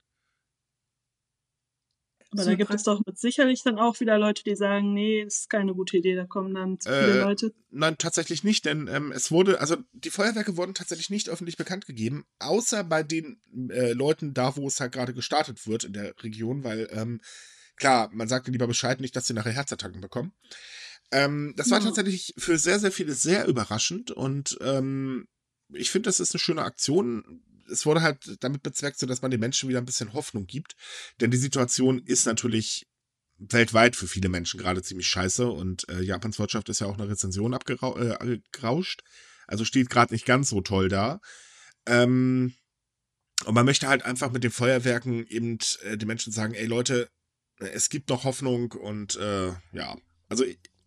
Aber 2.33 2.43
So 2.43 2.51
da 2.51 2.57
gibt 2.57 2.75
es 2.75 2.83
doch 2.83 3.01
mit 3.07 3.17
sicherlich 3.17 3.63
dann 3.63 3.79
auch 3.79 4.01
wieder 4.01 4.19
Leute, 4.19 4.43
die 4.43 4.57
sagen, 4.57 4.93
nee, 4.93 5.23
das 5.25 5.35
ist 5.37 5.51
keine 5.51 5.73
gute 5.73 5.99
Idee, 5.99 6.17
da 6.17 6.25
kommen 6.27 6.53
dann 6.53 6.81
zu 6.81 6.91
viele 6.91 7.13
Äh, 7.13 7.21
Leute. 7.21 7.55
Nein, 7.71 7.97
tatsächlich 7.97 8.43
nicht, 8.43 8.65
denn 8.65 8.89
ähm, 8.89 9.13
es 9.13 9.31
wurde, 9.31 9.61
also 9.61 9.77
die 9.93 10.11
Feuerwerke 10.11 10.57
wurden 10.57 10.75
tatsächlich 10.75 11.11
nicht 11.11 11.29
öffentlich 11.29 11.57
bekannt 11.57 11.87
gegeben, 11.87 12.25
außer 12.41 12.83
bei 12.83 13.05
den 13.05 13.41
äh, 13.71 13.93
Leuten 13.93 14.35
da, 14.35 14.57
wo 14.57 14.67
es 14.67 14.81
halt 14.81 14.91
gerade 14.93 15.15
gestartet 15.15 15.65
wird 15.69 15.85
in 15.85 15.93
der 15.93 16.15
Region, 16.25 16.65
weil 16.65 16.89
ähm, 16.91 17.21
klar, 17.77 18.11
man 18.13 18.29
sagte 18.29 18.51
lieber 18.51 18.67
Bescheid 18.67 19.01
nicht, 19.01 19.15
dass 19.17 19.27
sie 19.27 19.35
nachher 19.35 19.53
Herzattacken 19.53 20.01
bekommen. 20.01 20.33
Ähm, 21.13 21.55
das 21.57 21.71
war 21.71 21.81
Ja. 21.81 21.87
tatsächlich 21.87 22.35
für 22.37 22.59
sehr, 22.59 22.79
sehr 22.81 22.93
viele 22.93 23.15
sehr 23.15 23.47
überraschend 23.47 24.11
und 24.11 24.57
ähm, 24.61 25.27
ich 25.73 25.91
finde, 25.91 26.09
das 26.09 26.21
ist 26.21 26.35
eine 26.35 26.41
schöne 26.41 26.63
Aktion. 26.63 27.43
Es 27.71 27.87
wurde 27.87 28.03
halt 28.03 28.37
damit 28.41 28.63
bezweckt, 28.63 28.99
so 28.99 29.07
dass 29.07 29.23
man 29.23 29.31
den 29.31 29.41
Menschen 29.41 29.69
wieder 29.69 29.79
ein 29.79 29.87
bisschen 29.87 30.13
Hoffnung 30.13 30.47
gibt, 30.47 30.77
denn 31.21 31.31
die 31.31 31.37
Situation 31.37 31.99
ist 32.05 32.27
natürlich 32.27 32.87
weltweit 33.39 33.97
für 33.97 34.07
viele 34.07 34.29
Menschen 34.29 34.61
gerade 34.61 34.83
ziemlich 34.83 35.09
scheiße 35.09 35.47
und 35.47 35.89
äh, 35.89 36.01
Japans 36.03 36.39
Wirtschaft 36.39 36.69
ist 36.69 36.81
ja 36.81 36.87
auch 36.87 36.95
eine 36.99 37.09
Rezension 37.09 37.55
abgerauscht. 37.55 39.01
Äh, 39.01 39.11
also 39.47 39.65
steht 39.65 39.91
gerade 39.91 40.15
nicht 40.15 40.25
ganz 40.27 40.49
so 40.51 40.61
toll 40.61 40.89
da. 40.89 41.21
Ähm, 41.87 42.55
und 43.45 43.55
man 43.55 43.67
möchte 43.67 43.89
halt 43.89 44.05
einfach 44.05 44.31
mit 44.31 44.45
den 44.45 44.51
Feuerwerken 44.51 45.27
eben 45.27 45.59
äh, 45.83 45.97
den 45.99 46.07
Menschen 46.09 46.33
sagen, 46.33 46.55
ey 46.55 46.67
Leute, 46.67 47.09
es 47.59 47.89
gibt 47.89 48.09
noch 48.11 48.25
Hoffnung 48.25 48.73
und 48.73 49.17
äh, 49.17 49.53
ja, 49.73 49.97
also 50.29 50.45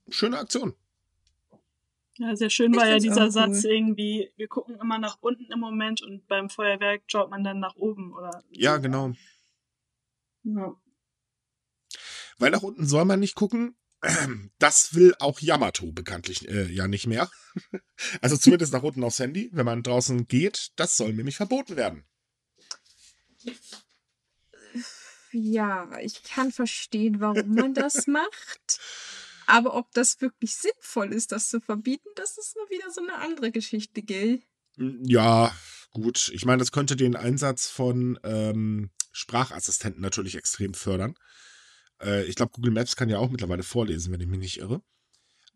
schöne 0.10 0.40
Aktion. 0.40 0.76
Ja, 2.18 2.36
sehr 2.36 2.50
schön 2.50 2.74
Ich 2.74 2.80
war 2.80 2.88
ja 2.88 2.98
dieser 2.98 3.30
Satz 3.30 3.64
cool. 3.64 3.72
irgendwie, 3.72 4.32
wir 4.38 4.48
gucken 4.48 4.76
immer 4.80 4.98
nach 4.98 5.18
unten 5.22 5.52
im 5.52 5.60
Moment 5.60 6.02
und 6.02 6.28
beim 6.28 6.50
Feuerwerk 6.50 7.04
schaut 7.08 7.30
man 7.30 7.44
dann 7.44 7.60
nach 7.60 7.76
oben, 7.76 8.14
oder? 8.14 8.44
Ja, 8.50 8.78
genau. 8.78 9.14
Ja. 10.44 10.76
Weil 12.40 12.52
nach 12.52 12.64
unten 12.64 12.88
soll 12.88 13.06
man 13.06 13.20
nicht 13.20 13.36
gucken. 13.36 13.76
Das 14.60 14.96
will 14.96 15.14
auch 15.20 15.40
Yamato 15.40 15.92
bekanntlich 15.92 16.48
äh, 16.48 16.72
ja 16.72 16.88
nicht 16.88 17.08
mehr. 17.08 17.30
Also 18.22 18.38
zumindest 18.38 18.74
nach 18.74 18.84
unten 18.84 19.04
aufs 19.04 19.20
Handy, 19.20 19.50
wenn 19.54 19.66
man 19.66 19.82
draußen 19.82 20.28
geht, 20.28 20.72
das 20.76 20.98
soll 20.98 21.14
nämlich 21.14 21.36
verboten 21.36 21.76
werden. 21.76 22.06
Ja, 25.32 25.90
ich 26.02 26.24
kann 26.24 26.52
verstehen, 26.52 27.20
warum 27.20 27.56
man 27.56 27.74
das 27.74 28.08
macht. 28.08 28.80
Aber 29.46 29.76
ob 29.76 29.92
das 29.94 30.20
wirklich 30.22 30.56
sinnvoll 30.56 31.14
ist, 31.14 31.32
das 31.32 31.50
zu 31.50 31.62
verbieten, 31.62 32.10
das 32.16 32.38
ist 32.38 32.56
nur 32.56 32.70
wieder 32.70 32.92
so 32.92 33.02
eine 33.02 33.16
andere 33.16 33.52
Geschichte, 33.52 34.02
gell? 34.02 34.42
Ja, 34.78 35.56
gut. 35.92 36.30
Ich 36.34 36.46
meine, 36.46 36.60
das 36.60 36.72
könnte 36.72 36.96
den 36.96 37.16
Einsatz 37.16 37.68
von 37.68 38.20
ähm, 38.24 38.92
Sprachassistenten 39.12 40.02
natürlich 40.02 40.36
extrem 40.36 40.74
fördern. 40.74 41.16
Äh, 42.02 42.26
ich 42.26 42.36
glaube, 42.36 42.52
Google 42.52 42.72
Maps 42.72 42.96
kann 42.96 43.10
ja 43.10 43.20
auch 43.20 43.30
mittlerweile 43.30 43.64
vorlesen, 43.64 44.12
wenn 44.12 44.22
ich 44.22 44.28
mich 44.28 44.40
nicht 44.40 44.58
irre. 44.60 44.82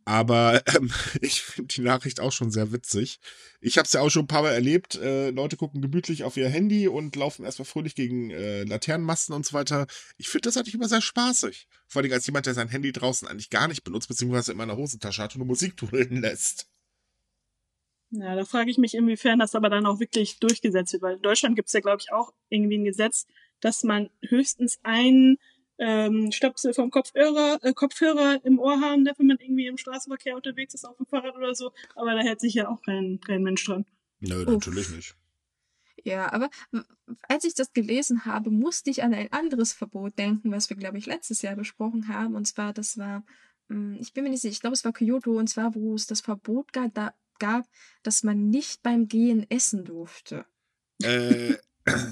Aber 0.05 0.61
ähm, 0.75 0.91
ich 1.21 1.41
finde 1.41 1.73
die 1.73 1.81
Nachricht 1.81 2.19
auch 2.19 2.31
schon 2.31 2.51
sehr 2.51 2.71
witzig. 2.71 3.19
Ich 3.59 3.77
habe 3.77 3.85
es 3.85 3.93
ja 3.93 4.01
auch 4.01 4.09
schon 4.09 4.23
ein 4.23 4.27
paar 4.27 4.41
Mal 4.41 4.53
erlebt. 4.53 4.95
Äh, 4.95 5.29
Leute 5.31 5.57
gucken 5.57 5.81
gemütlich 5.81 6.23
auf 6.23 6.37
ihr 6.37 6.49
Handy 6.49 6.87
und 6.87 7.15
laufen 7.15 7.45
erstmal 7.45 7.65
fröhlich 7.65 7.95
gegen 7.95 8.31
äh, 8.31 8.63
Laternenmasten 8.63 9.35
und 9.35 9.45
so 9.45 9.53
weiter. 9.53 9.87
Ich 10.17 10.29
finde 10.29 10.47
das 10.47 10.57
eigentlich 10.57 10.75
immer 10.75 10.87
sehr 10.87 11.01
spaßig. 11.01 11.67
Vor 11.87 12.01
allem 12.01 12.11
als 12.13 12.25
jemand, 12.25 12.45
der 12.45 12.53
sein 12.53 12.69
Handy 12.69 12.91
draußen 12.91 13.27
eigentlich 13.27 13.49
gar 13.49 13.67
nicht 13.67 13.83
benutzt, 13.83 14.07
beziehungsweise 14.07 14.51
immer 14.51 14.63
in 14.63 14.69
der 14.69 14.77
Hosentasche 14.77 15.21
hat 15.21 15.35
und 15.35 15.39
nur 15.39 15.47
Musik 15.47 15.77
tudeln 15.77 16.21
lässt. 16.21 16.67
Ja, 18.13 18.35
da 18.35 18.43
frage 18.43 18.69
ich 18.69 18.77
mich, 18.77 18.93
inwiefern 18.93 19.39
das 19.39 19.55
aber 19.55 19.69
dann 19.69 19.85
auch 19.85 20.01
wirklich 20.01 20.37
durchgesetzt 20.39 20.91
wird, 20.91 21.01
weil 21.01 21.15
in 21.15 21.21
Deutschland 21.21 21.55
gibt 21.55 21.67
es 21.67 21.73
ja, 21.73 21.79
glaube 21.79 22.01
ich, 22.01 22.11
auch 22.11 22.33
irgendwie 22.49 22.77
ein 22.77 22.83
Gesetz, 22.83 23.25
dass 23.61 23.83
man 23.83 24.09
höchstens 24.21 24.79
einen 24.83 25.37
ähm, 25.81 26.31
Stöpsel 26.31 26.73
vom 26.75 26.91
Kopfhörer, 26.91 27.57
äh, 27.63 27.73
Kopfhörer 27.73 28.39
im 28.45 28.59
Ohr 28.59 28.79
haben 28.79 29.03
darf, 29.03 29.17
wenn 29.17 29.27
man 29.27 29.37
irgendwie 29.39 29.65
im 29.65 29.77
Straßenverkehr 29.77 30.35
unterwegs 30.35 30.75
ist, 30.75 30.85
auf 30.85 30.95
dem 30.97 31.07
Fahrrad 31.07 31.35
oder 31.35 31.55
so. 31.55 31.73
Aber 31.95 32.13
da 32.13 32.19
hält 32.19 32.39
sich 32.39 32.53
ja 32.53 32.69
auch 32.69 32.81
kein, 32.83 33.19
kein 33.19 33.41
Mensch 33.41 33.65
dran. 33.65 33.85
Nö, 34.19 34.43
Uff. 34.43 34.53
natürlich 34.53 34.91
nicht. 34.91 35.15
Ja, 36.03 36.31
aber 36.31 36.49
als 37.27 37.43
ich 37.45 37.55
das 37.55 37.73
gelesen 37.73 38.25
habe, 38.25 38.51
musste 38.51 38.91
ich 38.91 39.03
an 39.03 39.13
ein 39.13 39.31
anderes 39.31 39.73
Verbot 39.73 40.17
denken, 40.19 40.51
was 40.51 40.69
wir, 40.69 40.77
glaube 40.77 40.99
ich, 40.99 41.07
letztes 41.07 41.41
Jahr 41.41 41.55
besprochen 41.55 42.07
haben. 42.07 42.35
Und 42.35 42.45
zwar, 42.45 42.73
das 42.73 42.97
war, 42.99 43.25
hm, 43.67 43.97
ich 43.99 44.13
bin 44.13 44.23
mir 44.23 44.29
nicht 44.29 44.41
sicher, 44.41 44.53
ich 44.53 44.61
glaube, 44.61 44.75
es 44.75 44.85
war 44.85 44.93
Kyoto, 44.93 45.31
und 45.31 45.47
zwar, 45.47 45.73
wo 45.73 45.95
es 45.95 46.05
das 46.05 46.21
Verbot 46.21 46.73
gab, 46.73 46.93
da, 46.93 47.13
gab, 47.39 47.65
dass 48.03 48.21
man 48.21 48.49
nicht 48.49 48.83
beim 48.83 49.07
Gehen 49.07 49.47
essen 49.49 49.83
durfte. 49.83 50.45
äh, 51.01 51.55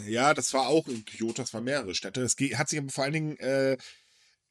ja, 0.08 0.34
das 0.34 0.54
war 0.54 0.68
auch 0.68 0.88
in 0.88 1.06
Kyoto, 1.06 1.42
das 1.42 1.54
waren 1.54 1.64
mehrere 1.64 1.94
Städte. 1.94 2.22
Es 2.22 2.36
hat 2.58 2.70
sich 2.70 2.80
aber 2.80 2.90
vor 2.90 3.04
allen 3.04 3.14
Dingen, 3.14 3.38
äh, 3.38 3.78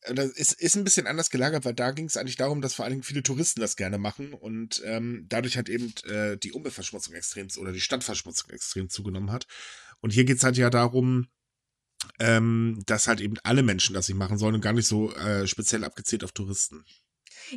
das 0.06 0.30
ist, 0.30 0.52
ist 0.52 0.76
ein 0.76 0.84
bisschen 0.84 1.06
anders 1.06 1.30
gelagert, 1.30 1.64
weil 1.64 1.74
da 1.74 1.90
ging 1.90 2.06
es 2.06 2.16
eigentlich 2.16 2.36
darum, 2.36 2.60
dass 2.60 2.74
vor 2.74 2.84
allen 2.84 2.92
Dingen 2.92 3.02
viele 3.02 3.22
Touristen 3.22 3.60
das 3.60 3.76
gerne 3.76 3.98
machen 3.98 4.32
und 4.32 4.80
ähm, 4.84 5.26
dadurch 5.28 5.58
hat 5.58 5.68
eben 5.68 5.92
äh, 6.04 6.36
die 6.36 6.52
Umweltverschmutzung 6.52 7.14
extrem 7.14 7.48
oder 7.58 7.72
die 7.72 7.80
Stadtverschmutzung 7.80 8.50
extrem 8.50 8.88
zugenommen 8.88 9.32
hat. 9.32 9.46
Und 10.00 10.12
hier 10.12 10.24
geht 10.24 10.36
es 10.36 10.44
halt 10.44 10.56
ja 10.56 10.70
darum, 10.70 11.26
ähm, 12.20 12.80
dass 12.86 13.08
halt 13.08 13.20
eben 13.20 13.36
alle 13.42 13.64
Menschen 13.64 13.94
das 13.94 14.08
nicht 14.08 14.16
machen 14.16 14.38
sollen 14.38 14.54
und 14.54 14.60
gar 14.60 14.72
nicht 14.72 14.86
so 14.86 15.12
äh, 15.14 15.46
speziell 15.48 15.82
abgezielt 15.84 16.22
auf 16.22 16.32
Touristen. 16.32 16.84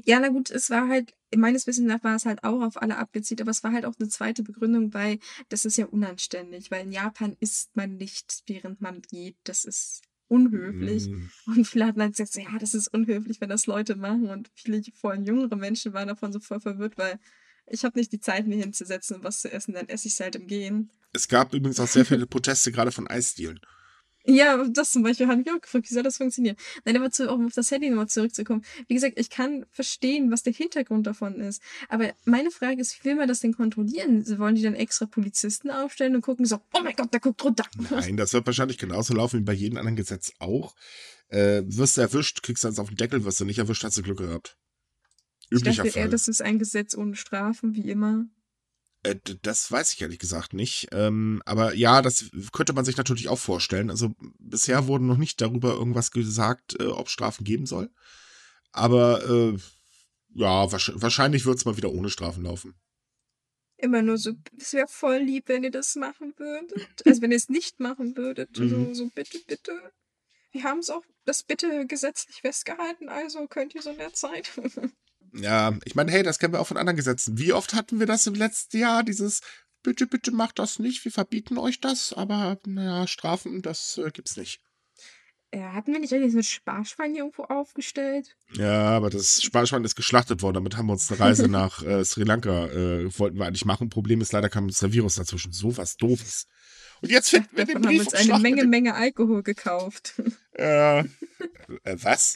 Ja, 0.06 0.20
na 0.20 0.30
gut, 0.30 0.50
es 0.52 0.70
war 0.70 0.88
halt, 0.88 1.14
meines 1.36 1.68
Wissens 1.68 1.88
nach 1.88 2.04
war 2.04 2.16
es 2.16 2.26
halt 2.26 2.44
auch 2.44 2.62
auf 2.62 2.82
alle 2.82 2.98
abgezielt, 2.98 3.42
aber 3.42 3.52
es 3.52 3.64
war 3.64 3.72
halt 3.72 3.86
auch 3.86 3.96
eine 4.00 4.10
zweite 4.10 4.44
Begründung, 4.44 4.94
weil 4.94 5.20
das 5.50 5.66
ist 5.66 5.78
ja 5.78 5.86
unanständig, 5.86 6.72
weil 6.72 6.86
in 6.86 6.92
Japan 6.92 7.36
isst 7.40 7.76
man 7.76 7.98
nicht, 7.98 8.44
während 8.48 8.82
man 8.82 9.02
geht. 9.02 9.38
Das 9.44 9.66
ist 9.66 10.02
unhöflich. 10.28 11.10
Mm, 11.10 11.30
Und 11.48 11.68
viele 11.68 11.86
hatten 11.86 12.02
halt 12.02 12.16
gesagt, 12.16 12.36
ja, 12.36 12.58
das 12.58 12.74
ist 12.74 12.88
unhöflich, 12.88 13.42
wenn 13.42 13.50
das 13.50 13.68
Leute 13.68 13.96
machen. 13.96 14.30
Und 14.30 14.50
viele, 14.56 14.82
vor 14.94 15.12
allem 15.12 15.26
jüngere 15.26 15.56
Menschen, 15.56 15.94
waren 15.94 16.08
davon 16.08 16.32
so 16.32 16.40
voll 16.40 16.62
verwirrt, 16.62 16.98
weil 16.98 17.20
ich 17.68 17.84
habe 17.84 18.00
nicht 18.00 18.12
die 18.12 18.20
Zeit, 18.20 18.48
mir 18.48 18.58
hinzusetzen 18.58 19.18
und 19.18 19.24
was 19.24 19.42
zu 19.42 19.52
essen, 19.52 19.74
dann 19.74 19.90
esse 19.90 20.08
ich 20.08 20.14
es 20.14 20.20
halt 20.20 20.36
im 20.36 20.48
Gehen. 20.48 20.90
Es 21.14 21.28
gab 21.28 21.54
übrigens 21.54 21.80
auch 21.80 21.88
sehr 21.88 22.06
viele 22.06 22.26
Proteste, 22.28 22.72
gerade 22.72 22.92
von 22.92 23.08
Eisdielen. 23.08 23.60
Ja, 24.26 24.64
das 24.68 24.92
zum 24.92 25.04
Beispiel 25.04 25.28
habe 25.28 25.42
ich 25.42 25.52
auch 25.52 25.60
gefragt, 25.60 25.90
wie 25.90 25.94
soll 25.94 26.04
das 26.04 26.18
funktionieren? 26.18 26.56
Nein, 26.86 26.98
aber 26.98 27.12
zu, 27.12 27.30
um 27.32 27.48
auf 27.48 27.54
das 27.54 27.72
Handy 27.72 27.90
nochmal 27.90 28.08
zurückzukommen. 28.08 28.64
Wie 28.88 28.94
gesagt, 28.94 29.20
ich 29.20 29.30
kann 29.30 29.66
verstehen, 29.72 30.32
was 30.32 30.44
der 30.44 30.54
Hintergrund 30.54 31.08
davon 31.08 31.40
ist. 31.40 31.62
Aber 31.90 32.14
meine 32.26 32.52
Frage 32.52 32.82
ist, 32.82 33.00
wie 33.00 33.10
will 33.10 33.16
man 33.16 33.28
das 33.28 33.40
denn 33.40 33.54
kontrollieren? 33.54 34.24
Wollen 34.38 34.56
die 34.56 34.62
dann 34.62 34.76
extra 34.76 35.06
Polizisten 35.06 35.72
aufstellen 35.72 36.16
und 36.16 36.22
gucken 36.22 36.46
so, 36.46 36.60
oh 36.74 36.80
mein 36.84 36.96
Gott, 36.96 37.12
der 37.14 37.20
guckt 37.20 37.44
runter. 37.44 37.66
Nein, 37.90 38.18
das 38.18 38.34
wird 38.34 38.46
wahrscheinlich 38.46 38.78
genauso 38.78 39.14
laufen 39.14 39.40
wie 39.40 39.44
bei 39.44 39.54
jedem 39.54 39.78
anderen 39.78 39.96
Gesetz 39.96 40.34
auch. 40.40 40.76
Äh, 41.30 41.64
wirst 41.66 41.98
du 41.98 42.02
erwischt, 42.02 42.44
kriegst 42.44 42.64
du 42.64 42.68
eins 42.68 42.80
auf 42.80 42.90
den 42.90 42.98
Deckel, 42.98 43.24
wirst 43.24 43.40
du 43.40 43.46
nicht 43.46 43.58
erwischt, 43.58 43.84
hast 43.84 43.98
du 43.98 44.04
Glück 44.04 44.20
gehabt. 44.20 44.58
Üblicher 45.50 45.84
ich 45.84 45.94
dachte 45.94 46.00
eher, 46.00 46.10
das 46.10 46.28
ist 46.28 46.42
ein 46.42 46.60
Gesetz 46.60 46.96
ohne 46.96 47.16
Strafen, 47.16 47.76
wie 47.76 47.90
immer. 47.90 48.26
Äh, 49.04 49.16
das 49.42 49.72
weiß 49.72 49.94
ich 49.94 50.02
ehrlich 50.02 50.20
gesagt 50.20 50.54
nicht. 50.54 50.90
Ähm, 50.92 51.42
aber 51.46 51.74
ja, 51.74 52.02
das 52.02 52.30
könnte 52.52 52.74
man 52.74 52.86
sich 52.86 52.98
natürlich 52.98 53.30
auch 53.30 53.40
vorstellen. 53.40 53.90
Also 53.90 54.14
bisher 54.40 54.88
wurde 54.88 55.06
noch 55.06 55.18
nicht 55.18 55.42
darüber 55.42 55.74
irgendwas 55.74 56.12
gesagt, 56.12 56.80
äh, 56.80 56.86
ob 56.86 57.10
Strafen 57.10 57.44
geben 57.44 57.66
soll. 57.66 57.90
Aber 58.72 59.24
äh, 59.30 59.58
ja, 60.34 60.72
wahrscheinlich 60.72 61.46
wird 61.46 61.58
es 61.58 61.66
mal 61.66 61.78
wieder 61.78 61.92
ohne 61.92 62.10
Strafen 62.10 62.44
laufen. 62.44 62.76
Immer 63.78 64.04
nur 64.04 64.18
so, 64.18 64.34
es 64.58 64.74
wäre 64.74 64.88
voll 64.88 65.18
lieb, 65.18 65.46
wenn 65.48 65.64
ihr 65.64 65.72
das 65.72 65.96
machen 65.96 66.34
würdet. 66.38 67.06
Also 67.06 67.22
wenn 67.22 67.32
ihr 67.32 67.38
es 67.38 67.50
nicht 67.50 67.80
machen 67.80 68.16
würdet. 68.16 68.58
Mhm. 68.60 68.70
So, 68.70 68.94
so 68.94 69.10
bitte, 69.10 69.40
bitte. 69.48 69.92
Wir 70.52 70.64
haben 70.64 70.80
es 70.80 70.90
auch 70.90 71.04
das 71.26 71.44
bitte 71.44 71.88
gesetzlich 71.88 72.42
festgehalten, 72.42 73.10
also 73.10 73.48
könnt 73.48 73.74
ihr 73.74 73.82
so 73.82 73.90
in 73.90 73.98
der 73.98 74.14
Zeit. 74.14 74.52
Ja, 75.34 75.78
ich 75.86 75.96
meine, 75.96 76.12
hey, 76.12 76.24
das 76.24 76.40
kennen 76.40 76.54
wir 76.54 76.62
auch 76.62 76.68
von 76.68 76.78
anderen 76.78 76.98
Gesetzen. 76.98 77.38
Wie 77.38 77.54
oft 77.54 77.74
hatten 77.74 78.00
wir 78.00 78.08
das 78.08 78.28
im 78.28 78.36
letzten 78.36 78.78
Jahr? 78.78 79.04
Dieses, 79.04 79.42
bitte, 79.84 80.08
bitte 80.08 80.32
macht 80.32 80.60
das 80.60 80.80
nicht, 80.80 81.04
wir 81.06 81.12
verbieten 81.12 81.58
euch 81.58 81.80
das, 81.80 82.14
aber 82.14 82.60
naja, 82.66 83.08
Strafen, 83.08 83.62
das 83.62 83.98
äh, 83.98 84.12
gibt's 84.12 84.38
nicht. 84.38 84.62
Ja, 85.54 85.74
hatten 85.74 85.92
wir 85.92 86.00
nicht 86.00 86.14
eigentlich 86.14 86.32
so 86.32 86.38
ein 86.38 86.44
Sparschwein 86.44 87.14
irgendwo 87.14 87.44
aufgestellt? 87.44 88.38
Ja, 88.54 88.90
aber 88.92 89.10
das 89.10 89.42
Sparschwein 89.42 89.84
ist 89.84 89.96
geschlachtet 89.96 90.42
worden. 90.42 90.56
Damit 90.56 90.78
haben 90.78 90.86
wir 90.86 90.94
uns 90.94 91.12
eine 91.12 91.20
Reise 91.20 91.48
nach 91.50 91.84
äh, 91.84 92.06
Sri 92.06 92.24
Lanka, 92.24 92.68
äh, 92.68 93.20
wollten 93.20 93.38
wir 93.38 93.48
eigentlich 93.48 93.66
machen. 93.66 93.90
Problem 93.90 94.22
ist, 94.22 94.32
leider 94.32 94.48
kam 94.48 94.66
uns 94.66 94.80
der 94.80 94.94
Virus 94.94 95.16
dazwischen. 95.16 95.52
So 95.52 95.76
was 95.76 95.98
Doofes. 95.98 96.48
Und 97.02 97.10
jetzt 97.10 97.30
finden 97.30 97.50
wir 97.54 97.66
den 97.66 97.82
Brief. 97.82 97.92
Wir 97.92 98.00
haben 98.00 98.06
uns 98.06 98.14
eine 98.14 98.40
Menge, 98.40 98.66
Menge 98.66 98.96
Alkohol 98.96 99.44
gekauft. 99.44 100.14
Äh, 100.54 101.00
äh, 101.00 101.06
was? 101.84 102.36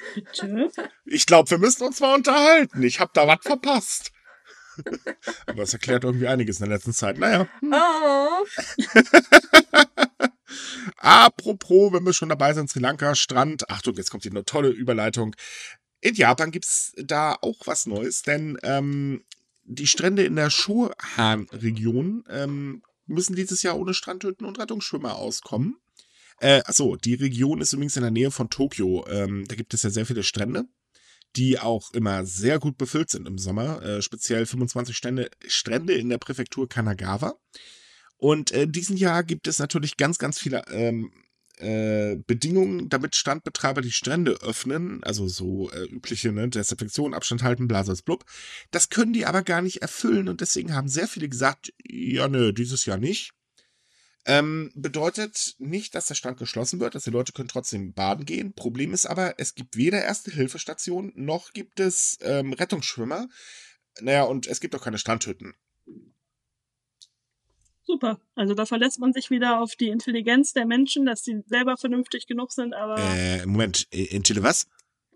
Ich 1.05 1.26
glaube, 1.26 1.51
wir 1.51 1.57
müssen 1.57 1.84
uns 1.84 1.99
mal 1.99 2.16
unterhalten. 2.16 2.82
Ich 2.82 2.99
habe 2.99 3.11
da 3.13 3.28
was 3.28 3.39
verpasst. 3.41 4.11
Aber 5.45 5.61
das 5.61 5.74
erklärt 5.74 6.03
irgendwie 6.03 6.28
einiges 6.28 6.59
in 6.59 6.68
der 6.68 6.78
letzten 6.78 6.93
Zeit. 6.93 7.18
Naja. 7.18 7.47
Oh. 7.61 8.45
Apropos, 10.97 11.93
wenn 11.93 12.05
wir 12.05 12.13
schon 12.13 12.30
dabei 12.30 12.53
sind, 12.53 12.70
Sri 12.70 12.80
Lanka, 12.80 13.16
Strand. 13.16 13.70
Achtung, 13.70 13.95
jetzt 13.95 14.09
kommt 14.09 14.24
hier 14.24 14.32
eine 14.32 14.45
tolle 14.45 14.70
Überleitung. 14.70 15.36
In 16.01 16.16
Japan 16.16 16.51
gibt 16.51 16.66
es 16.66 16.93
da 16.97 17.38
auch 17.41 17.66
was 17.66 17.86
Neues, 17.86 18.24
denn 18.24 18.57
ähm, 18.63 19.24
die 19.63 19.88
Strände 19.88 20.24
in 20.24 20.36
der 20.36 20.49
Shohan-Region 20.49 22.24
ähm, 22.30 22.84
müssen 23.06 23.36
dieses 23.36 23.64
Jahr 23.64 23.78
ohne 23.78 23.93
Strandhütten 23.93 24.45
und 24.45 24.60
Rettungsschwimmer 24.60 25.16
auskommen. 25.16 25.78
Äh, 26.39 26.62
achso, 26.66 26.95
die 26.95 27.14
Region 27.14 27.62
ist 27.62 27.74
übrigens 27.74 27.95
in 27.95 28.01
der 28.01 28.12
Nähe 28.12 28.32
von 28.32 28.49
Tokio. 28.49 29.06
Ähm, 29.08 29.45
da 29.47 29.56
gibt 29.56 29.74
es 29.74 29.84
ja 29.84 29.89
sehr 29.89 30.06
viele 30.06 30.24
Strände, 30.24 30.66
die 31.36 31.60
auch 31.60 31.93
immer 31.93 32.26
sehr 32.26 32.60
gut 32.60 32.78
befüllt 32.78 33.10
sind 33.10 33.28
im 33.28 33.38
Sommer. 33.38 33.82
Äh, 33.82 34.01
speziell 34.01 34.45
25 34.45 34.95
Strände, 34.95 35.30
Strände 35.47 35.93
in 35.93 36.10
der 36.10 36.18
Präfektur 36.18 36.68
Kanagawa. 36.68 37.36
Und 38.18 38.51
äh, 38.51 38.68
diesen 38.68 38.97
Jahr 38.97 39.24
gibt 39.24 39.47
es 39.47 39.60
natürlich 39.60 39.97
ganz, 39.97 40.18
ganz 40.18 40.39
viele 40.39 40.64
ähm, 40.70 41.12
äh, 41.58 42.16
Bedingungen, 42.28 42.89
damit 42.89 43.16
Strandbetreiber 43.16 43.82
die 43.82 43.91
Strände 43.91 44.41
öffnen, 44.41 45.03
also 45.03 45.28
so 45.28 45.72
äh, 45.72 45.86
übliche 45.86 46.32
ne, 46.32 46.49
Desinfektion, 46.49 47.14
Abstand 47.14 47.43
halten, 47.43 47.68
Blases 47.68 48.01
blub. 48.01 48.26
Das 48.72 48.89
können 48.89 49.14
die 49.14 49.26
aber 49.26 49.41
gar 49.43 49.62
nicht 49.62 49.82
erfüllen 49.82 50.28
und 50.28 50.41
deswegen 50.41 50.74
haben 50.74 50.88
sehr 50.88 51.08
viele 51.08 51.30
gesagt, 51.30 51.74
ja 51.84 52.28
nö, 52.28 52.51
dieses 52.51 52.86
Jahr 52.86 52.97
nicht. 52.97 53.32
Ähm, 54.28 54.72
bedeutet 54.74 55.56
nicht, 55.60 55.93
dass 55.93 56.08
der 56.08 56.16
Strand 56.16 56.39
geschlossen 56.39 56.80
wird, 56.80 56.95
dass 56.95 57.03
die 57.03 57.12
Leute 57.12 57.32
können 57.32 57.47
trotzdem 57.47 57.93
baden 57.93 58.26
gehen. 58.26 58.53
Problem 58.53 58.91
ist 58.91 59.06
aber, 59.06 59.36
es 59.38 59.53
gibt 59.53 59.78
weder 59.78 60.01
Erste-Hilfestation 60.01 61.14
noch 61.16 61.53
gibt 61.53 61.80
es 61.80 62.18
ähm, 62.22 62.53
Rettungsschwimmer. 62.53 63.28
Naja, 64.01 64.24
und 64.24 64.47
es 64.47 64.60
gibt 64.60 64.76
auch 64.76 64.82
keine 64.82 64.97
Strandhütten. 64.97 65.53
Super. 67.86 68.20
Also 68.36 68.56
da 68.56 68.66
verlässt 68.66 69.00
man 69.00 69.14
sich 69.14 69.30
wieder 69.30 69.60
auf 69.62 69.76
die 69.76 69.90
Intelligenz 69.90 70.54
der 70.54 70.66
Menschen, 70.66 71.06
dass 71.06 71.24
sie 71.24 71.44
selber 71.46 71.78
vernünftig 71.78 72.26
genug 72.26 72.52
sind, 72.52 72.74
aber. 72.74 72.98
Äh, 72.98 73.46
Moment, 73.46 73.88
Intelle 73.92 74.44
was? 74.44 74.68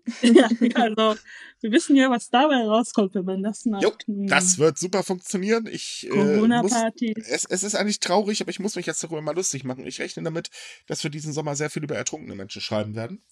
ja, 0.22 0.48
also 0.74 1.16
wir 1.60 1.72
wissen 1.72 1.94
ja, 1.96 2.10
was 2.10 2.30
dabei 2.30 2.64
rauskommt, 2.64 3.14
wenn 3.14 3.24
man 3.24 3.42
das 3.42 3.64
macht. 3.66 3.82
Jo, 3.82 3.92
das 4.06 4.58
wird 4.58 4.78
super 4.78 5.02
funktionieren. 5.02 5.66
Ich 5.66 6.06
äh, 6.06 6.10
Corona-Party. 6.10 7.14
Es, 7.28 7.44
es 7.44 7.62
ist 7.62 7.74
eigentlich 7.74 8.00
traurig, 8.00 8.40
aber 8.40 8.50
ich 8.50 8.60
muss 8.60 8.76
mich 8.76 8.86
jetzt 8.86 9.02
darüber 9.04 9.20
mal 9.20 9.34
lustig 9.34 9.64
machen. 9.64 9.86
Ich 9.86 10.00
rechne 10.00 10.22
damit, 10.22 10.50
dass 10.86 11.04
wir 11.04 11.10
diesen 11.10 11.32
Sommer 11.32 11.54
sehr 11.56 11.70
viel 11.70 11.84
über 11.84 11.96
ertrunkene 11.96 12.34
Menschen 12.34 12.62
schreiben 12.62 12.94
werden. 12.94 13.22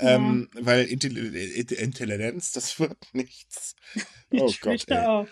Ja. 0.00 0.14
Ähm, 0.14 0.48
weil 0.54 0.84
Intelligenz, 0.86 2.52
das 2.52 2.78
wird 2.78 2.96
nichts. 3.12 3.74
Oh 4.32 4.46
ich 4.48 4.60
Gott. 4.60 4.84
Ey. 4.88 5.06
Auch. 5.06 5.26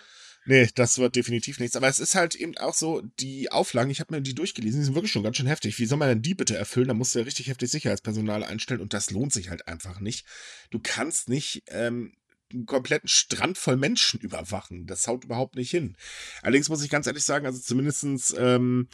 Nee, 0.48 0.68
das 0.76 0.98
wird 0.98 1.16
definitiv 1.16 1.58
nichts. 1.58 1.74
Aber 1.74 1.88
es 1.88 1.98
ist 1.98 2.14
halt 2.14 2.36
eben 2.36 2.56
auch 2.56 2.74
so, 2.74 3.02
die 3.18 3.50
Auflagen, 3.50 3.90
ich 3.90 3.98
habe 3.98 4.14
mir 4.14 4.22
die 4.22 4.34
durchgelesen, 4.34 4.80
die 4.80 4.84
sind 4.84 4.94
wirklich 4.94 5.10
schon 5.10 5.24
ganz 5.24 5.36
schön 5.36 5.48
heftig. 5.48 5.76
Wie 5.80 5.86
soll 5.86 5.98
man 5.98 6.08
denn 6.08 6.22
die 6.22 6.34
bitte 6.34 6.56
erfüllen? 6.56 6.86
Da 6.86 6.94
musst 6.94 7.14
du 7.14 7.18
ja 7.18 7.24
richtig 7.24 7.48
heftig 7.48 7.70
Sicherheitspersonal 7.70 8.44
einstellen 8.44 8.80
und 8.80 8.94
das 8.94 9.10
lohnt 9.10 9.32
sich 9.32 9.50
halt 9.50 9.66
einfach 9.66 9.98
nicht. 9.98 10.24
Du 10.70 10.78
kannst 10.80 11.28
nicht 11.28 11.64
ähm, 11.66 12.12
einen 12.52 12.64
kompletten 12.64 13.08
Strand 13.08 13.58
voll 13.58 13.76
Menschen 13.76 14.20
überwachen. 14.20 14.86
Das 14.86 15.08
haut 15.08 15.24
überhaupt 15.24 15.56
nicht 15.56 15.70
hin. 15.70 15.96
Allerdings 16.42 16.68
muss 16.68 16.84
ich 16.84 16.90
ganz 16.90 17.08
ehrlich 17.08 17.24
sagen, 17.24 17.44
also 17.44 17.58
zumindestens 17.58 18.32
ähm, 18.38 18.86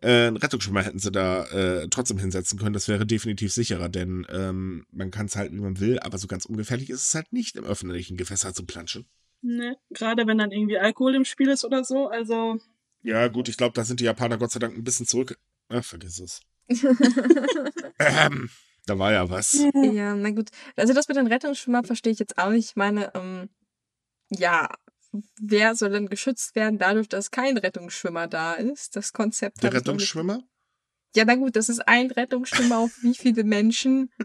äh, 0.00 0.28
ein 0.28 0.38
Rettungsschwimmer 0.38 0.82
hätten 0.82 0.98
sie 0.98 1.12
da 1.12 1.44
äh, 1.44 1.88
trotzdem 1.88 2.18
hinsetzen 2.18 2.58
können. 2.58 2.72
Das 2.72 2.88
wäre 2.88 3.04
definitiv 3.04 3.52
sicherer, 3.52 3.90
denn 3.90 4.26
ähm, 4.30 4.86
man 4.92 5.10
kann 5.10 5.26
es 5.26 5.36
halt, 5.36 5.52
wie 5.52 5.60
man 5.60 5.78
will, 5.78 5.98
aber 5.98 6.16
so 6.16 6.26
ganz 6.26 6.46
ungefährlich 6.46 6.88
ist 6.88 7.02
es 7.02 7.14
halt 7.14 7.34
nicht, 7.34 7.56
im 7.56 7.64
öffentlichen 7.64 8.16
Gewässer 8.16 8.54
zu 8.54 8.64
planschen. 8.64 9.06
Ne, 9.48 9.76
gerade 9.90 10.26
wenn 10.26 10.38
dann 10.38 10.50
irgendwie 10.50 10.76
Alkohol 10.76 11.14
im 11.14 11.24
Spiel 11.24 11.48
ist 11.50 11.64
oder 11.64 11.84
so, 11.84 12.08
also. 12.08 12.58
Ja, 13.02 13.28
gut, 13.28 13.48
ich 13.48 13.56
glaube, 13.56 13.74
da 13.74 13.84
sind 13.84 14.00
die 14.00 14.04
Japaner 14.04 14.38
Gott 14.38 14.50
sei 14.50 14.58
Dank 14.58 14.76
ein 14.76 14.82
bisschen 14.82 15.06
zurück. 15.06 15.38
Ach, 15.68 15.84
vergiss 15.84 16.18
es. 16.18 16.40
ähm, 18.00 18.50
da 18.86 18.98
war 18.98 19.12
ja 19.12 19.30
was. 19.30 19.52
Ja, 19.74 20.16
na 20.16 20.30
gut. 20.30 20.50
Also 20.74 20.94
das 20.94 21.06
mit 21.06 21.16
den 21.16 21.28
Rettungsschwimmer 21.28 21.84
verstehe 21.84 22.12
ich 22.12 22.18
jetzt 22.18 22.38
auch 22.38 22.50
nicht. 22.50 22.70
Ich 22.70 22.76
meine, 22.76 23.14
ähm, 23.14 23.48
ja, 24.30 24.68
wer 25.40 25.76
soll 25.76 25.90
denn 25.90 26.08
geschützt 26.08 26.56
werden 26.56 26.78
dadurch, 26.80 27.08
dass 27.08 27.30
kein 27.30 27.56
Rettungsschwimmer 27.56 28.26
da 28.26 28.54
ist? 28.54 28.96
Das 28.96 29.12
Konzept. 29.12 29.62
Der 29.62 29.72
Rettungsschwimmer? 29.72 30.42
Ja, 31.14 31.24
na 31.24 31.34
gut, 31.34 31.56
das 31.56 31.68
ist 31.68 31.86
ein 31.86 32.10
Rettungsschwimmer 32.10 32.78
auf 32.78 32.90
wie 33.02 33.14
viele 33.14 33.44
Menschen. 33.44 34.10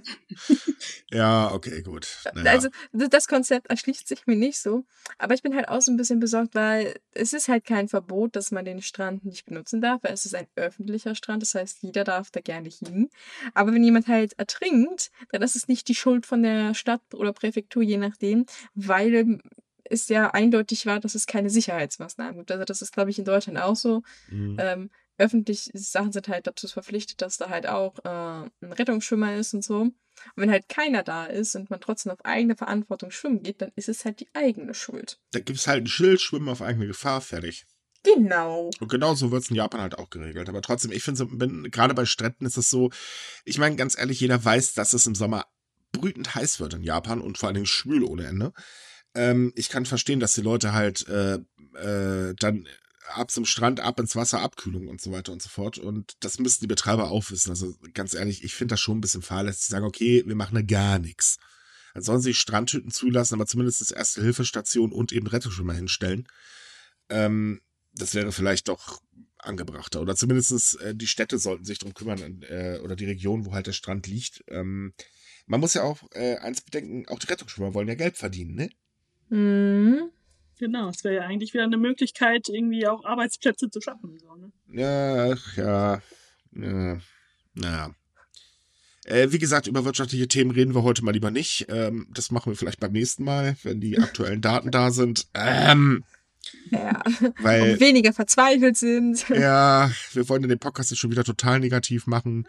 Ja, 1.14 1.52
okay, 1.54 1.82
gut. 1.82 2.08
Naja. 2.34 2.52
Also 2.52 2.70
das 2.94 3.28
Konzept 3.28 3.68
erschließt 3.68 4.08
sich 4.08 4.28
mir 4.28 4.38
nicht 4.38 4.60
so. 4.60 4.86
Aber 5.18 5.34
ich 5.34 5.42
bin 5.42 5.54
halt 5.54 5.68
auch 5.68 5.82
so 5.82 5.92
ein 5.92 5.98
bisschen 5.98 6.22
besorgt, 6.22 6.56
weil 6.56 6.96
es 7.12 7.34
ist 7.34 7.50
halt 7.50 7.66
kein 7.66 7.90
Verbot, 7.90 8.36
dass 8.38 8.52
man 8.52 8.64
den 8.64 8.82
Strand 8.82 9.26
nicht 9.26 9.46
benutzen 9.46 9.82
darf, 9.82 10.02
weil 10.04 10.14
es 10.14 10.26
ist 10.26 10.36
ein 10.36 10.48
öffentlicher 10.56 11.14
Strand. 11.14 11.42
Das 11.42 11.54
heißt, 11.54 11.80
jeder 11.82 12.06
darf 12.06 12.32
da 12.32 12.40
gerne 12.40 12.70
hin. 12.70 13.10
Aber 13.54 13.74
wenn 13.74 13.84
jemand 13.84 14.08
halt 14.08 14.40
ertrinkt, 14.40 15.12
dann 15.32 15.42
ist 15.42 15.58
es 15.58 15.68
nicht 15.68 15.90
die 15.90 15.96
Schuld 15.96 16.26
von 16.26 16.44
der 16.44 16.74
Stadt 16.76 17.02
oder 17.14 17.34
Präfektur, 17.34 17.84
je 17.84 17.98
nachdem, 17.98 18.46
weil 18.74 19.40
es 19.84 20.08
ja 20.08 20.32
eindeutig 20.32 20.86
war, 20.86 21.00
dass 21.00 21.16
es 21.16 21.28
keine 21.28 21.50
Sicherheitsmaßnahmen 21.50 22.38
gibt. 22.38 22.52
Also 22.52 22.64
das 22.64 22.82
ist, 22.82 22.94
glaube 22.94 23.10
ich, 23.10 23.20
in 23.20 23.26
Deutschland 23.26 23.60
auch 23.60 23.76
so. 23.76 24.02
Mhm. 24.30 24.58
Ähm, 24.60 24.90
öffentliche 25.22 25.72
Sachen 25.74 26.12
sind 26.12 26.28
halt 26.28 26.48
dazu 26.48 26.68
verpflichtet, 26.68 27.22
dass 27.22 27.38
da 27.38 27.50
halt 27.50 27.68
auch 27.68 28.00
äh, 28.04 28.50
ein 28.62 28.74
Rettungsschwimmer 28.74 29.36
ist 29.36 29.54
und 29.54 29.64
so. 29.64 29.82
Und 29.82 29.94
wenn 30.36 30.52
halt 30.52 30.68
keiner 30.70 31.04
da 31.04 31.26
ist 31.26 31.56
und 31.56 31.70
man 31.70 31.80
trotzdem 31.80 32.12
auf 32.12 32.24
eigene 32.26 32.56
Verantwortung 32.56 33.12
schwimmen 33.12 33.44
geht, 33.44 33.62
dann 33.62 33.72
ist 33.76 33.90
es 33.90 34.06
halt 34.06 34.20
die 34.20 34.28
eigene 34.34 34.74
Schuld. 34.74 35.20
Da 35.32 35.40
gibt 35.40 35.60
es 35.60 35.68
halt 35.68 35.84
ein 35.84 35.88
Schild, 35.88 36.22
Schwimmen 36.22 36.50
auf 36.50 36.62
eigene 36.62 36.88
Gefahr, 36.88 37.22
fertig. 37.22 37.66
Genau. 38.04 38.72
Und 38.80 38.90
genau 38.90 39.14
so 39.14 39.32
wird 39.32 39.44
es 39.44 39.50
in 39.52 39.56
Japan 39.56 39.82
halt 39.82 39.98
auch 39.98 40.10
geregelt. 40.10 40.50
Aber 40.50 40.62
trotzdem, 40.62 40.92
ich 40.92 41.04
finde, 41.04 41.18
so, 41.18 41.28
gerade 41.28 41.94
bei 41.94 42.06
Stränden 42.06 42.46
ist 42.46 42.58
es 42.58 42.70
so, 42.70 42.90
ich 43.46 43.60
meine, 43.60 43.76
ganz 43.76 43.98
ehrlich, 43.98 44.20
jeder 44.20 44.44
weiß, 44.44 44.74
dass 44.74 44.94
es 44.94 45.06
im 45.06 45.16
Sommer 45.16 45.46
brütend 45.92 46.34
heiß 46.34 46.60
wird 46.60 46.74
in 46.74 46.84
Japan 46.84 47.22
und 47.22 47.38
vor 47.38 47.48
allen 47.48 47.56
Dingen 47.56 47.68
schwül 47.68 48.04
ohne 48.04 48.26
Ende. 48.26 48.54
Ähm, 49.14 49.52
ich 49.56 49.70
kann 49.70 49.86
verstehen, 49.86 50.20
dass 50.20 50.34
die 50.34 50.42
Leute 50.42 50.74
halt 50.74 51.08
äh, 51.08 51.36
äh, 51.76 52.34
dann 52.40 52.68
ab 53.08 53.32
zum 53.32 53.46
Strand, 53.46 53.80
ab 53.80 54.00
ins 54.00 54.16
Wasser, 54.16 54.42
Abkühlung 54.42 54.88
und 54.88 55.02
so 55.02 55.12
weiter 55.12 55.32
und 55.32 55.42
so 55.42 55.50
fort. 55.50 55.78
Und 55.78 56.16
das 56.20 56.40
müssen 56.40 56.62
die 56.62 56.68
Betreiber 56.68 57.12
auch 57.12 57.30
wissen. 57.32 57.50
Also 57.50 57.76
ganz 57.94 58.14
ehrlich, 58.14 58.44
ich 58.44 58.54
finde 58.54 58.74
das 58.74 58.82
schon 58.82 58.98
ein 58.98 59.02
bisschen 59.02 59.22
fahrlässig. 59.22 59.66
Sie 59.66 59.72
sagen, 59.72 59.86
okay, 59.86 60.24
wir 60.26 60.36
machen 60.36 60.56
da 60.56 60.62
gar 60.62 61.00
nichts. 61.00 61.38
Dann 61.94 62.04
sollen 62.04 62.22
sie 62.22 62.34
Strandhütten 62.34 62.92
zulassen, 62.92 63.36
aber 63.36 63.46
zumindest 63.46 63.82
das 63.82 63.92
Erste-Hilfestation 63.92 64.92
und 64.92 65.12
eben 65.12 65.28
Rettungsschwimmer 65.28 65.74
hinstellen. 65.74 66.28
Ähm, 67.10 67.62
das 67.94 68.14
wäre 68.14 68.32
vielleicht 68.32 68.70
doch 68.70 69.02
angebrachter. 69.38 70.02
Oder 70.02 70.16
zumindest 70.16 70.80
äh, 70.82 70.96
die 70.96 71.08
Städte 71.08 71.38
sollten 71.38 71.66
sich 71.66 71.80
drum 71.80 71.94
kümmern 71.94 72.44
äh, 72.44 72.80
oder 72.84 72.96
die 72.96 73.06
Region, 73.06 73.46
wo 73.46 73.54
halt 73.54 73.68
der 73.68 73.74
Strand 73.74 74.08
liegt. 74.08 74.44
Ähm, 74.48 74.94
man 75.48 75.60
muss 75.60 75.74
ja 75.74 75.84
auch 75.84 76.00
äh, 76.14 76.38
eins 76.38 76.62
bedenken, 76.62 77.08
auch 77.10 77.20
die 77.20 77.28
Rettungsschwimmer 77.28 77.74
wollen 77.74 77.88
ja 77.88 77.96
Geld 77.96 78.18
verdienen, 78.18 78.56
ne? 78.56 78.70
Mhm. 79.30 80.12
Genau, 80.62 80.90
es 80.90 81.04
wäre 81.04 81.16
ja 81.16 81.22
eigentlich 81.24 81.56
wieder 81.56 81.64
eine 81.64 81.78
Möglichkeit, 81.78 82.48
irgendwie 82.48 82.86
auch 82.86 83.04
Arbeitsplätze 83.04 83.72
zu 83.72 83.82
schaffen. 83.82 84.20
So, 84.20 84.36
ne? 84.36 84.52
Ja, 84.72 85.34
ja, 85.56 86.02
ja, 86.52 87.00
naja. 87.56 87.96
Äh, 89.06 89.32
wie 89.32 89.40
gesagt, 89.40 89.66
über 89.66 89.86
wirtschaftliche 89.86 90.28
Themen 90.28 90.52
reden 90.52 90.76
wir 90.76 90.84
heute 90.84 91.04
mal 91.04 91.14
lieber 91.14 91.32
nicht. 91.32 91.66
Ähm, 91.70 92.06
das 92.14 92.30
machen 92.30 92.52
wir 92.52 92.56
vielleicht 92.56 92.80
beim 92.80 92.92
nächsten 92.92 93.24
Mal, 93.24 93.56
wenn 93.64 93.82
die 93.82 93.98
aktuellen 93.98 94.42
Daten 94.42 94.70
da 94.70 94.92
sind. 94.92 95.26
Ähm, 95.34 96.04
ja, 96.70 97.02
weil, 97.42 97.74
und 97.74 97.80
weniger 97.80 98.14
verzweifelt 98.14 98.78
sind. 98.78 99.28
Ja, 99.30 99.92
wir 100.14 100.30
wollen 100.30 100.48
den 100.48 100.60
Podcast 100.60 100.92
jetzt 100.92 101.00
schon 101.00 101.12
wieder 101.12 101.24
total 101.24 101.60
negativ 101.60 102.08
machen. 102.08 102.48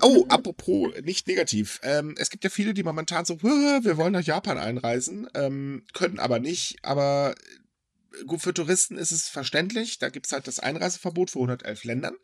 Oh, 0.00 0.26
apropos 0.28 0.92
nicht 1.02 1.26
negativ. 1.26 1.80
Ähm, 1.82 2.14
es 2.18 2.30
gibt 2.30 2.44
ja 2.44 2.50
viele, 2.50 2.74
die 2.74 2.82
momentan 2.82 3.24
so, 3.24 3.42
wir 3.42 3.96
wollen 3.96 4.12
nach 4.12 4.22
Japan 4.22 4.58
einreisen, 4.58 5.28
ähm, 5.34 5.84
können 5.92 6.18
aber 6.18 6.38
nicht. 6.38 6.78
Aber 6.82 7.34
gut, 8.26 8.40
für 8.40 8.54
Touristen 8.54 8.96
ist 8.96 9.12
es 9.12 9.28
verständlich. 9.28 9.98
Da 9.98 10.08
gibt 10.08 10.26
es 10.26 10.32
halt 10.32 10.46
das 10.46 10.60
Einreiseverbot 10.60 11.30
für 11.30 11.38
111 11.38 11.84
Ländern. 11.84 12.14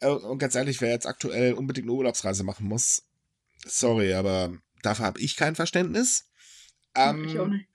Äh, 0.00 0.08
und 0.08 0.38
ganz 0.38 0.54
ehrlich, 0.54 0.80
wer 0.80 0.90
jetzt 0.90 1.06
aktuell 1.06 1.54
unbedingt 1.54 1.86
eine 1.86 1.96
Urlaubsreise 1.96 2.44
machen 2.44 2.66
muss, 2.66 3.04
sorry, 3.66 4.14
aber 4.14 4.56
dafür 4.82 5.06
habe 5.06 5.20
ich 5.20 5.36
kein 5.36 5.54
Verständnis. 5.54 6.26
Ähm, 6.94 7.24
ich 7.24 7.38
auch 7.38 7.48
nicht. 7.48 7.66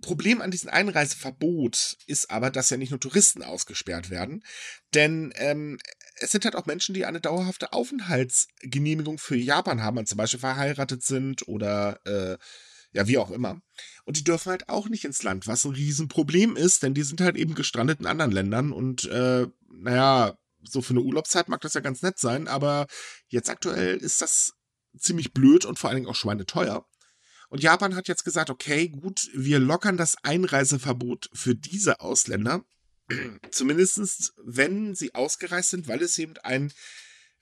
Problem 0.00 0.40
an 0.40 0.50
diesem 0.50 0.70
Einreiseverbot 0.70 1.96
ist 2.06 2.30
aber, 2.30 2.50
dass 2.50 2.70
ja 2.70 2.76
nicht 2.76 2.90
nur 2.90 3.00
Touristen 3.00 3.42
ausgesperrt 3.42 4.10
werden, 4.10 4.44
denn 4.92 5.32
ähm, 5.36 5.78
es 6.16 6.32
sind 6.32 6.44
halt 6.44 6.56
auch 6.56 6.66
Menschen, 6.66 6.94
die 6.94 7.04
eine 7.04 7.20
dauerhafte 7.20 7.72
Aufenthaltsgenehmigung 7.72 9.18
für 9.18 9.36
Japan 9.36 9.82
haben, 9.82 9.98
und 9.98 10.08
zum 10.08 10.18
Beispiel 10.18 10.40
verheiratet 10.40 11.02
sind 11.02 11.46
oder 11.48 12.00
äh, 12.06 12.38
ja, 12.92 13.08
wie 13.08 13.18
auch 13.18 13.30
immer. 13.30 13.60
Und 14.04 14.16
die 14.16 14.24
dürfen 14.24 14.50
halt 14.50 14.68
auch 14.68 14.88
nicht 14.88 15.04
ins 15.04 15.22
Land, 15.22 15.46
was 15.46 15.64
ein 15.64 15.72
Riesenproblem 15.72 16.56
ist, 16.56 16.82
denn 16.82 16.94
die 16.94 17.02
sind 17.02 17.20
halt 17.20 17.36
eben 17.36 17.54
gestrandet 17.54 18.00
in 18.00 18.06
anderen 18.06 18.32
Ländern 18.32 18.72
und 18.72 19.04
äh, 19.06 19.46
naja, 19.68 20.38
so 20.62 20.80
für 20.80 20.90
eine 20.90 21.02
Urlaubszeit 21.02 21.48
mag 21.48 21.60
das 21.60 21.74
ja 21.74 21.80
ganz 21.80 22.02
nett 22.02 22.18
sein, 22.18 22.48
aber 22.48 22.86
jetzt 23.28 23.50
aktuell 23.50 23.96
ist 23.96 24.22
das 24.22 24.54
ziemlich 24.98 25.32
blöd 25.32 25.64
und 25.64 25.78
vor 25.78 25.90
allen 25.90 25.96
Dingen 25.96 26.08
auch 26.08 26.14
schweineteuer. 26.14 26.86
Und 27.48 27.62
Japan 27.62 27.94
hat 27.94 28.08
jetzt 28.08 28.24
gesagt, 28.24 28.50
okay, 28.50 28.88
gut, 28.88 29.28
wir 29.34 29.58
lockern 29.58 29.96
das 29.96 30.16
Einreiseverbot 30.22 31.30
für 31.32 31.54
diese 31.54 32.00
Ausländer. 32.00 32.64
Zumindest 33.50 34.32
wenn 34.42 34.94
sie 34.94 35.14
ausgereist 35.14 35.70
sind, 35.70 35.88
weil 35.88 36.02
es 36.02 36.18
eben 36.18 36.36
einen 36.38 36.72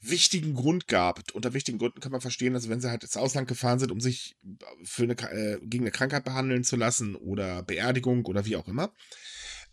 wichtigen 0.01 0.55
Grund 0.55 0.89
gab. 0.89 1.31
Unter 1.33 1.55
wichtigen 1.55 1.79
Gründen 1.79 2.01
kann 2.01 2.13
man 2.13 2.21
verstehen, 2.21 2.55
also 2.55 2.69
wenn 2.69 2.81
sie 2.81 2.91
halt 2.91 3.05
ins 3.05 3.17
Ausland 3.17 3.47
gefahren 3.47 3.79
sind, 3.79 3.93
um 3.93 4.01
sich 4.01 4.37
für 4.83 5.05
eine, 5.05 5.15
äh, 5.15 5.61
gegen 5.63 5.85
eine 5.85 5.93
Krankheit 5.93 6.25
behandeln 6.25 6.65
zu 6.65 6.77
lassen 6.77 7.15
oder 7.15 7.63
Beerdigung 7.63 8.27
oder 8.27 8.45
wie 8.45 8.57
auch 8.57 8.67
immer. 8.67 8.93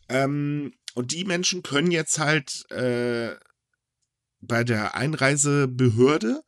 Ähm, 0.07 0.73
und 0.93 1.11
die 1.11 1.25
Menschen 1.25 1.63
können 1.63 1.91
jetzt 1.91 2.19
halt 2.19 2.69
äh, 2.71 3.35
bei 4.39 4.63
der 4.63 4.95
Einreisebehörde 4.95 6.43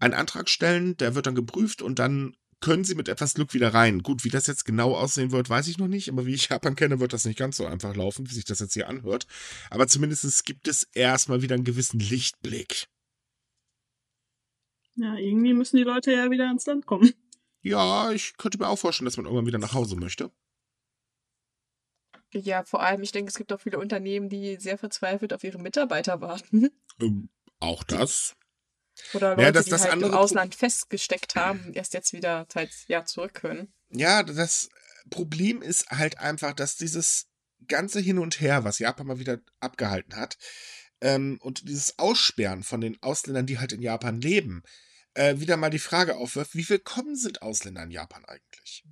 einen 0.00 0.14
Antrag 0.14 0.48
stellen, 0.48 0.96
der 0.96 1.14
wird 1.14 1.26
dann 1.26 1.34
geprüft 1.34 1.82
und 1.82 1.98
dann 1.98 2.34
können 2.60 2.84
sie 2.84 2.94
mit 2.94 3.08
etwas 3.08 3.34
Glück 3.34 3.54
wieder 3.54 3.72
rein. 3.72 4.02
Gut, 4.02 4.24
wie 4.24 4.28
das 4.28 4.46
jetzt 4.46 4.64
genau 4.64 4.94
aussehen 4.94 5.32
wird, 5.32 5.48
weiß 5.48 5.66
ich 5.68 5.78
noch 5.78 5.88
nicht, 5.88 6.08
aber 6.08 6.26
wie 6.26 6.34
ich 6.34 6.48
Japan 6.50 6.76
kenne, 6.76 7.00
wird 7.00 7.12
das 7.12 7.24
nicht 7.24 7.38
ganz 7.38 7.56
so 7.56 7.66
einfach 7.66 7.96
laufen, 7.96 8.28
wie 8.28 8.34
sich 8.34 8.44
das 8.44 8.60
jetzt 8.60 8.74
hier 8.74 8.88
anhört. 8.88 9.26
Aber 9.70 9.86
zumindest 9.86 10.44
gibt 10.44 10.68
es 10.68 10.84
erstmal 10.92 11.42
wieder 11.42 11.54
einen 11.54 11.64
gewissen 11.64 12.00
Lichtblick. 12.00 12.88
Ja, 14.96 15.16
irgendwie 15.16 15.54
müssen 15.54 15.76
die 15.76 15.82
Leute 15.82 16.12
ja 16.12 16.30
wieder 16.30 16.50
ins 16.50 16.66
Land 16.66 16.86
kommen. 16.86 17.12
Ja, 17.62 18.10
ich 18.12 18.36
könnte 18.36 18.58
mir 18.58 18.68
auch 18.68 18.78
vorstellen, 18.78 19.06
dass 19.06 19.16
man 19.16 19.26
irgendwann 19.26 19.46
wieder 19.46 19.58
nach 19.58 19.74
Hause 19.74 19.96
möchte. 19.96 20.30
Ja, 22.32 22.62
vor 22.64 22.82
allem, 22.82 23.02
ich 23.02 23.12
denke, 23.12 23.28
es 23.28 23.36
gibt 23.36 23.52
auch 23.52 23.60
viele 23.60 23.78
Unternehmen, 23.78 24.28
die 24.28 24.56
sehr 24.56 24.78
verzweifelt 24.78 25.32
auf 25.32 25.42
ihre 25.42 25.58
Mitarbeiter 25.58 26.20
warten. 26.20 26.70
Ähm, 27.00 27.28
auch 27.58 27.82
das. 27.82 28.36
Oder 29.14 29.30
Leute, 29.30 29.42
ja, 29.42 29.52
das, 29.52 29.64
die 29.66 29.70
das 29.70 29.84
halt 29.84 30.02
im 30.02 30.14
Ausland 30.14 30.54
festgesteckt 30.54 31.34
haben, 31.34 31.72
erst 31.74 31.94
jetzt 31.94 32.12
wieder 32.12 32.46
teils, 32.48 32.84
ja, 32.88 33.04
zurück 33.04 33.34
können. 33.34 33.72
Ja, 33.90 34.22
das 34.22 34.68
Problem 35.10 35.62
ist 35.62 35.90
halt 35.90 36.18
einfach, 36.18 36.52
dass 36.52 36.76
dieses 36.76 37.28
ganze 37.66 38.00
Hin 38.00 38.18
und 38.18 38.40
Her, 38.40 38.64
was 38.64 38.78
Japan 38.78 39.06
mal 39.06 39.18
wieder 39.18 39.38
abgehalten 39.60 40.16
hat, 40.16 40.38
ähm, 41.00 41.38
und 41.40 41.68
dieses 41.68 41.98
Aussperren 41.98 42.62
von 42.62 42.80
den 42.80 43.02
Ausländern, 43.02 43.46
die 43.46 43.58
halt 43.58 43.72
in 43.72 43.82
Japan 43.82 44.20
leben, 44.20 44.62
äh, 45.14 45.38
wieder 45.38 45.56
mal 45.56 45.70
die 45.70 45.78
Frage 45.78 46.16
aufwirft, 46.16 46.54
wie 46.54 46.68
willkommen 46.68 47.16
sind 47.16 47.42
Ausländer 47.42 47.82
in 47.82 47.90
Japan 47.90 48.24
eigentlich? 48.26 48.84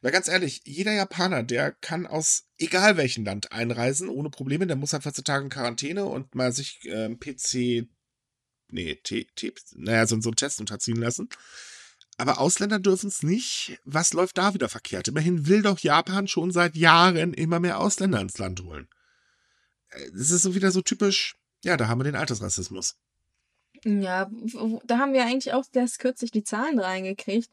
Weil 0.00 0.12
ganz 0.12 0.28
ehrlich, 0.28 0.62
jeder 0.64 0.92
Japaner, 0.92 1.42
der 1.42 1.72
kann 1.72 2.06
aus 2.06 2.44
egal 2.58 2.96
welchem 2.96 3.24
Land 3.24 3.52
einreisen, 3.52 4.08
ohne 4.08 4.30
Probleme, 4.30 4.66
der 4.66 4.76
muss 4.76 4.92
halt 4.92 5.04
14 5.04 5.24
Tage 5.24 5.44
in 5.44 5.50
Quarantäne 5.50 6.04
und 6.04 6.34
mal 6.34 6.52
sich 6.52 6.84
äh, 6.86 7.08
PC 7.14 7.88
nee, 8.72 8.96
T, 8.96 9.26
T, 9.36 9.52
naja, 9.74 10.06
so, 10.06 10.20
so 10.20 10.30
einen 10.30 10.36
Test 10.36 10.60
unterziehen 10.60 10.96
lassen. 10.96 11.28
Aber 12.18 12.38
Ausländer 12.38 12.78
dürfen 12.78 13.08
es 13.08 13.22
nicht. 13.22 13.78
Was 13.84 14.12
läuft 14.12 14.38
da 14.38 14.54
wieder 14.54 14.68
verkehrt? 14.68 15.08
Immerhin 15.08 15.46
will 15.46 15.62
doch 15.62 15.78
Japan 15.78 16.28
schon 16.28 16.50
seit 16.50 16.76
Jahren 16.76 17.34
immer 17.34 17.58
mehr 17.58 17.80
Ausländer 17.80 18.20
ins 18.20 18.38
Land 18.38 18.62
holen. 18.62 18.88
Das 20.12 20.30
äh, 20.30 20.34
ist 20.36 20.42
so 20.42 20.54
wieder 20.54 20.70
so 20.70 20.82
typisch, 20.82 21.36
ja, 21.64 21.76
da 21.76 21.88
haben 21.88 22.00
wir 22.00 22.04
den 22.04 22.16
Altersrassismus. 22.16 22.96
Ja, 23.84 24.30
da 24.84 24.98
haben 24.98 25.12
wir 25.12 25.24
eigentlich 25.24 25.52
auch 25.54 25.64
erst 25.74 25.98
kürzlich 25.98 26.30
die 26.30 26.44
Zahlen 26.44 26.78
reingekriegt. 26.78 27.50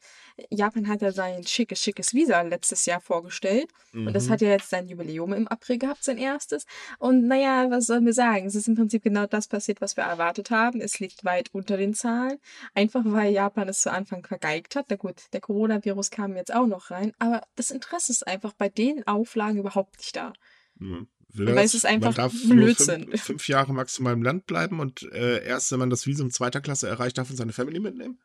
Japan 0.52 0.88
hat 0.88 1.02
ja 1.02 1.12
sein 1.12 1.44
schickes, 1.44 1.82
schickes 1.82 2.14
Visa 2.14 2.42
letztes 2.42 2.86
Jahr 2.86 3.02
vorgestellt. 3.02 3.72
Mhm. 3.94 4.08
Und 4.08 4.14
das 4.14 4.28
mhm. 4.28 4.32
hat 4.32 4.42
ja 4.42 4.50
jetzt 4.50 4.70
sein 4.70 4.88
Jubiläum 4.88 5.34
im 5.34 5.48
April 5.48 5.80
gehabt, 5.80 6.04
sein 6.04 6.20
erstes. 6.20 6.66
Und 7.00 7.28
naja, 7.28 7.72
was 7.72 7.88
sollen 7.88 8.06
wir 8.06 8.14
sagen? 8.14 8.46
Es 8.46 8.54
ist 8.54 8.68
im 8.68 8.76
Prinzip 8.76 9.04
genau 9.04 9.26
das 9.26 9.48
passiert, 9.48 9.82
was 9.82 9.98
wir 9.98 10.04
erwartet 10.04 10.52
haben. 10.52 10.82
Es 10.82 11.00
liegt 11.00 11.26
weit 11.26 11.50
unter 11.52 11.78
den 11.78 11.96
Zahlen. 11.96 12.38
Einfach 12.76 13.02
weil 13.06 13.34
Japan 13.34 13.68
es 13.68 13.82
zu 13.82 13.92
Anfang 13.92 14.24
vergeigt 14.24 14.76
hat. 14.76 14.86
Na 14.90 14.98
gut, 14.98 15.24
der 15.34 15.42
Coronavirus 15.42 16.12
kam 16.12 16.36
jetzt 16.36 16.54
auch 16.54 16.68
noch 16.68 16.92
rein. 16.92 17.12
Aber 17.18 17.42
das 17.56 17.72
Interesse 17.72 18.12
ist 18.12 18.28
einfach 18.28 18.54
bei 18.54 18.70
den 18.70 19.06
Auflagen 19.08 19.58
überhaupt 19.58 19.98
nicht 19.98 20.16
da. 20.16 20.34
Mhm. 20.76 21.08
Will 21.32 21.56
Weil 21.56 21.66
es 21.66 21.76
ist 21.76 21.86
einfach 21.86 22.08
man 22.08 22.16
darf 22.16 22.34
Blödsinn. 22.48 23.08
Fünf, 23.10 23.24
fünf, 23.24 23.48
Jahre 23.48 23.74
maximal 23.74 24.14
im 24.14 24.24
Land 24.24 24.48
bleiben 24.48 24.80
und 24.80 25.04
äh, 25.12 25.44
erst 25.46 25.72
wenn 25.72 25.80
man 25.80 25.90
das 25.90 26.08
Visum 26.08 26.32
zweiter 26.32 26.60
Klasse 26.60 26.88
erreicht, 26.88 27.18
darf 27.18 27.30
man 27.30 27.38
seine 27.38 27.54
Family 27.54 27.80
mitnehmen? 27.80 28.20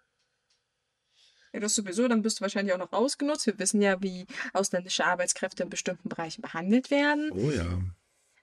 Ja, 1.52 1.60
das 1.60 1.74
sowieso, 1.74 2.08
dann 2.08 2.22
bist 2.22 2.38
du 2.38 2.42
wahrscheinlich 2.42 2.74
auch 2.74 2.78
noch 2.78 2.92
ausgenutzt. 2.92 3.46
Wir 3.46 3.58
wissen 3.58 3.80
ja, 3.80 4.02
wie 4.02 4.26
ausländische 4.52 5.04
Arbeitskräfte 5.04 5.62
in 5.62 5.70
bestimmten 5.70 6.08
Bereichen 6.08 6.42
behandelt 6.42 6.90
werden. 6.90 7.30
Oh 7.32 7.50
ja. 7.50 7.80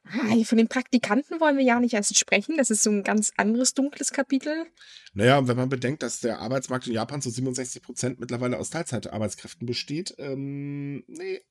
Ah, 0.06 0.44
von 0.46 0.58
den 0.58 0.68
Praktikanten 0.68 1.40
wollen 1.40 1.58
wir 1.58 1.64
ja 1.64 1.80
nicht 1.80 1.94
erst 1.94 2.18
sprechen. 2.18 2.58
Das 2.58 2.70
ist 2.70 2.84
so 2.84 2.90
ein 2.90 3.04
ganz 3.04 3.32
anderes 3.38 3.74
dunkles 3.74 4.12
Kapitel. 4.12 4.66
Naja, 5.14 5.48
wenn 5.48 5.58
man 5.58 5.70
bedenkt, 5.70 6.04
dass 6.04 6.22
der 6.22 6.40
Arbeitsmarkt 6.40 6.88
in 6.88 6.94
Japan 6.94 7.22
zu 7.22 7.30
67 7.30 7.82
Prozent 7.82 8.20
mittlerweile 8.20 8.58
aus 8.58 8.70
Teilzeitarbeitskräften 8.70 9.68
besteht, 9.68 10.16
ähm, 10.18 11.04
nee, 11.08 11.42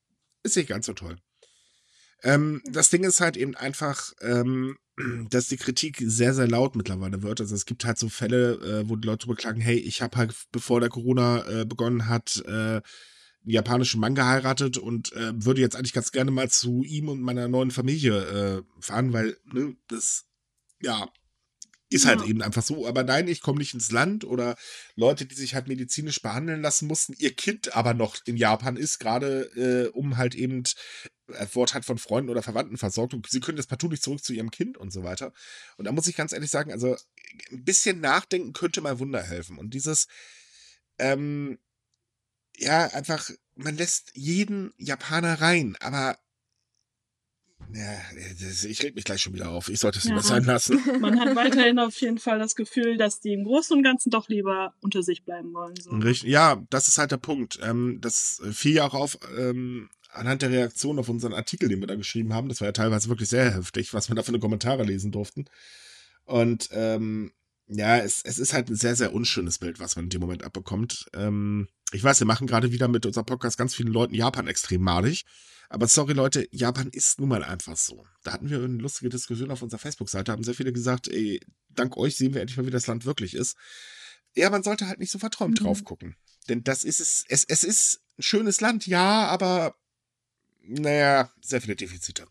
ist 0.42 0.56
nicht 0.56 0.68
ganz 0.68 0.86
so 0.86 0.94
toll. 0.94 1.16
Ähm, 2.22 2.62
das 2.70 2.90
Ding 2.90 3.04
ist 3.04 3.20
halt 3.20 3.36
eben 3.36 3.54
einfach, 3.54 4.12
ähm, 4.20 4.76
dass 5.30 5.48
die 5.48 5.56
Kritik 5.56 5.98
sehr, 6.04 6.34
sehr 6.34 6.48
laut 6.48 6.76
mittlerweile 6.76 7.22
wird. 7.22 7.40
Also 7.40 7.54
es 7.54 7.66
gibt 7.66 7.84
halt 7.84 7.98
so 7.98 8.08
Fälle, 8.08 8.54
äh, 8.54 8.88
wo 8.88 8.96
die 8.96 9.06
Leute 9.06 9.26
drüber 9.26 9.36
klagen, 9.36 9.60
hey, 9.60 9.78
ich 9.78 10.02
habe 10.02 10.16
halt, 10.16 10.34
bevor 10.52 10.80
der 10.80 10.90
Corona 10.90 11.46
äh, 11.48 11.64
begonnen 11.64 12.08
hat, 12.08 12.42
äh, 12.46 12.80
einen 13.42 13.52
japanischen 13.52 14.00
Mann 14.00 14.14
geheiratet 14.14 14.76
und 14.76 15.12
äh, 15.14 15.32
würde 15.34 15.62
jetzt 15.62 15.76
eigentlich 15.76 15.94
ganz 15.94 16.12
gerne 16.12 16.30
mal 16.30 16.50
zu 16.50 16.84
ihm 16.84 17.08
und 17.08 17.22
meiner 17.22 17.48
neuen 17.48 17.70
Familie 17.70 18.18
äh, 18.58 18.62
fahren, 18.80 19.12
weil 19.12 19.36
ne, 19.52 19.76
das, 19.88 20.26
ja, 20.82 21.08
ist 21.90 22.06
halt 22.06 22.20
ja. 22.20 22.26
eben 22.26 22.42
einfach 22.42 22.62
so. 22.62 22.86
Aber 22.86 23.02
nein, 23.02 23.28
ich 23.28 23.40
komme 23.40 23.58
nicht 23.58 23.74
ins 23.74 23.90
Land 23.90 24.24
oder 24.24 24.56
Leute, 24.94 25.26
die 25.26 25.34
sich 25.34 25.54
halt 25.54 25.66
medizinisch 25.68 26.22
behandeln 26.22 26.62
lassen 26.62 26.86
mussten, 26.86 27.14
ihr 27.18 27.34
Kind 27.34 27.74
aber 27.76 27.94
noch 27.94 28.16
in 28.26 28.36
Japan 28.36 28.76
ist, 28.76 28.98
gerade 29.00 29.42
äh, 29.56 29.88
um 29.88 30.16
halt 30.16 30.34
eben 30.34 30.62
Wort 31.52 31.74
hat 31.74 31.84
von 31.84 31.98
Freunden 31.98 32.30
oder 32.30 32.42
Verwandten 32.42 32.76
versorgt 32.76 33.14
und 33.14 33.28
sie 33.28 33.40
können 33.40 33.56
das 33.56 33.66
partout 33.66 33.88
nicht 33.88 34.02
zurück 34.02 34.22
zu 34.22 34.32
ihrem 34.32 34.50
Kind 34.50 34.76
und 34.76 34.92
so 34.92 35.02
weiter. 35.02 35.32
Und 35.76 35.84
da 35.86 35.92
muss 35.92 36.06
ich 36.06 36.16
ganz 36.16 36.32
ehrlich 36.32 36.50
sagen, 36.50 36.72
also 36.72 36.96
ein 37.50 37.64
bisschen 37.64 38.00
nachdenken 38.00 38.52
könnte 38.52 38.80
mal 38.80 38.98
Wunder 38.98 39.22
helfen. 39.22 39.58
Und 39.58 39.74
dieses, 39.74 40.08
ähm, 40.98 41.58
ja, 42.56 42.86
einfach, 42.88 43.30
man 43.54 43.76
lässt 43.76 44.12
jeden 44.14 44.72
Japaner 44.76 45.40
rein, 45.40 45.76
aber 45.80 46.18
ja, 47.72 48.00
ich 48.68 48.82
reg 48.82 48.94
mich 48.96 49.04
gleich 49.04 49.22
schon 49.22 49.34
wieder 49.34 49.50
auf. 49.50 49.68
Ich 49.68 49.78
sollte 49.78 49.98
es 49.98 50.04
ja. 50.04 50.10
lieber 50.10 50.22
sein 50.22 50.44
lassen. 50.44 50.80
Man 51.00 51.20
hat 51.20 51.36
weiterhin 51.36 51.78
auf 51.78 51.94
jeden 52.00 52.18
Fall 52.18 52.38
das 52.38 52.56
Gefühl, 52.56 52.96
dass 52.96 53.20
die 53.20 53.32
im 53.32 53.44
Großen 53.44 53.76
und 53.76 53.84
Ganzen 53.84 54.10
doch 54.10 54.28
lieber 54.28 54.74
unter 54.80 55.02
sich 55.02 55.24
bleiben 55.24 55.52
wollen. 55.52 55.76
So. 55.76 55.90
Richtig, 55.90 56.30
ja, 56.30 56.60
das 56.70 56.88
ist 56.88 56.98
halt 56.98 57.12
der 57.12 57.18
Punkt. 57.18 57.60
Ähm, 57.62 57.98
das 58.00 58.42
fiel 58.50 58.76
ja 58.76 58.86
auch 58.86 58.94
auf, 58.94 59.18
ähm, 59.38 59.88
anhand 60.12 60.42
der 60.42 60.50
Reaktion 60.50 60.98
auf 60.98 61.08
unseren 61.08 61.34
Artikel, 61.34 61.68
den 61.68 61.80
wir 61.80 61.86
da 61.86 61.94
geschrieben 61.94 62.32
haben, 62.34 62.48
das 62.48 62.60
war 62.60 62.68
ja 62.68 62.72
teilweise 62.72 63.08
wirklich 63.08 63.28
sehr 63.28 63.54
heftig, 63.54 63.94
was 63.94 64.08
wir 64.08 64.16
da 64.16 64.22
für 64.22 64.28
eine 64.30 64.40
Kommentare 64.40 64.82
lesen 64.82 65.12
durften. 65.12 65.46
Und 66.24 66.68
ähm, 66.72 67.32
ja, 67.66 67.98
es, 67.98 68.22
es 68.24 68.38
ist 68.38 68.52
halt 68.52 68.68
ein 68.68 68.76
sehr, 68.76 68.96
sehr 68.96 69.12
unschönes 69.12 69.58
Bild, 69.58 69.78
was 69.78 69.96
man 69.96 70.06
in 70.06 70.10
dem 70.10 70.20
Moment 70.20 70.42
abbekommt. 70.42 71.06
Ähm, 71.14 71.68
ich 71.92 72.02
weiß, 72.02 72.20
wir 72.20 72.26
machen 72.26 72.46
gerade 72.46 72.72
wieder 72.72 72.88
mit 72.88 73.06
unserem 73.06 73.26
Podcast 73.26 73.58
ganz 73.58 73.74
vielen 73.74 73.92
Leuten 73.92 74.14
Japan 74.14 74.48
extrem 74.48 74.82
malig. 74.82 75.24
Aber 75.68 75.86
sorry, 75.86 76.14
Leute, 76.14 76.48
Japan 76.50 76.88
ist 76.90 77.20
nun 77.20 77.28
mal 77.28 77.44
einfach 77.44 77.76
so. 77.76 78.04
Da 78.24 78.32
hatten 78.32 78.50
wir 78.50 78.58
eine 78.58 78.78
lustige 78.78 79.08
Diskussion 79.08 79.52
auf 79.52 79.62
unserer 79.62 79.78
Facebook-Seite, 79.78 80.32
haben 80.32 80.42
sehr 80.42 80.54
viele 80.54 80.72
gesagt, 80.72 81.06
ey, 81.06 81.40
dank 81.68 81.96
euch 81.96 82.16
sehen 82.16 82.34
wir 82.34 82.40
endlich 82.40 82.56
mal, 82.56 82.66
wie 82.66 82.70
das 82.70 82.88
Land 82.88 83.06
wirklich 83.06 83.34
ist. 83.34 83.56
Ja, 84.34 84.50
man 84.50 84.64
sollte 84.64 84.88
halt 84.88 84.98
nicht 84.98 85.12
so 85.12 85.20
verträumt 85.20 85.60
mhm. 85.60 85.64
drauf 85.64 85.84
gucken. 85.84 86.16
Denn 86.48 86.64
das 86.64 86.82
ist 86.82 87.00
es, 87.00 87.24
es, 87.28 87.44
es 87.44 87.62
ist 87.62 88.00
ein 88.18 88.22
schönes 88.22 88.60
Land, 88.60 88.86
ja, 88.88 89.28
aber 89.28 89.76
naja, 90.62 91.30
sehr 91.40 91.60
viele 91.60 91.76
Defizite. 91.76 92.26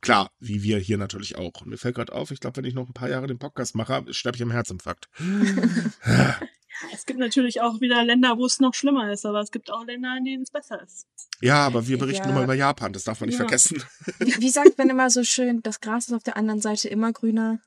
Klar, 0.00 0.30
wie 0.38 0.62
wir 0.62 0.78
hier 0.78 0.98
natürlich 0.98 1.36
auch. 1.36 1.60
Und 1.60 1.68
mir 1.68 1.78
fällt 1.78 1.96
gerade 1.96 2.12
auf, 2.12 2.30
ich 2.30 2.40
glaube, 2.40 2.58
wenn 2.58 2.64
ich 2.64 2.74
noch 2.74 2.86
ein 2.86 2.94
paar 2.94 3.08
Jahre 3.08 3.26
den 3.26 3.38
Podcast 3.38 3.74
mache, 3.74 4.04
sterbe 4.10 4.36
ich 4.36 4.42
am 4.42 4.50
Herzinfarkt. 4.50 5.08
es 6.92 7.06
gibt 7.06 7.18
natürlich 7.18 7.60
auch 7.60 7.80
wieder 7.80 8.04
Länder, 8.04 8.38
wo 8.38 8.46
es 8.46 8.60
noch 8.60 8.74
schlimmer 8.74 9.10
ist, 9.12 9.26
aber 9.26 9.40
es 9.40 9.50
gibt 9.50 9.72
auch 9.72 9.84
Länder, 9.84 10.14
in 10.16 10.24
denen 10.24 10.42
es 10.42 10.50
besser 10.50 10.80
ist. 10.82 11.06
Ja, 11.40 11.66
aber 11.66 11.88
wir 11.88 11.98
berichten 11.98 12.28
ja. 12.28 12.28
nur 12.28 12.36
mal 12.36 12.44
über 12.44 12.54
Japan, 12.54 12.92
das 12.92 13.04
darf 13.04 13.20
man 13.20 13.28
nicht 13.28 13.38
ja. 13.38 13.44
vergessen. 13.44 13.82
Wie, 14.18 14.40
wie 14.40 14.50
sagt 14.50 14.78
man 14.78 14.88
immer 14.88 15.10
so 15.10 15.24
schön, 15.24 15.62
das 15.62 15.80
Gras 15.80 16.08
ist 16.08 16.14
auf 16.14 16.22
der 16.22 16.36
anderen 16.36 16.60
Seite 16.60 16.88
immer 16.88 17.12
grüner? 17.12 17.60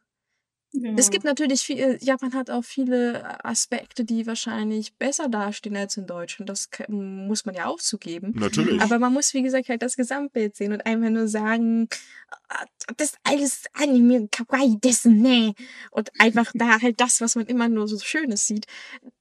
Genau. 0.71 0.99
Es 0.99 1.09
gibt 1.09 1.25
natürlich 1.25 1.61
viel, 1.61 1.97
Japan 1.99 2.33
hat 2.33 2.51
auch 2.51 2.63
viele 2.63 3.43
Aspekte, 3.43 4.05
die 4.05 4.27
wahrscheinlich 4.27 4.93
besser 4.95 5.27
dastehen 5.27 5.75
als 5.75 5.97
in 5.97 6.05
Deutschland. 6.05 6.49
Das 6.49 6.69
muss 6.87 7.45
man 7.45 7.55
ja 7.55 7.65
auch 7.65 7.79
zugeben. 7.79 8.33
Natürlich. 8.35 8.79
Aber 8.79 8.99
man 8.99 9.11
muss, 9.11 9.33
wie 9.33 9.41
gesagt, 9.41 9.69
halt 9.69 9.81
das 9.81 9.95
Gesamtbild 9.95 10.55
sehen 10.55 10.71
und 10.71 10.85
einfach 10.85 11.09
nur 11.09 11.27
sagen, 11.27 11.89
ah, 12.49 12.65
das 12.97 13.13
alles 13.23 13.63
Anime 13.73 14.27
Kawaii 14.27 14.77
ne. 15.05 15.55
Und 15.89 16.11
einfach 16.19 16.51
da 16.53 16.79
halt 16.81 17.01
das, 17.01 17.19
was 17.19 17.35
man 17.35 17.47
immer 17.47 17.67
nur 17.67 17.87
so 17.87 17.97
Schönes 17.97 18.45
sieht. 18.45 18.67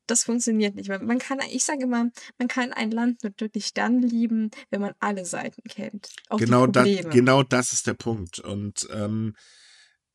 Das 0.06 0.24
funktioniert 0.24 0.74
nicht. 0.74 0.88
Man 0.88 1.18
kann, 1.18 1.38
ich 1.50 1.64
sage 1.64 1.84
immer, 1.84 2.10
man 2.38 2.48
kann 2.48 2.74
ein 2.74 2.90
Land 2.90 3.24
natürlich 3.24 3.72
dann 3.72 4.02
lieben, 4.02 4.50
wenn 4.70 4.82
man 4.82 4.94
alle 5.00 5.24
Seiten 5.24 5.62
kennt. 5.68 6.10
Auch 6.28 6.38
genau, 6.38 6.66
das, 6.66 6.86
genau 7.10 7.42
das 7.42 7.72
ist 7.72 7.86
der 7.86 7.94
Punkt. 7.94 8.38
Und 8.38 8.86
ähm, 8.92 9.34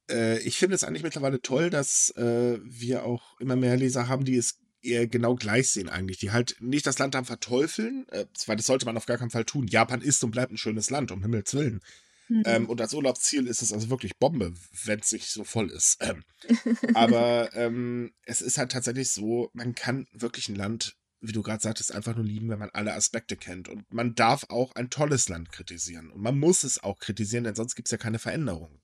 äh, 0.09 0.39
ich 0.39 0.57
finde 0.57 0.75
es 0.75 0.83
eigentlich 0.83 1.03
mittlerweile 1.03 1.41
toll, 1.41 1.69
dass 1.69 2.09
äh, 2.11 2.59
wir 2.63 3.05
auch 3.05 3.39
immer 3.39 3.55
mehr 3.55 3.77
Leser 3.77 4.07
haben, 4.07 4.25
die 4.25 4.37
es 4.37 4.59
eher 4.81 5.07
genau 5.07 5.35
gleich 5.35 5.69
sehen 5.69 5.89
eigentlich, 5.89 6.17
die 6.17 6.31
halt 6.31 6.57
nicht 6.59 6.85
das 6.85 6.99
Land 6.99 7.15
dann 7.15 7.25
verteufeln, 7.25 8.05
äh, 8.09 8.25
weil 8.45 8.57
das 8.57 8.65
sollte 8.65 8.85
man 8.85 8.97
auf 8.97 9.05
gar 9.05 9.17
keinen 9.17 9.31
Fall 9.31 9.45
tun. 9.45 9.67
Japan 9.67 10.01
ist 10.01 10.23
und 10.23 10.31
bleibt 10.31 10.51
ein 10.51 10.57
schönes 10.57 10.89
Land, 10.89 11.11
um 11.11 11.21
Himmels 11.21 11.53
Willen. 11.53 11.81
Mhm. 12.29 12.43
Ähm, 12.45 12.69
und 12.69 12.81
als 12.81 12.93
Urlaubsziel 12.93 13.47
ist 13.47 13.61
es 13.61 13.73
also 13.73 13.89
wirklich 13.89 14.17
Bombe, 14.17 14.53
wenn 14.85 14.99
es 14.99 15.11
nicht 15.11 15.29
so 15.29 15.43
voll 15.43 15.69
ist. 15.69 15.97
Ähm, 16.01 16.23
aber 16.93 17.53
ähm, 17.53 18.13
es 18.25 18.41
ist 18.41 18.57
halt 18.57 18.71
tatsächlich 18.71 19.09
so, 19.09 19.49
man 19.53 19.75
kann 19.75 20.07
wirklich 20.13 20.49
ein 20.49 20.55
Land, 20.55 20.95
wie 21.21 21.31
du 21.31 21.41
gerade 21.41 21.61
sagtest, 21.61 21.93
einfach 21.93 22.15
nur 22.15 22.25
lieben, 22.25 22.49
wenn 22.49 22.59
man 22.59 22.69
alle 22.71 22.93
Aspekte 22.93 23.37
kennt. 23.37 23.69
Und 23.69 23.91
man 23.93 24.15
darf 24.15 24.45
auch 24.49 24.75
ein 24.75 24.89
tolles 24.89 25.29
Land 25.29 25.51
kritisieren. 25.51 26.11
Und 26.11 26.21
man 26.21 26.37
muss 26.37 26.63
es 26.63 26.83
auch 26.83 26.99
kritisieren, 26.99 27.45
denn 27.45 27.55
sonst 27.55 27.75
gibt 27.75 27.87
es 27.87 27.91
ja 27.91 27.97
keine 27.97 28.19
Veränderung. 28.19 28.81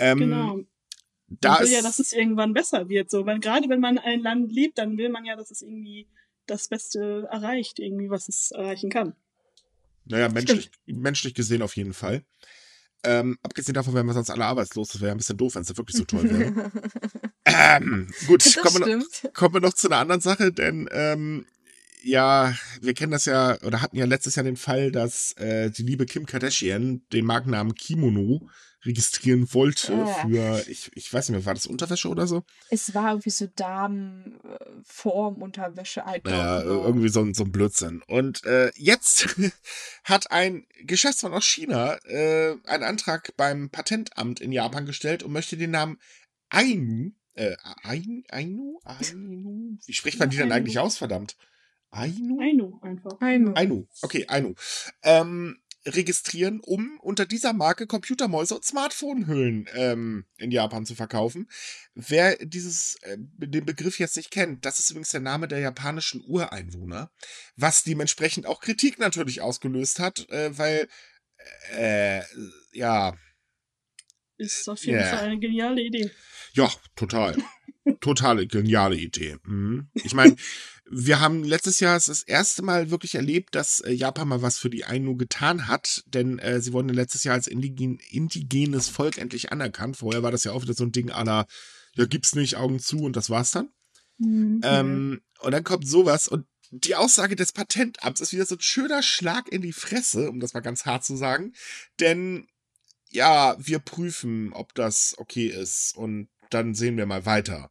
Ähm, 0.00 0.18
genau. 0.18 0.60
Da 1.28 1.52
man 1.52 1.62
will 1.62 1.72
ja, 1.72 1.82
dass 1.82 2.00
es 2.00 2.12
irgendwann 2.12 2.52
besser 2.52 2.88
wird. 2.88 3.10
So, 3.10 3.24
weil 3.24 3.38
gerade 3.38 3.68
wenn 3.68 3.80
man 3.80 3.98
ein 3.98 4.20
Land 4.20 4.50
liebt, 4.50 4.78
dann 4.78 4.98
will 4.98 5.10
man 5.10 5.24
ja, 5.24 5.36
dass 5.36 5.50
es 5.50 5.62
irgendwie 5.62 6.08
das 6.46 6.68
Beste 6.68 7.28
erreicht, 7.30 7.78
irgendwie, 7.78 8.10
was 8.10 8.28
es 8.28 8.50
erreichen 8.50 8.90
kann. 8.90 9.14
Naja, 10.06 10.28
menschlich, 10.28 10.70
menschlich 10.86 11.34
gesehen 11.34 11.62
auf 11.62 11.76
jeden 11.76 11.92
Fall. 11.92 12.24
Ähm, 13.04 13.38
abgesehen 13.42 13.74
davon 13.74 13.94
wären 13.94 14.06
wir 14.06 14.12
sonst 14.12 14.30
alle 14.30 14.44
arbeitslos. 14.44 14.88
Das 14.88 15.00
wäre 15.00 15.12
ein 15.12 15.18
bisschen 15.18 15.36
doof, 15.36 15.54
wenn 15.54 15.62
es 15.62 15.76
wirklich 15.76 15.96
so 15.96 16.04
toll 16.04 16.28
wäre. 16.28 16.72
ähm, 17.44 18.10
gut, 18.26 18.44
kommen 18.60 18.84
wir, 18.84 18.96
noch, 18.96 19.32
kommen 19.32 19.54
wir 19.54 19.60
noch 19.60 19.72
zu 19.72 19.88
einer 19.88 19.98
anderen 19.98 20.20
Sache, 20.20 20.52
denn 20.52 20.88
ähm, 20.90 21.46
ja, 22.02 22.54
wir 22.80 22.94
kennen 22.94 23.12
das 23.12 23.26
ja, 23.26 23.58
oder 23.62 23.82
hatten 23.82 23.96
ja 23.96 24.04
letztes 24.04 24.34
Jahr 24.34 24.44
den 24.44 24.56
Fall, 24.56 24.90
dass 24.90 25.32
äh, 25.34 25.70
die 25.70 25.82
liebe 25.82 26.06
Kim 26.06 26.26
Kardashian 26.26 27.02
den 27.12 27.24
Markennamen 27.24 27.74
Kimono 27.74 28.48
registrieren 28.84 29.52
wollte 29.52 29.92
ja. 29.92 30.06
für, 30.06 30.64
ich, 30.68 30.90
ich 30.94 31.12
weiß 31.12 31.28
nicht 31.28 31.38
mehr, 31.38 31.44
war 31.46 31.54
das 31.54 31.66
Unterwäsche 31.66 32.08
oder 32.08 32.26
so? 32.26 32.42
Es 32.70 32.94
war 32.94 33.10
irgendwie 33.10 33.30
so 33.30 33.46
Damenform-Unterwäsche. 33.54 36.02
Ja, 36.26 36.62
irgendwie 36.62 37.08
so, 37.08 37.32
so 37.32 37.44
ein 37.44 37.52
Blödsinn. 37.52 38.02
Und 38.06 38.44
äh, 38.44 38.72
jetzt 38.76 39.36
hat 40.04 40.30
ein 40.30 40.66
Geschäftsmann 40.84 41.34
aus 41.34 41.44
China 41.44 41.98
äh, 42.04 42.56
einen 42.66 42.84
Antrag 42.84 43.36
beim 43.36 43.68
Patentamt 43.70 44.40
in 44.40 44.52
Japan 44.52 44.86
gestellt 44.86 45.22
und 45.22 45.32
möchte 45.32 45.58
den 45.58 45.72
Namen 45.72 45.98
Ainu, 46.48 47.10
äh, 47.34 47.56
Ainu, 47.82 48.22
Ainu, 48.30 48.80
Ainu, 48.84 49.76
wie 49.86 49.92
spricht 49.92 50.18
man 50.18 50.30
die 50.30 50.38
denn 50.38 50.52
eigentlich 50.52 50.78
aus, 50.78 50.96
verdammt? 50.96 51.36
Ainu? 51.90 52.40
Ainu 52.40 52.78
einfach. 52.82 53.20
Ainu. 53.20 53.52
Ainu. 53.54 53.86
Okay, 54.02 54.26
Ainu. 54.28 54.54
Ähm, 55.02 55.58
registrieren, 55.86 56.60
um 56.60 56.98
unter 57.00 57.26
dieser 57.26 57.52
Marke 57.52 57.86
Computermäuse 57.86 58.54
und 58.54 58.64
Smartphone-Hüllen 58.64 59.68
ähm, 59.74 60.26
in 60.36 60.50
Japan 60.50 60.84
zu 60.84 60.94
verkaufen. 60.94 61.48
Wer 61.94 62.36
dieses, 62.44 62.96
äh, 63.02 63.16
den 63.18 63.64
Begriff 63.64 63.98
jetzt 63.98 64.16
nicht 64.16 64.30
kennt, 64.30 64.64
das 64.64 64.78
ist 64.78 64.90
übrigens 64.90 65.10
der 65.10 65.20
Name 65.20 65.48
der 65.48 65.60
japanischen 65.60 66.22
Ureinwohner, 66.26 67.10
was 67.56 67.82
dementsprechend 67.82 68.46
auch 68.46 68.60
Kritik 68.60 68.98
natürlich 68.98 69.40
ausgelöst 69.40 69.98
hat, 69.98 70.28
äh, 70.28 70.56
weil, 70.58 70.88
äh, 71.74 72.22
ja. 72.72 73.16
Ist 74.36 74.68
auf 74.68 74.84
jeden 74.84 74.98
yeah. 74.98 75.16
Fall 75.16 75.26
eine 75.26 75.38
geniale 75.38 75.80
Idee. 75.82 76.10
Ja, 76.52 76.70
total. 76.96 77.36
Totale 78.00 78.46
geniale 78.46 78.96
Idee. 78.96 79.36
Mhm. 79.44 79.88
Ich 79.94 80.14
meine, 80.14 80.36
wir 80.92 81.20
haben 81.20 81.44
letztes 81.44 81.78
Jahr 81.78 81.94
das 81.94 82.22
erste 82.24 82.62
Mal 82.62 82.90
wirklich 82.90 83.14
erlebt, 83.14 83.54
dass 83.54 83.80
äh, 83.80 83.92
Japan 83.92 84.26
mal 84.26 84.42
was 84.42 84.58
für 84.58 84.70
die 84.70 84.84
Ainu 84.84 85.16
getan 85.16 85.68
hat, 85.68 86.02
denn 86.06 86.40
äh, 86.40 86.60
sie 86.60 86.72
wurden 86.72 86.88
letztes 86.88 87.22
Jahr 87.22 87.34
als 87.34 87.46
indigen, 87.46 88.00
indigenes 88.10 88.88
Volk 88.88 89.16
endlich 89.16 89.52
anerkannt. 89.52 89.98
Vorher 89.98 90.24
war 90.24 90.32
das 90.32 90.42
ja 90.42 90.50
auch 90.50 90.62
wieder 90.62 90.74
so 90.74 90.84
ein 90.84 90.90
Ding 90.90 91.10
aller, 91.10 91.46
ja, 91.94 92.06
gibt's 92.06 92.34
nicht, 92.34 92.56
Augen 92.56 92.80
zu 92.80 93.04
und 93.04 93.14
das 93.14 93.30
war's 93.30 93.52
dann. 93.52 93.68
Mhm. 94.18 94.60
Ähm, 94.64 95.20
und 95.38 95.52
dann 95.52 95.62
kommt 95.62 95.86
sowas 95.86 96.26
und 96.26 96.46
die 96.72 96.96
Aussage 96.96 97.36
des 97.36 97.52
Patentamts 97.52 98.20
ist 98.20 98.32
wieder 98.32 98.46
so 98.46 98.56
ein 98.56 98.60
schöner 98.60 99.02
Schlag 99.02 99.48
in 99.48 99.62
die 99.62 99.72
Fresse, 99.72 100.28
um 100.28 100.40
das 100.40 100.54
mal 100.54 100.60
ganz 100.60 100.86
hart 100.86 101.04
zu 101.04 101.16
sagen. 101.16 101.52
Denn 102.00 102.48
ja, 103.08 103.56
wir 103.58 103.78
prüfen, 103.78 104.52
ob 104.52 104.74
das 104.74 105.14
okay 105.18 105.46
ist 105.46 105.96
und 105.96 106.28
dann 106.50 106.74
sehen 106.74 106.96
wir 106.96 107.06
mal 107.06 107.26
weiter 107.26 107.70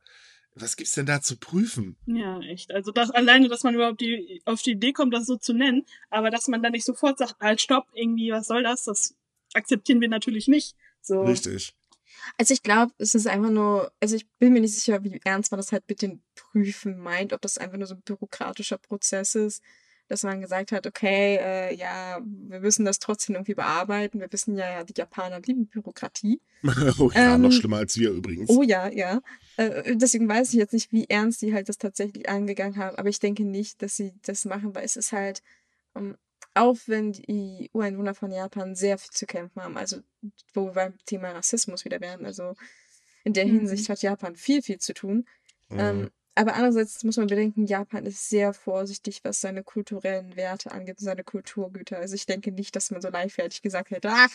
was 0.56 0.76
gibt's 0.76 0.93
denn 0.93 1.06
da 1.06 1.22
zu 1.22 1.38
prüfen? 1.38 1.97
Ja, 2.06 2.39
echt. 2.41 2.72
Also 2.72 2.91
das 2.91 3.12
alleine, 3.12 3.47
dass 3.47 3.64
man 3.64 3.76
überhaupt 3.76 4.02
die, 4.02 4.41
auf 4.45 4.62
die 4.62 4.72
Idee 4.72 4.93
kommt, 4.93 5.14
das 5.14 5.26
so 5.26 5.38
zu 5.38 5.54
nennen, 5.54 5.86
aber 6.10 6.30
dass 6.30 6.47
man 6.47 6.62
dann 6.62 6.72
nicht 6.72 6.86
sofort 6.86 7.18
sagt, 7.18 7.36
halt, 7.39 7.62
stopp, 7.62 7.88
irgendwie, 7.93 8.32
was 8.32 8.47
soll 8.47 8.64
das? 8.64 8.84
Das 8.84 9.16
akzeptieren 9.54 10.02
wir 10.02 10.10
natürlich 10.10 10.47
nicht. 10.47 10.76
So. 11.02 11.22
Richtig. 11.22 11.74
Also 12.38 12.54
ich 12.54 12.64
glaube, 12.64 12.93
es 12.97 13.16
ist 13.16 13.28
einfach 13.28 13.50
nur, 13.50 13.91
also 14.00 14.16
ich 14.16 14.28
bin 14.39 14.54
mir 14.54 14.62
nicht 14.62 14.76
sicher, 14.76 15.04
wie 15.04 15.20
ernst 15.24 15.52
man 15.52 15.60
das 15.60 15.72
halt 15.72 15.84
mit 15.88 16.02
den 16.02 16.22
Prüfen 16.36 16.97
meint, 17.00 17.34
ob 17.34 17.41
das 17.41 17.58
einfach 17.58 17.78
nur 17.78 17.88
so 17.88 17.95
ein 17.95 18.02
bürokratischer 18.02 18.78
Prozess 18.78 19.36
ist 19.36 19.64
dass 20.10 20.24
man 20.24 20.41
gesagt 20.41 20.72
hat, 20.72 20.88
okay, 20.88 21.38
äh, 21.39 21.76
ja, 21.76 22.20
wir 22.26 22.60
müssen 22.60 22.84
das 22.84 22.97
trotzdem 22.97 23.36
irgendwie 23.36 23.53
bearbeiten. 23.53 24.20
Wir 24.20 24.32
wissen 24.32 24.57
ja, 24.57 24.84
die 24.84 24.93
Japaner 24.97 25.39
lieben 25.39 25.68
Bürokratie. 25.68 26.41
oh 26.99 27.12
ja, 27.14 27.36
ähm, 27.36 27.43
noch 27.43 27.51
schlimmer 27.51 27.78
als 27.78 27.97
wir 27.97 28.10
übrigens. 28.10 28.49
Oh 28.49 28.64
ja, 28.64 28.89
ja. 28.89 29.22
Äh, 29.57 29.95
deswegen 29.95 30.28
weiß 30.28 30.49
ich 30.49 30.55
jetzt 30.55 30.74
nicht, 30.74 30.91
wie 30.91 31.05
ernst 31.07 31.43
die 31.43 31.53
halt 31.53 31.70
das 31.70 31.78
tatsächlich 31.78 32.28
angegangen 32.28 32.78
haben. 32.78 32.97
Aber 32.97 33.07
ich 33.07 33.20
denke 33.20 33.45
nicht, 33.45 33.82
dass 33.84 33.95
sie 33.95 34.14
das 34.24 34.45
machen, 34.45 34.74
weil 34.74 34.84
es 34.84 34.95
ist 34.95 35.12
halt, 35.12 35.43
um, 35.93 36.07
ähm, 36.07 36.18
auch 36.55 36.78
wenn 36.88 37.12
die 37.12 37.70
Ureinwohner 37.74 38.16
von 38.16 38.32
Japan 38.32 38.76
sehr 38.76 38.97
viel 38.97 39.12
zu 39.12 39.28
kämpfen 39.28 39.62
haben, 39.62 39.78
also 39.78 39.97
wo 40.53 40.66
wir 40.66 40.74
beim 40.74 40.93
Thema 41.05 41.32
Rassismus 41.32 41.86
wieder 41.86 42.01
werden, 42.01 42.26
also 42.26 42.55
in 43.24 43.34
der 43.34 43.45
mhm. 43.45 43.60
Hinsicht 43.60 43.88
hat 43.89 44.01
Japan 44.01 44.36
viel, 44.36 44.64
viel 44.64 44.80
zu 44.80 44.95
tun. 44.95 45.28
Mhm. 45.70 45.80
Ähm, 45.80 46.10
aber 46.40 46.56
andererseits 46.56 47.04
muss 47.04 47.18
man 47.18 47.28
bedenken, 47.28 47.66
Japan 47.66 48.06
ist 48.06 48.30
sehr 48.30 48.54
vorsichtig, 48.54 49.20
was 49.26 49.42
seine 49.42 49.62
kulturellen 49.62 50.38
Werte 50.38 50.72
angeht, 50.72 50.96
seine 50.98 51.26
Kulturgüter. 51.26 51.98
Also 51.98 52.16
ich 52.16 52.28
denke 52.28 52.54
nicht, 52.54 52.78
dass 52.78 52.92
man 52.92 53.02
so 53.02 53.10
leichtfertig 53.10 53.62
gesagt 53.62 53.92
hätte, 53.92 54.08
ach, 54.10 54.30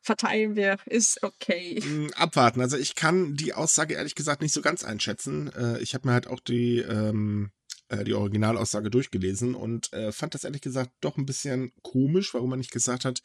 verteilen 0.00 0.54
wir, 0.54 0.76
ist 0.86 1.20
okay. 1.24 1.80
Hm, 1.82 2.12
abwarten. 2.14 2.60
Also 2.60 2.76
ich 2.76 2.94
kann 2.94 3.34
die 3.34 3.54
Aussage 3.54 3.94
ehrlich 3.94 4.14
gesagt 4.14 4.40
nicht 4.40 4.54
so 4.54 4.62
ganz 4.62 4.84
einschätzen. 4.84 5.52
Äh, 5.52 5.80
ich 5.80 5.94
habe 5.94 6.06
mir 6.06 6.14
halt 6.14 6.28
auch 6.28 6.38
die, 6.38 6.78
ähm, 6.78 7.50
äh, 7.88 8.04
die 8.04 8.14
Originalaussage 8.14 8.88
durchgelesen 8.88 9.56
und 9.56 9.92
äh, 9.92 10.12
fand 10.12 10.34
das 10.34 10.44
ehrlich 10.44 10.62
gesagt 10.62 10.92
doch 11.00 11.16
ein 11.16 11.26
bisschen 11.26 11.72
komisch, 11.82 12.34
warum 12.34 12.50
man 12.50 12.60
nicht 12.60 12.70
gesagt 12.70 13.04
hat, 13.04 13.20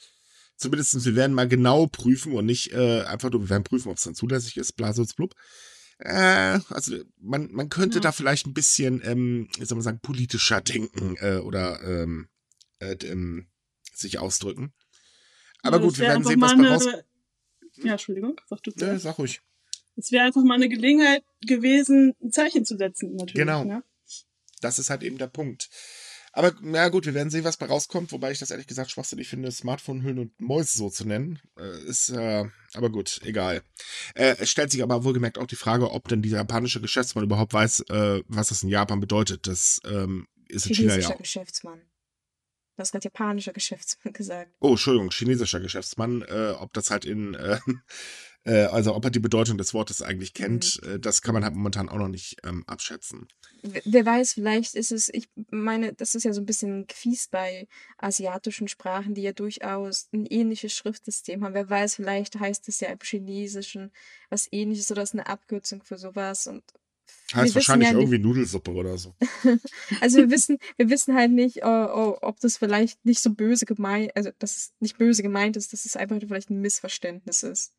zumindest 0.56 1.06
wir 1.06 1.16
werden 1.16 1.36
mal 1.36 1.48
genau 1.48 1.86
prüfen 1.86 2.34
und 2.34 2.48
nicht 2.48 2.74
einfach 2.74 3.30
nur, 3.30 3.42
wir 3.42 3.50
werden 3.50 3.64
prüfen, 3.64 3.90
ob 3.92 3.98
es 3.98 4.06
dann 4.06 4.16
zulässig 4.16 4.58
ist, 4.58 4.72
blasus 4.74 5.14
blub 5.14 5.36
äh, 6.00 6.60
also 6.70 6.98
man, 7.20 7.52
man 7.52 7.70
könnte 7.70 7.98
ja. 7.98 8.02
da 8.02 8.12
vielleicht 8.12 8.46
ein 8.48 8.54
bisschen, 8.54 9.02
ähm, 9.04 9.50
wie 9.58 9.66
soll 9.66 9.78
man 9.78 9.84
sagen, 9.84 10.00
politischer 10.02 10.62
denken 10.62 11.16
äh, 11.20 11.38
oder 11.38 11.82
ähm, 11.84 12.30
äh, 12.80 12.94
ähm, 13.06 13.48
sich 13.94 14.20
ausdrücken. 14.20 14.74
Aber 15.64 15.78
Ja, 15.78 15.84
gut, 15.84 15.98
wir 15.98 16.08
werden 16.08 16.24
sehen, 16.24 16.40
was 16.42 16.56
mal 16.56 16.64
bei 16.64 16.74
raus. 16.76 16.88
eine- 16.88 17.04
Ja, 17.84 17.92
Entschuldigung, 17.94 18.40
sag 18.48 18.62
du 18.64 18.72
zuerst. 18.72 19.04
sag 19.04 19.18
ruhig. 19.18 19.42
Es 19.96 20.12
wäre 20.12 20.26
einfach 20.26 20.44
mal 20.44 20.54
eine 20.56 20.70
Gelegenheit 20.70 21.24
gewesen, 21.42 22.16
ein 22.22 22.32
Zeichen 22.32 22.64
zu 22.66 22.78
setzen, 22.78 23.16
natürlich. 23.16 23.34
Genau. 23.34 23.64
Ne? 23.64 23.84
Das 24.62 24.78
ist 24.78 24.90
halt 24.92 25.02
eben 25.04 25.18
der 25.18 25.28
Punkt. 25.28 25.70
Aber 26.38 26.54
na 26.62 26.88
gut, 26.90 27.08
wir 27.08 27.16
werden 27.16 27.32
sehen, 27.32 27.46
was 27.46 27.58
bei 27.58 27.66
rauskommt, 27.66 28.12
wobei 28.12 28.30
ich 28.32 28.38
das 28.38 28.52
ehrlich 28.52 28.68
gesagt 28.68 28.92
schwachsinnig 28.92 29.28
finde, 29.28 29.52
Smartphone-Hüllen 29.52 30.20
und 30.20 30.40
Mäuse 30.40 30.78
so 30.78 30.92
zu 30.92 31.08
nennen. 31.08 31.40
Äh, 31.58 31.80
ist, 31.86 32.10
äh, 32.10 32.46
aber 32.76 32.92
gut, 32.92 33.22
egal. 33.24 33.64
Äh, 34.14 34.36
es 34.38 34.52
stellt 34.52 34.70
sich 34.70 34.84
aber 34.84 35.04
wohlgemerkt 35.04 35.40
auch 35.40 35.48
die 35.48 35.56
Frage, 35.56 35.90
ob 35.90 36.08
denn 36.10 36.22
dieser 36.22 36.38
japanische 36.38 36.80
Geschäftsmann 36.80 37.24
überhaupt 37.24 37.54
weiß, 37.54 37.86
äh, 37.90 38.22
was 38.28 38.50
das 38.50 38.62
in 38.62 38.70
Japan 38.70 39.00
bedeutet. 39.00 39.48
Das 39.48 39.82
ähm, 39.86 40.28
ist 40.48 40.68
in 40.68 40.76
China 40.76 40.96
ja 40.96 41.10
auch. 41.10 41.18
Geschäftsmann. 41.18 41.82
Du 42.76 42.82
hast 42.82 42.92
gerade 42.92 43.06
japanischer 43.06 43.54
Geschäftsmann 43.54 44.14
gesagt. 44.14 44.52
Oh, 44.60 44.70
Entschuldigung, 44.70 45.10
chinesischer 45.10 45.60
Geschäftsmann, 45.60 46.22
äh, 46.22 46.54
ob 46.60 46.72
das 46.74 46.92
halt 46.92 47.06
in, 47.06 47.36
äh, 48.48 48.64
also 48.66 48.96
ob 48.96 49.04
er 49.04 49.12
die 49.12 49.20
Bedeutung 49.20 49.58
des 49.58 49.74
Wortes 49.74 50.02
eigentlich 50.02 50.34
kennt, 50.34 50.82
äh, 50.84 51.00
das 51.00 51.22
kann 51.22 51.34
man 51.34 51.44
halt 51.44 51.54
momentan 51.54 51.90
auch 51.90 51.98
noch 51.98 52.08
nicht 52.08 52.38
ähm, 52.44 52.64
abschätzen. 52.66 53.28
Wer- 53.62 54.06
weiß, 54.06 54.34
vielleicht 54.34 54.76
ist 54.76 54.92
es, 54.92 55.10
ich 55.10 55.28
meine, 55.52 55.94
das 55.94 56.16
ist 56.16 56.24
ja 56.24 56.32
so 56.32 56.40
ein 56.42 56.46
bisschen 56.46 56.86
fies 56.90 57.28
bei 57.28 57.68
asiatischen 57.98 58.68
Sprachen, 58.70 59.14
die 59.14 59.22
ja 59.24 59.34
durchaus 59.34 60.08
ein 60.14 60.26
ähnliches 60.26 60.74
Schriftsystem 60.74 61.44
haben. 61.44 61.54
Wer 61.54 61.70
weiß, 61.70 61.96
vielleicht 61.96 62.40
heißt 62.40 62.70
es 62.70 62.80
ja 62.80 62.88
im 62.90 63.00
Chinesischen 63.04 63.92
was 64.30 64.48
ähnliches 64.52 64.90
oder 64.92 65.02
ist 65.04 65.14
eine 65.14 65.28
Abkürzung 65.28 65.84
für 65.84 65.98
sowas 65.98 66.48
und 66.48 66.64
Heißt 67.34 67.56
wahrscheinlich 67.56 67.90
ja 67.90 67.98
irgendwie 67.98 68.20
Nudelsuppe 68.20 68.72
oder 68.72 68.98
so. 68.98 69.14
Also 70.02 70.18
wir 70.18 70.30
wissen, 70.30 70.58
wir 70.78 70.90
wissen 70.90 71.16
halt 71.16 71.32
nicht, 71.32 71.58
äh, 71.58 71.62
äh, 71.66 72.18
ob 72.22 72.40
das 72.40 72.58
vielleicht 72.58 73.04
nicht 73.06 73.22
so 73.22 73.34
böse 73.34 73.66
gemeint, 73.66 74.16
also 74.16 74.30
dass 74.40 74.56
es 74.56 74.74
nicht 74.80 74.98
böse 74.98 75.24
gemeint 75.24 75.58
ist, 75.58 75.74
dass 75.74 75.86
es 75.86 75.96
einfach 75.98 76.18
vielleicht 76.20 76.50
ein 76.50 76.62
Missverständnis 76.62 77.44
ist. 77.44 77.74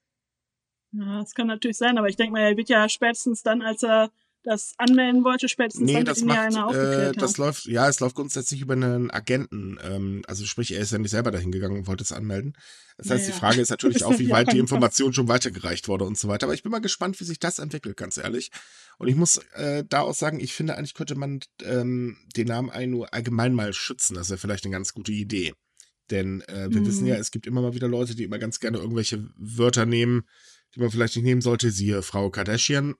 Ja, 0.93 1.21
das 1.21 1.35
kann 1.35 1.47
natürlich 1.47 1.77
sein, 1.77 1.99
aber 1.99 2.09
ich 2.09 2.17
denke 2.17 2.33
mal, 2.33 2.41
er 2.43 2.57
wird 2.57 2.69
ja 2.69 2.89
spätestens 2.89 3.43
dann, 3.43 3.63
als 3.63 3.83
er 3.83 4.11
das 4.45 4.75
anmelden 4.79 5.25
wollte, 5.25 5.49
spätestens 5.49 5.85
Nee, 5.85 5.95
dann 5.95 6.05
das 6.07 6.23
macht, 6.23 6.39
einer 6.39 6.61
äh, 6.61 6.63
aufgeklärt 6.63 7.21
das 7.21 7.33
haben. 7.35 7.43
läuft, 7.43 7.67
ja, 7.67 7.89
es 7.89 8.01
läuft 8.01 8.15
grundsätzlich 8.15 8.61
über 8.63 8.73
einen 8.75 9.11
Agenten. 9.11 9.79
Ähm, 9.83 10.23
also 10.27 10.47
sprich, 10.47 10.73
er 10.73 10.81
ist 10.81 10.93
ja 10.93 10.99
nicht 10.99 11.11
selber 11.11 11.31
dahin 11.31 11.51
gegangen 11.53 11.77
und 11.77 11.87
wollte 11.89 12.05
es 12.05 12.13
anmelden. 12.13 12.55
Das 12.97 13.11
heißt, 13.11 13.25
Naja. 13.25 13.35
die 13.35 13.39
Frage 13.39 13.61
ist 13.61 13.69
natürlich 13.71 14.05
auch, 14.05 14.11
wie 14.19 14.31
weit 14.31 14.47
die 14.47 14.53
kein 14.53 14.61
Information 14.61 15.13
schon 15.13 15.29
weitergereicht 15.29 15.89
wurde 15.89 16.05
und 16.05 16.17
so 16.17 16.29
weiter. 16.29 16.47
Aber 16.47 16.55
ich 16.55 16.63
bin 16.63 16.73
mal 16.73 16.81
gespannt, 16.81 17.21
wie 17.21 17.25
sich 17.25 17.39
das 17.41 17.59
entwickelt, 17.59 17.97
ganz 17.97 18.17
ehrlich. 18.17 18.51
Und 18.97 19.09
ich 19.09 19.17
muss 19.17 19.39
äh, 19.55 19.85
da 19.87 20.01
auch 20.01 20.15
sagen, 20.15 20.41
ich 20.41 20.55
finde 20.55 20.77
eigentlich 20.79 20.95
könnte 20.95 21.17
man 21.17 21.41
ähm, 21.65 22.17
den 22.37 22.47
Namen 22.47 22.71
ein 22.71 22.91
nur 22.91 23.13
allgemein 23.13 23.53
mal 23.55 23.73
schützen. 23.75 24.15
Das 24.15 24.31
wäre 24.31 24.39
vielleicht 24.39 24.65
eine 24.65 24.73
ganz 24.73 24.95
gute 24.95 25.13
Idee. 25.13 25.53
Denn 26.11 26.41
äh, 26.43 26.69
wir 26.71 26.81
Mhm. 26.81 26.87
wissen 26.87 27.07
ja, 27.07 27.17
es 27.17 27.31
gibt 27.33 27.47
immer 27.47 27.61
mal 27.61 27.75
wieder 27.75 27.89
Leute, 27.89 28.15
die 28.15 28.23
immer 28.25 28.39
ganz 28.39 28.61
gerne 28.61 28.79
irgendwelche 28.79 29.29
Wörter 29.37 29.85
nehmen, 29.85 30.23
die 30.75 30.81
man 30.81 30.91
vielleicht 30.91 31.17
nicht 31.17 31.25
nehmen 31.25 31.41
sollte. 31.41 31.71
Siehe 31.71 32.03
Frau 32.03 32.31
Kardashian. 32.31 32.95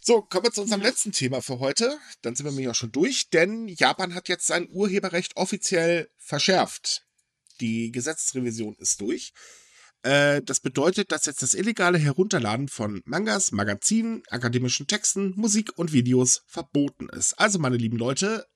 So, 0.00 0.22
kommen 0.22 0.44
wir 0.44 0.52
zu 0.52 0.62
unserem 0.62 0.82
Ja. 0.82 0.88
letzten 0.88 1.12
Thema 1.12 1.42
für 1.42 1.58
heute. 1.58 1.98
Dann 2.22 2.34
sind 2.34 2.46
wir 2.46 2.50
nämlich 2.52 2.68
auch 2.68 2.74
schon 2.74 2.92
durch, 2.92 3.30
denn 3.30 3.68
Japan 3.68 4.14
hat 4.14 4.28
jetzt 4.28 4.46
sein 4.46 4.68
Urheberrecht 4.70 5.36
offiziell 5.36 6.08
verschärft. 6.16 7.04
Die 7.60 7.90
Gesetzesrevision 7.90 8.76
ist 8.78 9.00
durch. 9.00 9.32
Äh, 10.02 10.42
das 10.42 10.60
bedeutet, 10.60 11.10
dass 11.10 11.26
jetzt 11.26 11.42
das 11.42 11.54
illegale 11.54 11.98
Herunterladen 11.98 12.68
von 12.68 13.02
Mangas, 13.04 13.50
Magazinen, 13.50 14.22
akademischen 14.28 14.86
Texten, 14.86 15.32
Musik 15.36 15.76
und 15.76 15.92
Videos 15.92 16.42
verboten 16.46 17.08
ist. 17.08 17.34
Also, 17.34 17.58
meine 17.58 17.76
lieben 17.76 17.98
Leute, 17.98 18.46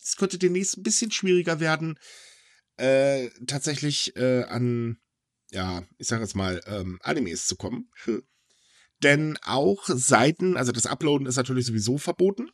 es 0.00 0.16
könnte 0.16 0.38
demnächst 0.38 0.76
ein 0.76 0.82
bisschen 0.82 1.10
schwieriger 1.10 1.60
werden, 1.60 1.98
äh, 2.76 3.30
tatsächlich 3.46 4.14
äh, 4.16 4.42
an, 4.44 4.98
ja, 5.56 5.82
ich 5.96 6.06
sage 6.06 6.22
jetzt 6.22 6.36
mal, 6.36 6.60
ähm, 6.66 6.98
Animes 7.02 7.46
zu 7.46 7.56
kommen. 7.56 7.90
Denn 9.02 9.38
auch 9.42 9.84
Seiten, 9.86 10.56
also 10.56 10.72
das 10.72 10.86
Uploaden 10.86 11.26
ist 11.26 11.36
natürlich 11.36 11.66
sowieso 11.66 11.98
verboten, 11.98 12.50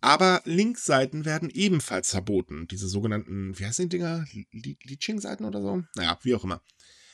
aber 0.00 0.42
Linkseiten 0.44 1.24
werden 1.24 1.50
ebenfalls 1.50 2.10
verboten. 2.10 2.66
Diese 2.68 2.88
sogenannten, 2.88 3.58
wie 3.58 3.66
heißen 3.66 3.88
die 3.88 3.96
Dinger? 3.96 4.24
Leeching-Seiten 4.52 5.44
oder 5.44 5.60
so? 5.60 5.82
Naja, 5.94 6.18
wie 6.22 6.34
auch 6.34 6.44
immer. 6.44 6.62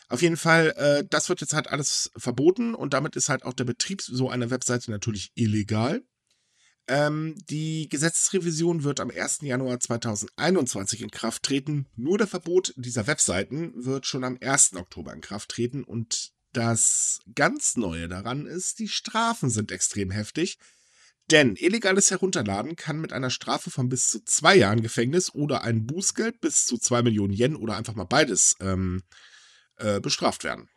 Auf 0.09 0.23
jeden 0.23 0.37
Fall, 0.37 0.71
äh, 0.77 1.05
das 1.09 1.29
wird 1.29 1.41
jetzt 1.41 1.55
halt 1.55 1.69
alles 1.69 2.11
verboten 2.17 2.75
und 2.75 2.93
damit 2.93 3.15
ist 3.15 3.29
halt 3.29 3.45
auch 3.45 3.55
der 3.55 3.65
Betrieb 3.65 4.03
so 4.03 4.29
einer 4.29 4.51
Webseite 4.51 4.91
natürlich 4.91 5.31
illegal. 5.35 6.03
Ähm, 6.91 7.37
die 7.49 7.89
Gesetzesrevision 7.89 8.83
wird 8.83 8.99
am 8.99 9.13
1. 9.13 9.43
Januar 9.43 9.79
2021 9.79 11.03
in 11.03 11.13
Kraft 11.13 11.45
treten. 11.45 11.87
Nur 11.95 12.19
der 12.19 12.27
Verbot 12.27 12.75
dieser 12.77 13.07
Webseiten 13.07 13.73
wird 13.77 14.07
schon 14.07 14.25
am 14.25 14.37
1. 14.41 14.75
Oktober 14.75 15.13
in 15.13 15.21
Kraft 15.21 15.51
treten. 15.51 15.85
Und 15.85 16.33
das 16.53 17.21
ganz 17.37 17.77
Neue 17.77 18.09
daran 18.09 18.45
ist, 18.45 18.81
die 18.81 18.89
Strafen 18.89 19.51
sind 19.51 19.71
extrem 19.71 20.11
heftig. 20.11 20.59
Denn 21.31 21.55
illegales 21.55 22.11
Herunterladen 22.11 22.75
kann 22.75 23.01
mit 23.01 23.13
einer 23.13 23.31
Strafe 23.31 23.71
von 23.71 23.89
bis 23.89 24.11
zu 24.11 24.25
zwei 24.25 24.57
Jahren 24.57 24.83
Gefängnis 24.83 25.33
oder 25.33 25.63
ein 25.63 25.87
Bußgeld 25.87 26.41
bis 26.41 26.67
zu 26.67 26.77
zwei 26.77 27.03
Millionen 27.03 27.33
Yen 27.33 27.55
oder 27.55 27.77
einfach 27.77 27.95
mal 27.95 28.03
beides 28.03 28.57
ähm, 28.59 29.05
äh, 29.77 30.01
bestraft 30.01 30.43
werden. 30.43 30.69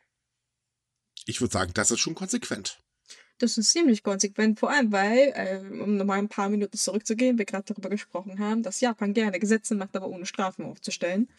Ich 1.26 1.42
würde 1.42 1.54
sagen, 1.54 1.72
das 1.74 1.90
ist 1.90 2.02
schon 2.02 2.14
konsequent. 2.14 2.83
Das 3.44 3.58
ist 3.58 3.72
ziemlich 3.72 4.04
konsequent, 4.04 4.58
vor 4.58 4.70
allem 4.70 4.94
weil, 4.94 5.34
äh, 5.36 5.60
um 5.84 5.98
nochmal 5.98 6.18
ein 6.18 6.30
paar 6.30 6.48
Minuten 6.48 6.78
zurückzugehen, 6.78 7.38
wir 7.38 7.44
gerade 7.44 7.66
darüber 7.66 7.90
gesprochen 7.90 8.40
haben, 8.40 8.64
dass 8.64 8.80
Japan 8.80 9.14
gerne 9.14 9.38
Gesetze 9.38 9.76
macht, 9.76 9.98
aber 9.98 10.08
ohne 10.08 10.26
Strafen 10.26 10.64
aufzustellen. 10.64 11.30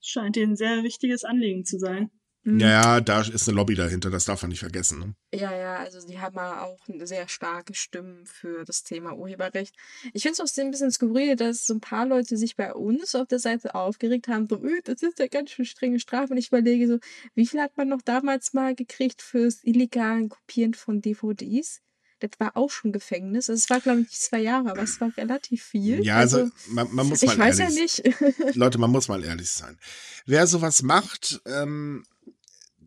Scheint 0.00 0.34
dir 0.34 0.42
ein 0.44 0.56
sehr 0.56 0.82
wichtiges 0.82 1.22
Anliegen 1.22 1.64
zu 1.64 1.78
sein. 1.78 2.10
Mhm. 2.46 2.60
Ja, 2.60 3.00
da 3.00 3.22
ist 3.22 3.48
eine 3.48 3.56
Lobby 3.56 3.74
dahinter, 3.74 4.08
das 4.08 4.24
darf 4.24 4.42
man 4.42 4.50
nicht 4.50 4.60
vergessen. 4.60 5.00
Ne? 5.00 5.14
Ja, 5.34 5.52
ja, 5.52 5.76
also 5.78 6.06
die 6.06 6.20
haben 6.20 6.36
ja 6.36 6.62
auch 6.62 6.78
eine 6.88 7.04
sehr 7.04 7.26
starke 7.26 7.74
Stimmen 7.74 8.24
für 8.24 8.64
das 8.64 8.84
Thema 8.84 9.14
Urheberrecht. 9.16 9.74
Ich 10.12 10.22
finde 10.22 10.40
es 10.40 10.40
auch 10.40 10.62
ein 10.62 10.70
bisschen 10.70 10.92
skurril, 10.92 11.34
dass 11.34 11.66
so 11.66 11.74
ein 11.74 11.80
paar 11.80 12.06
Leute 12.06 12.36
sich 12.36 12.54
bei 12.54 12.72
uns 12.72 13.16
auf 13.16 13.26
der 13.26 13.40
Seite 13.40 13.74
aufgeregt 13.74 14.28
haben, 14.28 14.46
so, 14.46 14.62
"Öh, 14.62 14.80
das 14.84 15.02
ist 15.02 15.18
ja 15.18 15.26
ganz 15.26 15.50
schön 15.50 15.64
strenge 15.64 15.98
Strafe. 15.98 16.34
Und 16.34 16.38
ich 16.38 16.46
überlege 16.48 16.86
so, 16.86 16.98
wie 17.34 17.48
viel 17.48 17.60
hat 17.60 17.76
man 17.76 17.88
noch 17.88 18.02
damals 18.02 18.52
mal 18.52 18.76
gekriegt 18.76 19.22
fürs 19.22 19.64
illegalen 19.64 20.28
Kopieren 20.28 20.74
von 20.74 21.00
DVDs? 21.00 21.80
Das 22.20 22.30
war 22.38 22.56
auch 22.56 22.70
schon 22.70 22.92
Gefängnis. 22.92 23.50
Also 23.50 23.60
es 23.60 23.68
war, 23.68 23.80
glaube 23.80 24.02
ich, 24.02 24.10
zwei 24.12 24.38
Jahre, 24.38 24.70
aber 24.70 24.82
es 24.82 25.00
war 25.00 25.10
relativ 25.16 25.64
viel. 25.64 26.02
Ja, 26.04 26.16
also, 26.16 26.48
man, 26.68 26.86
man 26.94 27.08
muss 27.08 27.22
mal 27.22 27.32
ich 27.32 27.38
weiß 27.38 27.58
ja 27.58 27.64
ehrlich 27.64 28.02
nicht. 28.04 28.20
Leute, 28.56 28.78
man 28.78 28.90
muss 28.90 29.08
mal 29.08 29.22
ehrlich 29.22 29.50
sein. 29.50 29.78
Wer 30.24 30.46
sowas 30.46 30.82
macht, 30.82 31.42
ähm, 31.44 32.04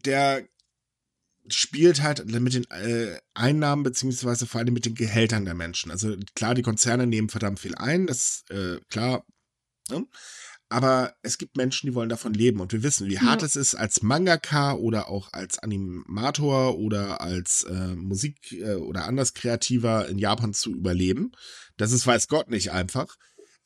der 0.05 0.47
spielt 1.47 2.03
halt 2.03 2.25
mit 2.25 2.53
den 2.53 2.69
äh, 2.69 3.19
Einnahmen 3.33 3.83
beziehungsweise 3.83 4.45
vor 4.45 4.59
allem 4.61 4.73
mit 4.73 4.85
den 4.85 4.95
Gehältern 4.95 5.45
der 5.45 5.55
Menschen. 5.55 5.91
Also 5.91 6.15
klar, 6.35 6.53
die 6.53 6.61
Konzerne 6.61 7.07
nehmen 7.07 7.29
verdammt 7.29 7.59
viel 7.59 7.75
ein, 7.75 8.07
das 8.07 8.43
äh, 8.49 8.77
klar. 8.89 9.25
Ne? 9.89 10.05
Aber 10.71 11.15
es 11.23 11.39
gibt 11.39 11.57
Menschen, 11.57 11.87
die 11.87 11.95
wollen 11.95 12.09
davon 12.09 12.35
leben 12.35 12.59
und 12.59 12.71
wir 12.71 12.83
wissen, 12.83 13.07
wie 13.07 13.15
Ja. 13.15 13.21
hart 13.21 13.41
es 13.41 13.55
ist, 13.55 13.73
als 13.73 14.03
Mangaka 14.03 14.73
oder 14.73 15.09
auch 15.09 15.33
als 15.33 15.57
Animator 15.57 16.77
oder 16.77 17.21
als 17.21 17.63
äh, 17.63 17.95
Musik- 17.95 18.51
äh, 18.51 18.75
oder 18.75 19.05
anders 19.05 19.33
Kreativer 19.33 20.07
in 20.07 20.19
Japan 20.19 20.53
zu 20.53 20.71
überleben. 20.71 21.31
Das 21.77 21.91
ist, 21.91 22.05
weiß 22.05 22.27
Gott, 22.27 22.51
nicht 22.51 22.71
einfach. 22.71 23.15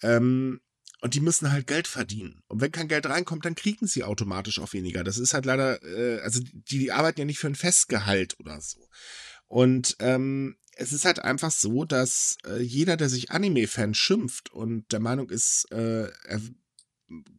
Ähm, 0.02 0.62
und 1.04 1.16
die 1.16 1.20
müssen 1.20 1.51
halt 1.51 1.68
Geld 1.68 1.89
verdienen. 1.89 2.41
Und 2.47 2.62
wenn 2.62 2.72
kein 2.72 2.88
Geld 2.88 3.06
reinkommt, 3.06 3.43
dann 3.43 3.56
kriegen 3.56 3.88
sie 3.88 4.06
automatisch 4.06 4.60
auch 4.60 4.72
weniger. 4.72 5.04
Das 5.04 5.18
ist 5.18 5.34
halt 5.34 5.43
leider, 5.43 5.84
äh, 5.84 6.22
also 6.22 6.39
die, 6.39 6.80
die 6.80 6.91
arbeiten 6.93 7.20
ja 7.20 7.26
nicht 7.26 7.39
für 7.39 7.47
ein 7.47 7.56
Festgehalt 7.56 8.39
oder 8.39 8.62
so. 8.62 8.88
Und 9.47 9.97
ähm, 9.99 10.56
es 10.78 10.93
ist 10.93 11.04
halt 11.04 11.20
einfach 11.20 11.51
so, 11.51 11.84
dass 11.84 12.38
äh, 12.47 12.62
jeder, 12.62 12.95
der 12.95 13.10
sich 13.10 13.32
Anime-Fan 13.32 13.93
schimpft 13.93 14.54
und 14.54 14.93
der 14.93 15.01
Meinung 15.01 15.30
ist, 15.30 15.70
äh, 15.74 16.04
er 16.24 16.41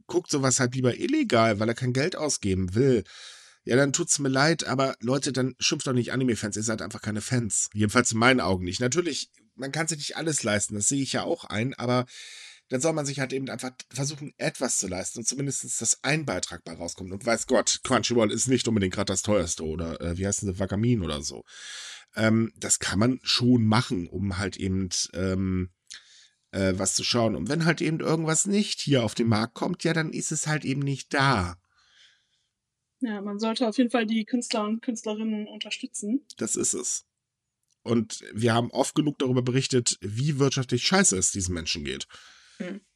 guckt 0.08 0.30
sowas 0.30 0.60
halt 0.60 0.74
lieber 0.74 0.98
illegal, 0.98 1.58
weil 1.58 1.70
er 1.70 1.74
kein 1.74 1.94
Geld 1.94 2.16
ausgeben 2.16 2.74
will. 2.74 3.02
Ja, 3.64 3.76
dann 3.76 3.94
tut's 3.94 4.18
mir 4.18 4.28
leid, 4.28 4.64
aber 4.64 4.94
Leute, 5.00 5.32
dann 5.32 5.54
schimpft 5.58 5.86
doch 5.86 5.94
nicht 5.94 6.12
Anime-Fans, 6.12 6.58
ihr 6.58 6.62
seid 6.62 6.82
einfach 6.82 7.00
keine 7.00 7.22
Fans. 7.22 7.70
Jedenfalls 7.72 8.12
in 8.12 8.18
meinen 8.18 8.40
Augen 8.40 8.66
nicht. 8.66 8.80
Natürlich, 8.80 9.30
man 9.54 9.72
kann 9.72 9.88
sich 9.88 9.96
nicht 9.96 10.18
alles 10.18 10.42
leisten, 10.42 10.74
das 10.74 10.88
sehe 10.88 11.02
ich 11.02 11.14
ja 11.14 11.22
auch 11.22 11.46
ein, 11.46 11.72
aber 11.72 12.04
dann 12.74 12.80
soll 12.80 12.92
man 12.92 13.06
sich 13.06 13.20
halt 13.20 13.32
eben 13.32 13.48
einfach 13.50 13.70
versuchen, 13.88 14.34
etwas 14.36 14.80
zu 14.80 14.88
leisten 14.88 15.20
und 15.20 15.26
zumindest, 15.26 15.80
dass 15.80 16.02
ein 16.02 16.26
Beitrag 16.26 16.64
bei 16.64 16.72
rauskommt. 16.72 17.12
Und 17.12 17.24
weiß 17.24 17.46
Gott, 17.46 17.78
Crunchyroll 17.84 18.32
ist 18.32 18.48
nicht 18.48 18.66
unbedingt 18.66 18.92
gerade 18.92 19.12
das 19.12 19.22
teuerste 19.22 19.64
oder 19.64 20.00
äh, 20.00 20.18
wie 20.18 20.26
heißt 20.26 20.42
denn 20.42 20.58
Wakamin 20.58 21.04
oder 21.04 21.22
so. 21.22 21.44
Ähm, 22.16 22.52
das 22.56 22.80
kann 22.80 22.98
man 22.98 23.20
schon 23.22 23.64
machen, 23.64 24.08
um 24.08 24.38
halt 24.38 24.56
eben 24.56 24.88
ähm, 25.12 25.70
äh, 26.50 26.72
was 26.74 26.96
zu 26.96 27.04
schauen. 27.04 27.36
Und 27.36 27.48
wenn 27.48 27.64
halt 27.64 27.80
eben 27.80 28.00
irgendwas 28.00 28.44
nicht 28.44 28.80
hier 28.80 29.04
auf 29.04 29.14
den 29.14 29.28
Markt 29.28 29.54
kommt, 29.54 29.84
ja, 29.84 29.92
dann 29.92 30.12
ist 30.12 30.32
es 30.32 30.48
halt 30.48 30.64
eben 30.64 30.80
nicht 30.80 31.14
da. 31.14 31.56
Ja, 32.98 33.20
man 33.20 33.38
sollte 33.38 33.68
auf 33.68 33.78
jeden 33.78 33.90
Fall 33.90 34.06
die 34.06 34.24
Künstler 34.24 34.64
und 34.64 34.82
Künstlerinnen 34.82 35.46
unterstützen. 35.46 36.26
Das 36.38 36.56
ist 36.56 36.74
es. 36.74 37.06
Und 37.84 38.24
wir 38.32 38.52
haben 38.52 38.72
oft 38.72 38.96
genug 38.96 39.20
darüber 39.20 39.42
berichtet, 39.42 39.96
wie 40.00 40.40
wirtschaftlich 40.40 40.84
scheiße 40.84 41.16
es 41.16 41.30
diesen 41.30 41.54
Menschen 41.54 41.84
geht. 41.84 42.08
Mm. 42.60 42.93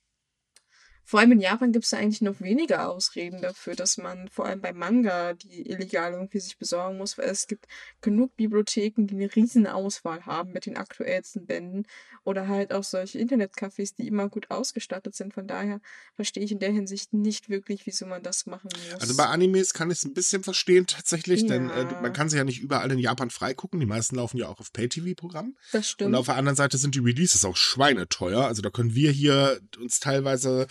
Vor 1.09 1.21
allem 1.21 1.33
in 1.33 1.41
Japan 1.41 1.73
gibt 1.73 1.87
es 1.87 1.95
eigentlich 1.95 2.21
noch 2.21 2.39
weniger 2.43 2.91
Ausreden 2.91 3.41
dafür, 3.41 3.75
dass 3.75 3.97
man 3.97 4.29
vor 4.29 4.45
allem 4.45 4.61
bei 4.61 4.75
Manga 4.75 5.33
die 5.33 5.67
illegal 5.67 6.13
irgendwie 6.13 6.39
sich 6.39 6.59
besorgen 6.59 6.99
muss, 6.99 7.17
weil 7.17 7.31
es 7.31 7.47
gibt 7.47 7.67
genug 8.03 8.37
Bibliotheken, 8.37 9.07
die 9.07 9.15
eine 9.15 9.35
riesen 9.35 9.67
Auswahl 9.67 10.27
haben 10.27 10.53
mit 10.53 10.67
den 10.67 10.77
aktuellsten 10.77 11.47
Bänden 11.47 11.87
oder 12.25 12.47
halt 12.47 12.75
auch 12.75 12.85
solche 12.85 13.19
Internetcafés, 13.19 13.95
die 13.97 14.07
immer 14.07 14.29
gut 14.29 14.51
ausgestattet 14.51 15.15
sind. 15.15 15.33
Von 15.33 15.47
daher 15.47 15.81
verstehe 16.13 16.45
ich 16.45 16.53
in 16.53 16.59
der 16.59 16.73
Hinsicht 16.73 17.15
nicht 17.15 17.49
wirklich, 17.49 17.87
wieso 17.87 18.05
man 18.05 18.23
das 18.23 18.45
machen 18.45 18.69
muss. 18.71 19.01
Also 19.01 19.17
bei 19.17 19.25
Animes 19.25 19.73
kann 19.73 19.91
ich 19.91 19.97
es 19.97 20.05
ein 20.05 20.13
bisschen 20.13 20.43
verstehen 20.43 20.87
tatsächlich, 20.87 21.41
ja. 21.41 21.49
denn 21.49 21.71
äh, 21.71 21.87
man 22.03 22.13
kann 22.13 22.29
sie 22.29 22.37
ja 22.37 22.45
nicht 22.45 22.61
überall 22.61 22.93
in 22.93 22.99
Japan 22.99 23.31
freigucken. 23.31 23.81
Die 23.81 23.87
meisten 23.87 24.17
laufen 24.17 24.37
ja 24.37 24.49
auch 24.49 24.61
auf 24.61 24.75
Pay-TV-Programm. 24.75 25.57
Das 25.73 25.89
stimmt. 25.89 26.09
Und 26.09 26.17
auf 26.17 26.27
der 26.27 26.37
anderen 26.37 26.57
Seite 26.57 26.77
sind 26.77 26.95
die 26.95 27.01
Releases 27.01 27.47
auch 27.47 27.57
schweineteuer. 27.57 28.45
Also 28.45 28.61
da 28.61 28.69
können 28.69 28.95
wir 28.95 29.11
hier 29.11 29.59
uns 29.81 30.01
teilweise 30.01 30.67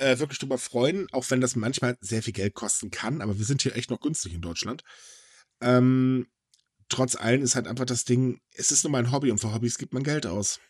äh, 0.00 0.18
wirklich 0.18 0.38
drüber 0.38 0.58
freuen, 0.58 1.06
auch 1.12 1.30
wenn 1.30 1.40
das 1.40 1.56
manchmal 1.56 1.96
sehr 2.00 2.22
viel 2.22 2.32
Geld 2.32 2.54
kosten 2.54 2.90
kann, 2.90 3.20
aber 3.20 3.38
wir 3.38 3.44
sind 3.44 3.62
hier 3.62 3.76
echt 3.76 3.90
noch 3.90 4.00
günstig 4.00 4.34
in 4.34 4.40
Deutschland. 4.40 4.82
Ähm, 5.60 6.26
trotz 6.88 7.16
allem 7.16 7.42
ist 7.42 7.54
halt 7.54 7.66
einfach 7.66 7.84
das 7.84 8.04
Ding, 8.04 8.40
es 8.54 8.72
ist 8.72 8.84
nur 8.84 8.90
mein 8.90 9.12
Hobby 9.12 9.30
und 9.30 9.38
für 9.38 9.54
Hobbys 9.54 9.78
gibt 9.78 9.92
man 9.92 10.02
Geld 10.02 10.26
aus. 10.26 10.60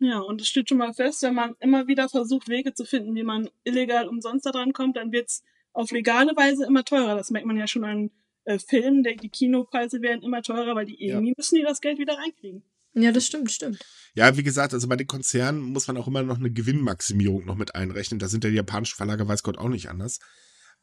Ja, 0.00 0.18
und 0.18 0.40
es 0.40 0.48
steht 0.48 0.68
schon 0.68 0.78
mal 0.78 0.92
fest, 0.92 1.22
wenn 1.22 1.34
man 1.34 1.54
immer 1.60 1.86
wieder 1.86 2.08
versucht, 2.08 2.48
Wege 2.48 2.74
zu 2.74 2.84
finden, 2.84 3.14
wie 3.14 3.22
man 3.22 3.48
illegal 3.62 4.08
umsonst 4.08 4.44
da 4.44 4.50
dran 4.50 4.72
kommt, 4.72 4.96
dann 4.96 5.12
wird 5.12 5.28
es 5.28 5.42
auf 5.72 5.90
legale 5.90 6.36
Weise 6.36 6.66
immer 6.66 6.84
teurer. 6.84 7.16
Das 7.16 7.30
merkt 7.30 7.46
man 7.46 7.56
ja 7.56 7.66
schon 7.66 7.84
an 7.84 8.10
äh, 8.44 8.58
Filmen, 8.58 9.02
die 9.02 9.28
Kinopreise 9.28 10.02
werden 10.02 10.22
immer 10.22 10.42
teurer, 10.42 10.74
weil 10.74 10.86
die 10.86 11.02
irgendwie 11.02 11.28
ja. 11.28 11.34
müssen 11.36 11.54
die 11.56 11.62
das 11.62 11.80
Geld 11.80 11.98
wieder 11.98 12.18
reinkriegen. 12.18 12.62
Ja, 12.94 13.12
das 13.12 13.26
stimmt, 13.26 13.50
stimmt. 13.50 13.84
Ja, 14.14 14.36
wie 14.36 14.44
gesagt, 14.44 14.72
also 14.74 14.88
bei 14.88 14.96
den 14.96 15.08
Konzernen 15.08 15.60
muss 15.60 15.88
man 15.88 15.96
auch 15.96 16.06
immer 16.06 16.22
noch 16.22 16.38
eine 16.38 16.50
Gewinnmaximierung 16.50 17.44
noch 17.44 17.56
mit 17.56 17.74
einrechnen. 17.74 18.20
Da 18.20 18.28
sind 18.28 18.44
ja 18.44 18.50
die 18.50 18.56
japanischen 18.56 18.96
Verlage, 18.96 19.26
weiß 19.26 19.42
Gott, 19.42 19.58
auch 19.58 19.68
nicht 19.68 19.88
anders. 19.88 20.20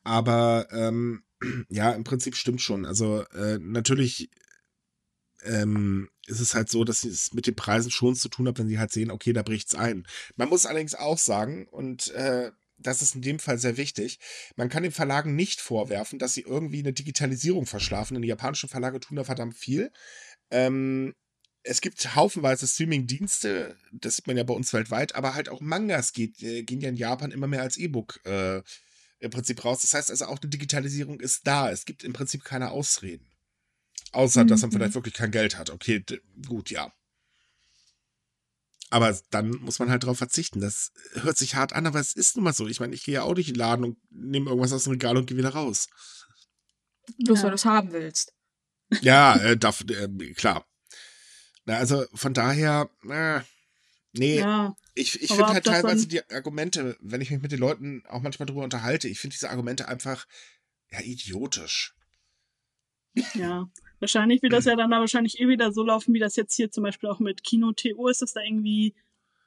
Aber 0.04 0.68
ähm, 0.72 1.24
ja, 1.70 1.92
im 1.92 2.04
Prinzip 2.04 2.36
stimmt 2.36 2.62
schon. 2.62 2.86
Also 2.86 3.24
äh, 3.34 3.58
natürlich 3.60 4.30
ähm, 5.44 6.10
ist 6.28 6.40
es 6.40 6.56
halt 6.56 6.70
so, 6.70 6.84
dass 6.84 7.04
es 7.04 7.34
mit 7.34 7.48
den 7.48 7.56
Preisen 7.56 7.92
schon 7.92 8.16
zu 8.16 8.30
tun 8.30 8.48
hat, 8.48 8.60
wenn 8.60 8.68
sie 8.68 8.80
halt 8.80 8.92
sehen, 8.92 9.12
okay, 9.12 9.34
da 9.34 9.44
bricht's 9.44 9.76
ein. 9.76 10.06
Man 10.36 10.50
muss 10.50 10.66
allerdings 10.66 10.96
auch 10.96 11.18
sagen, 11.18 11.68
und 11.70 12.10
äh, 12.12 12.52
das 12.78 13.02
ist 13.02 13.16
in 13.16 13.22
dem 13.22 13.40
Fall 13.40 13.58
sehr 13.58 13.78
wichtig, 13.78 14.20
man 14.56 14.70
kann 14.70 14.84
den 14.84 14.92
Verlagen 14.92 15.36
nicht 15.36 15.62
vorwerfen, 15.62 16.20
dass 16.20 16.34
sie 16.34 16.42
irgendwie 16.42 16.80
eine 16.80 16.94
Digitalisierung 16.94 17.66
verschlafen, 17.66 18.16
denn 18.16 18.24
die 18.24 18.28
japanischen 18.28 18.70
Verlage 18.70 19.00
tun 19.00 19.18
da 19.18 19.24
verdammt 19.24 19.56
viel. 19.56 19.92
Ähm, 20.50 21.14
es 21.64 21.82
gibt 21.82 22.16
haufenweise 22.16 22.68
Streaming-Dienste, 22.68 23.76
das 23.92 24.16
sieht 24.16 24.28
man 24.28 24.38
ja 24.38 24.44
bei 24.44 24.54
uns 24.54 24.74
weltweit, 24.74 25.16
aber 25.16 25.36
halt 25.36 25.50
auch 25.50 25.62
Mangas 25.62 26.14
geht, 26.14 26.42
äh, 26.42 26.64
gehen 26.64 26.82
ja 26.82 26.90
in 26.90 26.96
Japan 26.96 27.32
immer 27.32 27.48
mehr 27.48 27.62
als 27.62 27.78
E-Book 27.78 28.20
äh, 28.26 28.62
im 29.20 29.32
Prinzip 29.32 29.64
raus. 29.64 29.82
Das 29.82 29.94
heißt 29.94 30.10
also 30.12 30.26
auch 30.26 30.40
eine 30.42 30.50
Digitalisierung 30.50 31.20
ist 31.20 31.46
da. 31.46 31.72
Es 31.72 31.86
gibt 31.86 32.04
im 32.04 32.14
Prinzip 32.14 32.44
keine 32.44 32.72
Ausreden. 32.72 33.28
Außer, 34.12 34.44
mhm. 34.44 34.48
dass 34.48 34.62
man 34.62 34.72
vielleicht 34.72 34.92
mhm. 34.92 34.96
wirklich 34.96 35.14
kein 35.14 35.32
Geld 35.32 35.58
hat. 35.58 35.70
Okay, 35.70 36.04
gut, 36.48 36.72
ja. 36.72 36.92
Aber 38.90 39.18
dann 39.30 39.52
muss 39.52 39.80
man 39.80 39.90
halt 39.90 40.04
darauf 40.04 40.18
verzichten. 40.18 40.60
Das 40.60 40.92
hört 41.14 41.38
sich 41.38 41.56
hart 41.56 41.72
an, 41.74 41.88
aber 41.88 42.00
es 42.00 42.12
ist 42.12 42.36
nun 42.36 42.44
mal 42.44 42.54
so. 42.54 42.68
Ich 42.68 42.82
meine, 42.82 42.94
ich 42.94 43.06
gehe 43.06 43.16
ja 43.16 43.24
auch 43.24 43.34
durch 43.34 43.48
den 43.48 43.56
Laden 43.56 43.86
und 43.86 43.98
nehme 44.10 44.50
irgendwas 44.50 44.74
aus 44.74 44.84
dem 44.84 44.92
Regal 44.92 45.16
und 45.16 45.28
gehe 45.28 45.38
wieder 45.38 45.50
raus. 45.50 45.88
Bloß 47.20 47.40
ja. 47.40 47.44
weil 47.44 47.52
du 47.52 47.56
es 47.56 47.66
haben 47.66 47.94
willst. 47.94 48.34
Ja, 49.02 49.36
äh, 49.44 49.56
darf, 49.56 49.86
äh, 49.88 50.34
klar. 50.34 50.66
Na, 51.66 51.78
also 51.78 52.06
von 52.14 52.34
daher, 52.34 52.90
äh, 53.10 53.42
nee, 54.14 54.40
ja, 54.40 54.76
ich, 54.94 55.22
ich 55.22 55.30
finde 55.30 55.48
halt 55.48 55.66
teilweise 55.66 56.08
die 56.08 56.24
Argumente, 56.32 56.98
wenn 57.00 57.22
ich 57.22 57.32
mich 57.32 57.42
mit 57.42 57.52
den 57.52 57.60
Leuten 57.60 58.04
auch 58.08 58.22
manchmal 58.22 58.46
drüber 58.46 58.64
unterhalte, 58.64 59.08
ich 59.08 59.20
finde 59.20 59.36
diese 59.36 59.50
Argumente 59.50 59.88
einfach 59.88 60.28
ja 60.92 61.00
idiotisch. 61.02 61.96
Ja, 63.34 63.70
wahrscheinlich 64.00 64.42
wird 64.42 64.54
das 64.54 64.66
ja 64.66 64.76
dann 64.76 64.90
wahrscheinlich 64.92 65.40
eh 65.40 65.48
wieder 65.48 65.72
so 65.72 65.84
laufen, 65.84 66.14
wie 66.14 66.20
das 66.20 66.36
jetzt 66.36 66.56
hier 66.56 66.72
zum 66.72 66.84
Beispiel 66.84 67.10
auch 67.10 67.20
mit 67.20 67.44
Kino.to 67.44 68.08
ist, 68.08 68.22
dass 68.22 68.34
da 68.34 68.42
irgendwie 68.42 68.96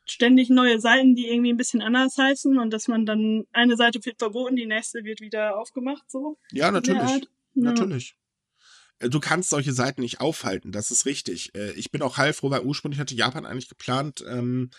ständig 0.06 0.50
neue 0.50 0.80
Seiten, 0.80 1.14
die 1.14 1.28
irgendwie 1.28 1.52
ein 1.52 1.56
bisschen 1.56 1.80
anders 1.80 2.18
heißen 2.18 2.58
und 2.58 2.70
dass 2.70 2.88
man 2.88 3.06
dann 3.06 3.46
eine 3.52 3.76
Seite 3.76 4.04
wird 4.04 4.18
verboten, 4.18 4.56
die 4.56 4.66
nächste 4.66 5.04
wird 5.04 5.20
wieder 5.20 5.58
aufgemacht, 5.58 6.10
so. 6.10 6.38
Ja, 6.52 6.70
natürlich. 6.70 7.02
Ja. 7.02 7.20
Natürlich. 7.54 8.16
Äh, 8.98 9.08
du 9.08 9.20
kannst 9.20 9.50
solche 9.50 9.72
Seiten 9.72 10.00
nicht 10.00 10.20
aufhalten, 10.20 10.72
das 10.72 10.90
ist 10.90 11.06
richtig. 11.06 11.54
Äh, 11.54 11.72
ich 11.72 11.90
bin 11.90 12.02
auch 12.02 12.16
heilfroh, 12.16 12.50
weil 12.50 12.62
ursprünglich 12.62 13.00
hatte 13.00 13.14
Japan 13.14 13.46
eigentlich 13.46 13.68
geplant, 13.68 14.24
ähm, 14.26 14.70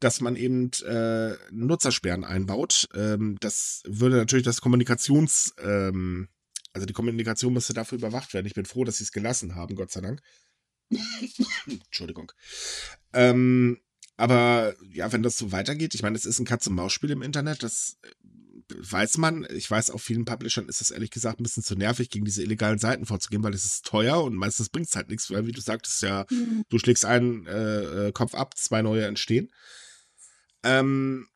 dass 0.00 0.20
man 0.20 0.36
eben 0.36 0.70
äh, 0.86 1.34
Nutzersperren 1.50 2.24
einbaut. 2.24 2.88
Ähm, 2.94 3.36
das 3.40 3.82
würde 3.86 4.16
natürlich 4.16 4.44
das 4.44 4.60
Kommunikations, 4.60 5.54
ähm, 5.58 6.28
also 6.72 6.86
die 6.86 6.92
Kommunikation 6.92 7.52
müsste 7.52 7.74
dafür 7.74 7.98
überwacht 7.98 8.34
werden. 8.34 8.46
Ich 8.46 8.54
bin 8.54 8.66
froh, 8.66 8.84
dass 8.84 8.98
sie 8.98 9.04
es 9.04 9.12
gelassen 9.12 9.54
haben, 9.54 9.74
Gott 9.74 9.90
sei 9.90 10.00
Dank. 10.00 10.22
Entschuldigung. 11.66 12.32
Ähm, 13.12 13.80
aber 14.16 14.74
ja, 14.92 15.12
wenn 15.12 15.22
das 15.22 15.38
so 15.38 15.52
weitergeht, 15.52 15.94
ich 15.94 16.02
meine, 16.02 16.16
es 16.16 16.26
ist 16.26 16.38
ein 16.38 16.44
Katz-und-Maus-Spiel 16.44 17.10
im 17.10 17.22
Internet, 17.22 17.62
das 17.62 17.98
weiß 18.76 19.18
man, 19.18 19.46
ich 19.54 19.70
weiß, 19.70 19.90
auf 19.90 20.02
vielen 20.02 20.24
Publishern 20.24 20.68
ist 20.68 20.80
es 20.80 20.90
ehrlich 20.90 21.10
gesagt 21.10 21.40
ein 21.40 21.42
bisschen 21.42 21.62
zu 21.62 21.74
nervig, 21.74 22.10
gegen 22.10 22.24
diese 22.24 22.42
illegalen 22.42 22.78
Seiten 22.78 23.06
vorzugehen, 23.06 23.42
weil 23.42 23.54
es 23.54 23.64
ist 23.64 23.86
teuer 23.86 24.22
und 24.22 24.34
meistens 24.34 24.68
bringt 24.68 24.88
es 24.88 24.96
halt 24.96 25.08
nichts, 25.08 25.30
weil 25.30 25.46
wie 25.46 25.52
du 25.52 25.60
sagtest, 25.60 26.02
ja, 26.02 26.26
mhm. 26.30 26.64
du 26.68 26.78
schlägst 26.78 27.04
einen 27.04 27.46
äh, 27.46 28.08
äh, 28.08 28.12
Kopf 28.12 28.34
ab, 28.34 28.56
zwei 28.56 28.82
neue 28.82 29.06
entstehen. 29.06 29.50
Ähm, 30.62 31.28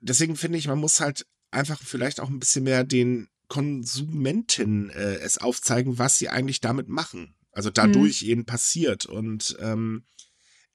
deswegen 0.00 0.36
finde 0.36 0.58
ich, 0.58 0.68
man 0.68 0.78
muss 0.78 1.00
halt 1.00 1.26
einfach 1.50 1.80
vielleicht 1.82 2.20
auch 2.20 2.28
ein 2.28 2.40
bisschen 2.40 2.64
mehr 2.64 2.84
den 2.84 3.28
Konsumenten 3.48 4.90
äh, 4.90 5.16
es 5.16 5.38
aufzeigen, 5.38 5.98
was 5.98 6.18
sie 6.18 6.28
eigentlich 6.28 6.60
damit 6.60 6.88
machen. 6.88 7.34
Also 7.52 7.70
dadurch 7.70 8.22
mhm. 8.22 8.28
eben 8.28 8.44
passiert. 8.44 9.06
Und 9.06 9.56
ähm, 9.60 10.04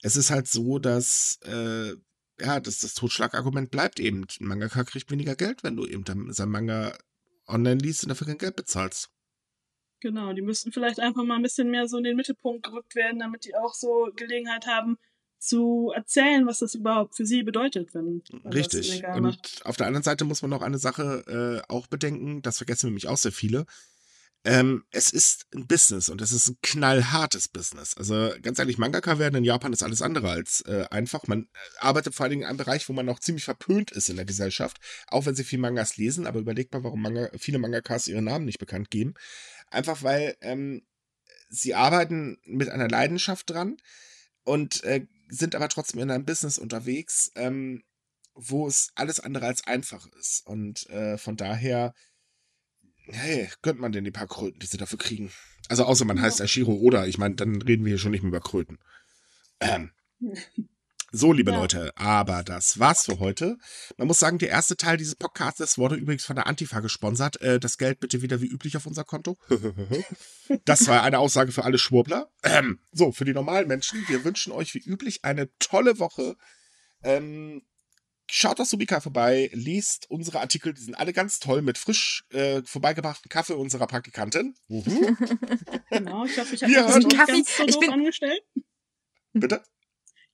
es 0.01 0.17
ist 0.17 0.31
halt 0.31 0.47
so, 0.47 0.79
dass 0.79 1.39
äh, 1.43 1.93
ja, 2.39 2.59
das, 2.59 2.79
das 2.79 2.93
Totschlagargument 2.93 3.71
bleibt 3.71 3.99
eben. 3.99 4.25
Ein 4.39 4.47
Mangaka 4.47 4.83
kriegt 4.83 5.11
weniger 5.11 5.35
Geld, 5.35 5.63
wenn 5.63 5.75
du 5.75 5.85
eben 5.85 6.03
sein 6.33 6.49
Manga 6.49 6.97
online 7.47 7.81
liest 7.81 8.03
und 8.03 8.09
dafür 8.09 8.27
kein 8.27 8.37
Geld 8.37 8.55
bezahlst. 8.55 9.09
Genau, 9.99 10.33
die 10.33 10.41
müssten 10.41 10.71
vielleicht 10.71 10.99
einfach 10.99 11.23
mal 11.23 11.35
ein 11.35 11.43
bisschen 11.43 11.69
mehr 11.71 11.87
so 11.87 11.97
in 11.97 12.03
den 12.03 12.17
Mittelpunkt 12.17 12.63
gerückt 12.63 12.95
werden, 12.95 13.19
damit 13.19 13.45
die 13.45 13.55
auch 13.55 13.73
so 13.73 14.09
Gelegenheit 14.15 14.67
haben, 14.67 14.97
zu 15.43 15.91
erzählen, 15.93 16.47
was 16.47 16.59
das 16.59 16.73
überhaupt 16.73 17.15
für 17.15 17.25
sie 17.25 17.43
bedeutet, 17.43 17.93
wenn 17.93 18.21
Richtig. 18.45 18.93
Illegal 18.93 19.21
macht. 19.21 19.57
Und 19.57 19.65
auf 19.65 19.75
der 19.75 19.87
anderen 19.87 20.03
Seite 20.03 20.23
muss 20.23 20.41
man 20.41 20.51
noch 20.51 20.61
eine 20.61 20.77
Sache 20.77 21.61
äh, 21.67 21.71
auch 21.71 21.87
bedenken, 21.87 22.41
das 22.41 22.57
vergessen 22.57 22.87
nämlich 22.87 23.09
auch 23.09 23.17
sehr 23.17 23.33
viele. 23.33 23.65
Ähm, 24.45 24.83
es 24.91 25.11
ist 25.11 25.45
ein 25.53 25.67
Business 25.67 26.09
und 26.09 26.19
es 26.21 26.33
ist 26.33 26.49
ein 26.49 26.57
knallhartes 26.61 27.47
Business. 27.47 27.95
Also 27.95 28.31
ganz 28.41 28.59
ehrlich, 28.59 28.77
Mangaka 28.77 29.17
werden 29.17 29.35
in 29.35 29.45
Japan 29.45 29.71
ist 29.71 29.83
alles 29.83 30.01
andere 30.01 30.29
als 30.29 30.61
äh, 30.61 30.85
einfach. 30.91 31.27
Man 31.27 31.43
äh, 31.43 31.47
arbeitet 31.79 32.13
vor 32.13 32.25
allen 32.25 32.31
Dingen 32.31 32.41
in 32.41 32.49
einem 32.49 32.57
Bereich, 32.57 32.89
wo 32.89 32.93
man 32.93 33.05
noch 33.05 33.19
ziemlich 33.19 33.45
verpönt 33.45 33.91
ist 33.91 34.09
in 34.09 34.17
der 34.17 34.25
Gesellschaft, 34.25 34.81
auch 35.07 35.25
wenn 35.25 35.35
sie 35.35 35.45
viel 35.45 35.59
Mangas 35.59 35.95
lesen. 35.95 36.27
Aber 36.27 36.39
überlegt 36.39 36.73
mal, 36.73 36.83
warum 36.83 37.01
Manga, 37.01 37.29
viele 37.37 37.57
Mangakas 37.57 38.09
ihre 38.09 38.21
Namen 38.21 38.43
nicht 38.43 38.59
bekannt 38.59 38.91
geben. 38.91 39.13
Einfach 39.71 40.03
weil 40.03 40.35
ähm, 40.41 40.85
sie 41.49 41.73
arbeiten 41.73 42.37
mit 42.43 42.67
einer 42.67 42.89
Leidenschaft 42.89 43.49
dran 43.49 43.77
und 44.43 44.83
äh, 44.83 45.07
sind 45.29 45.55
aber 45.55 45.69
trotzdem 45.69 46.01
in 46.01 46.11
einem 46.11 46.25
Business 46.25 46.57
unterwegs, 46.57 47.31
ähm, 47.35 47.83
wo 48.35 48.67
es 48.67 48.89
alles 48.95 49.21
andere 49.21 49.45
als 49.45 49.65
einfach 49.65 50.05
ist. 50.19 50.45
Und 50.45 50.89
äh, 50.89 51.17
von 51.17 51.37
daher 51.37 51.93
hey, 53.07 53.49
gönnt 53.61 53.79
man 53.79 53.91
denn 53.91 54.03
die 54.03 54.11
paar 54.11 54.27
Kröten, 54.27 54.59
die 54.59 54.65
sie 54.65 54.77
dafür 54.77 54.99
kriegen? 54.99 55.31
Also 55.69 55.85
außer 55.85 56.05
man 56.05 56.17
ja. 56.17 56.23
heißt 56.23 56.41
Ashiro 56.41 56.73
oder, 56.73 57.07
ich 57.07 57.17
meine, 57.17 57.35
dann 57.35 57.61
reden 57.61 57.85
wir 57.85 57.91
hier 57.91 57.97
schon 57.97 58.11
nicht 58.11 58.23
mehr 58.23 58.29
über 58.29 58.41
Kröten. 58.41 58.79
Ähm. 59.59 59.91
So, 61.15 61.31
liebe 61.31 61.51
ja. 61.51 61.57
Leute, 61.57 61.95
aber 61.95 62.43
das 62.43 62.79
war's 62.79 63.05
für 63.05 63.19
heute. 63.19 63.57
Man 63.97 64.07
muss 64.07 64.17
sagen, 64.17 64.39
der 64.39 64.49
erste 64.49 64.75
Teil 64.75 64.97
dieses 64.97 65.15
Podcasts 65.15 65.77
wurde 65.77 65.95
übrigens 65.95 66.25
von 66.25 66.35
der 66.35 66.47
Antifa 66.47 66.79
gesponsert. 66.79 67.39
Äh, 67.39 67.59
das 67.59 67.77
Geld 67.77 67.99
bitte 67.99 68.23
wieder 68.23 68.41
wie 68.41 68.47
üblich 68.47 68.75
auf 68.77 68.87
unser 68.87 69.03
Konto. 69.03 69.37
das 70.65 70.87
war 70.87 71.03
eine 71.03 71.19
Aussage 71.19 71.51
für 71.51 71.65
alle 71.65 71.77
Schwurbler. 71.77 72.31
Ähm, 72.41 72.79
so, 72.91 73.11
für 73.11 73.25
die 73.25 73.33
normalen 73.33 73.67
Menschen, 73.67 74.03
wir 74.07 74.23
wünschen 74.23 74.51
euch 74.51 74.73
wie 74.73 74.79
üblich 74.79 75.23
eine 75.23 75.55
tolle 75.59 75.99
Woche. 75.99 76.35
Ähm, 77.03 77.61
Schaut 78.29 78.59
auf 78.59 78.67
Subika 78.67 78.99
vorbei, 78.99 79.49
liest 79.53 80.09
unsere 80.09 80.39
Artikel, 80.39 80.73
die 80.73 80.81
sind 80.81 80.95
alle 80.95 81.13
ganz 81.13 81.39
toll 81.39 81.61
mit 81.61 81.77
frisch 81.77 82.23
äh, 82.31 82.61
vorbeigebrachten 82.63 83.29
Kaffee 83.29 83.53
unserer 83.53 83.85
Praktikantin. 83.85 84.55
Mhm. 84.69 85.17
genau, 85.89 86.25
ich 86.25 86.37
hoffe, 86.39 86.55
ich 86.55 86.63
habe 86.63 86.71
mich 86.71 87.05
nicht 87.05 87.17
Kaffee, 87.17 87.31
ganz 87.33 87.57
so 87.57 87.65
doof 87.65 87.89
angestellt. 87.89 88.41
Bitte? 89.33 89.63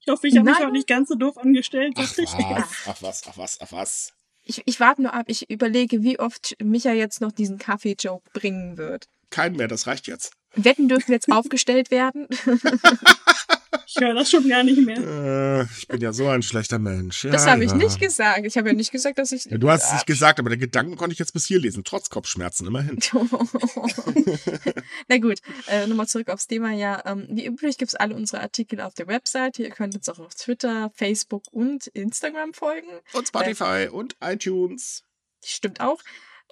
Ich 0.02 0.08
hoffe, 0.08 0.28
ich 0.28 0.38
habe 0.38 0.50
mich 0.50 0.66
auch 0.66 0.72
nicht 0.72 0.88
ganz 0.88 1.10
so 1.10 1.16
doof 1.16 1.38
angestellt. 1.38 1.94
Ach 1.98 2.18
was, 2.18 2.36
ach 2.86 3.02
was, 3.02 3.24
ach 3.28 3.38
was, 3.38 3.62
ach 3.62 3.72
was. 3.72 4.14
Ich, 4.44 4.62
ich 4.66 4.80
warte 4.80 5.02
nur 5.02 5.14
ab, 5.14 5.26
ich 5.28 5.50
überlege, 5.50 6.02
wie 6.04 6.20
oft 6.20 6.56
Micha 6.64 6.92
jetzt 6.92 7.22
noch 7.22 7.32
diesen 7.32 7.58
Kaffee-Joke 7.58 8.30
bringen 8.34 8.78
wird. 8.78 9.08
Kein 9.30 9.54
mehr, 9.54 9.68
das 9.68 9.88
reicht 9.88 10.08
jetzt. 10.08 10.34
Wetten 10.56 10.88
dürfen 10.88 11.12
jetzt 11.12 11.32
aufgestellt 11.32 11.92
werden. 11.92 12.28
Ich 13.86 13.96
höre 14.00 14.14
das 14.14 14.32
schon 14.32 14.48
gar 14.48 14.64
nicht 14.64 14.84
mehr. 14.86 14.98
Äh, 14.98 15.64
ich 15.78 15.88
bin 15.88 16.02
ja 16.02 16.12
so 16.14 16.28
ein 16.28 16.42
schlechter 16.42 16.80
Mensch. 16.80 17.24
Ja, 17.24 17.32
Das 17.32 17.46
habe 17.48 17.64
ich 17.64 17.72
ja. 17.72 17.78
nicht 17.78 18.00
gesagt. 18.00 18.46
Ich 18.46 18.58
habe 18.58 18.70
ja 18.70 18.74
nicht 18.74 18.92
gesagt, 18.92 19.18
dass 19.20 19.32
ich. 19.32 19.46
Ja, 19.46 19.58
du 19.58 19.70
hast 19.70 19.86
es 19.86 19.94
nicht 19.94 20.06
gesagt, 20.08 20.40
aber 20.40 20.50
der 20.50 20.58
Gedanken 20.58 20.96
konnte 20.96 21.14
ich 21.14 21.20
jetzt 21.20 21.34
bis 21.34 21.46
hier 21.46 21.60
lesen, 21.60 21.84
trotz 21.84 22.10
Kopfschmerzen, 22.10 22.68
immerhin. 22.68 23.00
Na 25.08 25.18
gut, 25.18 25.40
äh, 25.68 25.88
nochmal 25.88 26.08
zurück 26.08 26.30
aufs 26.30 26.48
Thema. 26.48 26.72
Ja, 26.72 27.04
ähm, 27.06 27.28
wie 27.30 27.46
üblich 27.46 27.78
gibt 27.78 27.90
es 27.90 27.96
alle 27.96 28.16
unsere 28.16 28.42
Artikel 28.42 28.82
auf 28.82 28.94
der 28.94 29.08
Webseite. 29.08 29.64
Ihr 29.64 29.70
könnt 29.70 29.96
uns 29.96 30.10
auch 30.10 30.20
auf 30.20 30.36
Twitter, 30.36 30.92
Facebook 30.96 31.44
und 31.52 31.88
Instagram 31.88 32.54
folgen. 32.54 32.88
Und 33.14 33.28
Spotify 33.28 33.88
und 33.92 34.16
iTunes. 34.22 35.04
Stimmt 35.44 35.80
auch. 35.82 36.02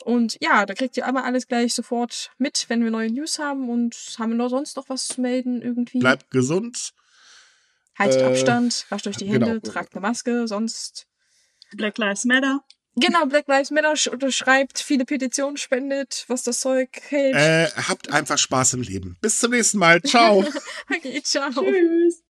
Und 0.04 0.38
ja, 0.42 0.66
da 0.66 0.74
kriegt 0.74 0.96
ihr 0.98 1.06
einmal 1.06 1.24
alles 1.24 1.48
gleich 1.48 1.74
sofort 1.74 2.32
mit, 2.38 2.66
wenn 2.68 2.84
wir 2.84 2.92
neue 2.92 3.12
News 3.12 3.40
haben. 3.40 3.70
Und 3.70 3.96
haben 4.20 4.32
wir 4.32 4.38
noch 4.38 4.50
sonst 4.50 4.78
noch 4.78 4.90
was 4.90 5.08
zu 5.08 5.22
melden 5.22 5.62
irgendwie? 5.62 6.00
Bleibt 6.00 6.30
gesund. 6.30 6.94
Haltet 7.98 8.22
äh, 8.22 8.26
Abstand, 8.26 8.86
wascht 8.90 9.08
euch 9.08 9.18
die 9.18 9.28
Hände, 9.28 9.48
genau. 9.48 9.60
tragt 9.60 9.94
eine 9.94 10.02
Maske, 10.02 10.48
sonst. 10.48 11.06
Black 11.76 11.98
Lives 11.98 12.26
Matter. 12.26 12.62
Genau, 12.96 13.26
Black 13.26 13.48
Lives 13.48 13.70
Matter 13.72 13.92
sch- 13.94 14.10
unterschreibt, 14.10 14.80
viele 14.80 15.06
Petitionen 15.06 15.58
spendet, 15.58 16.26
was 16.28 16.44
das 16.44 16.62
Zeug 16.62 16.90
hält. 17.10 17.36
Äh, 17.36 17.68
habt 17.88 18.12
einfach 18.12 18.38
Spaß 18.38 18.74
im 18.74 18.82
Leben. 18.82 19.18
Bis 19.22 19.40
zum 19.40 19.52
nächsten 19.52 19.78
Mal. 19.78 20.02
Ciao. 20.02 20.44
Okay, 20.90 21.22
ciao. 21.24 21.52
Tschüss. 21.52 22.24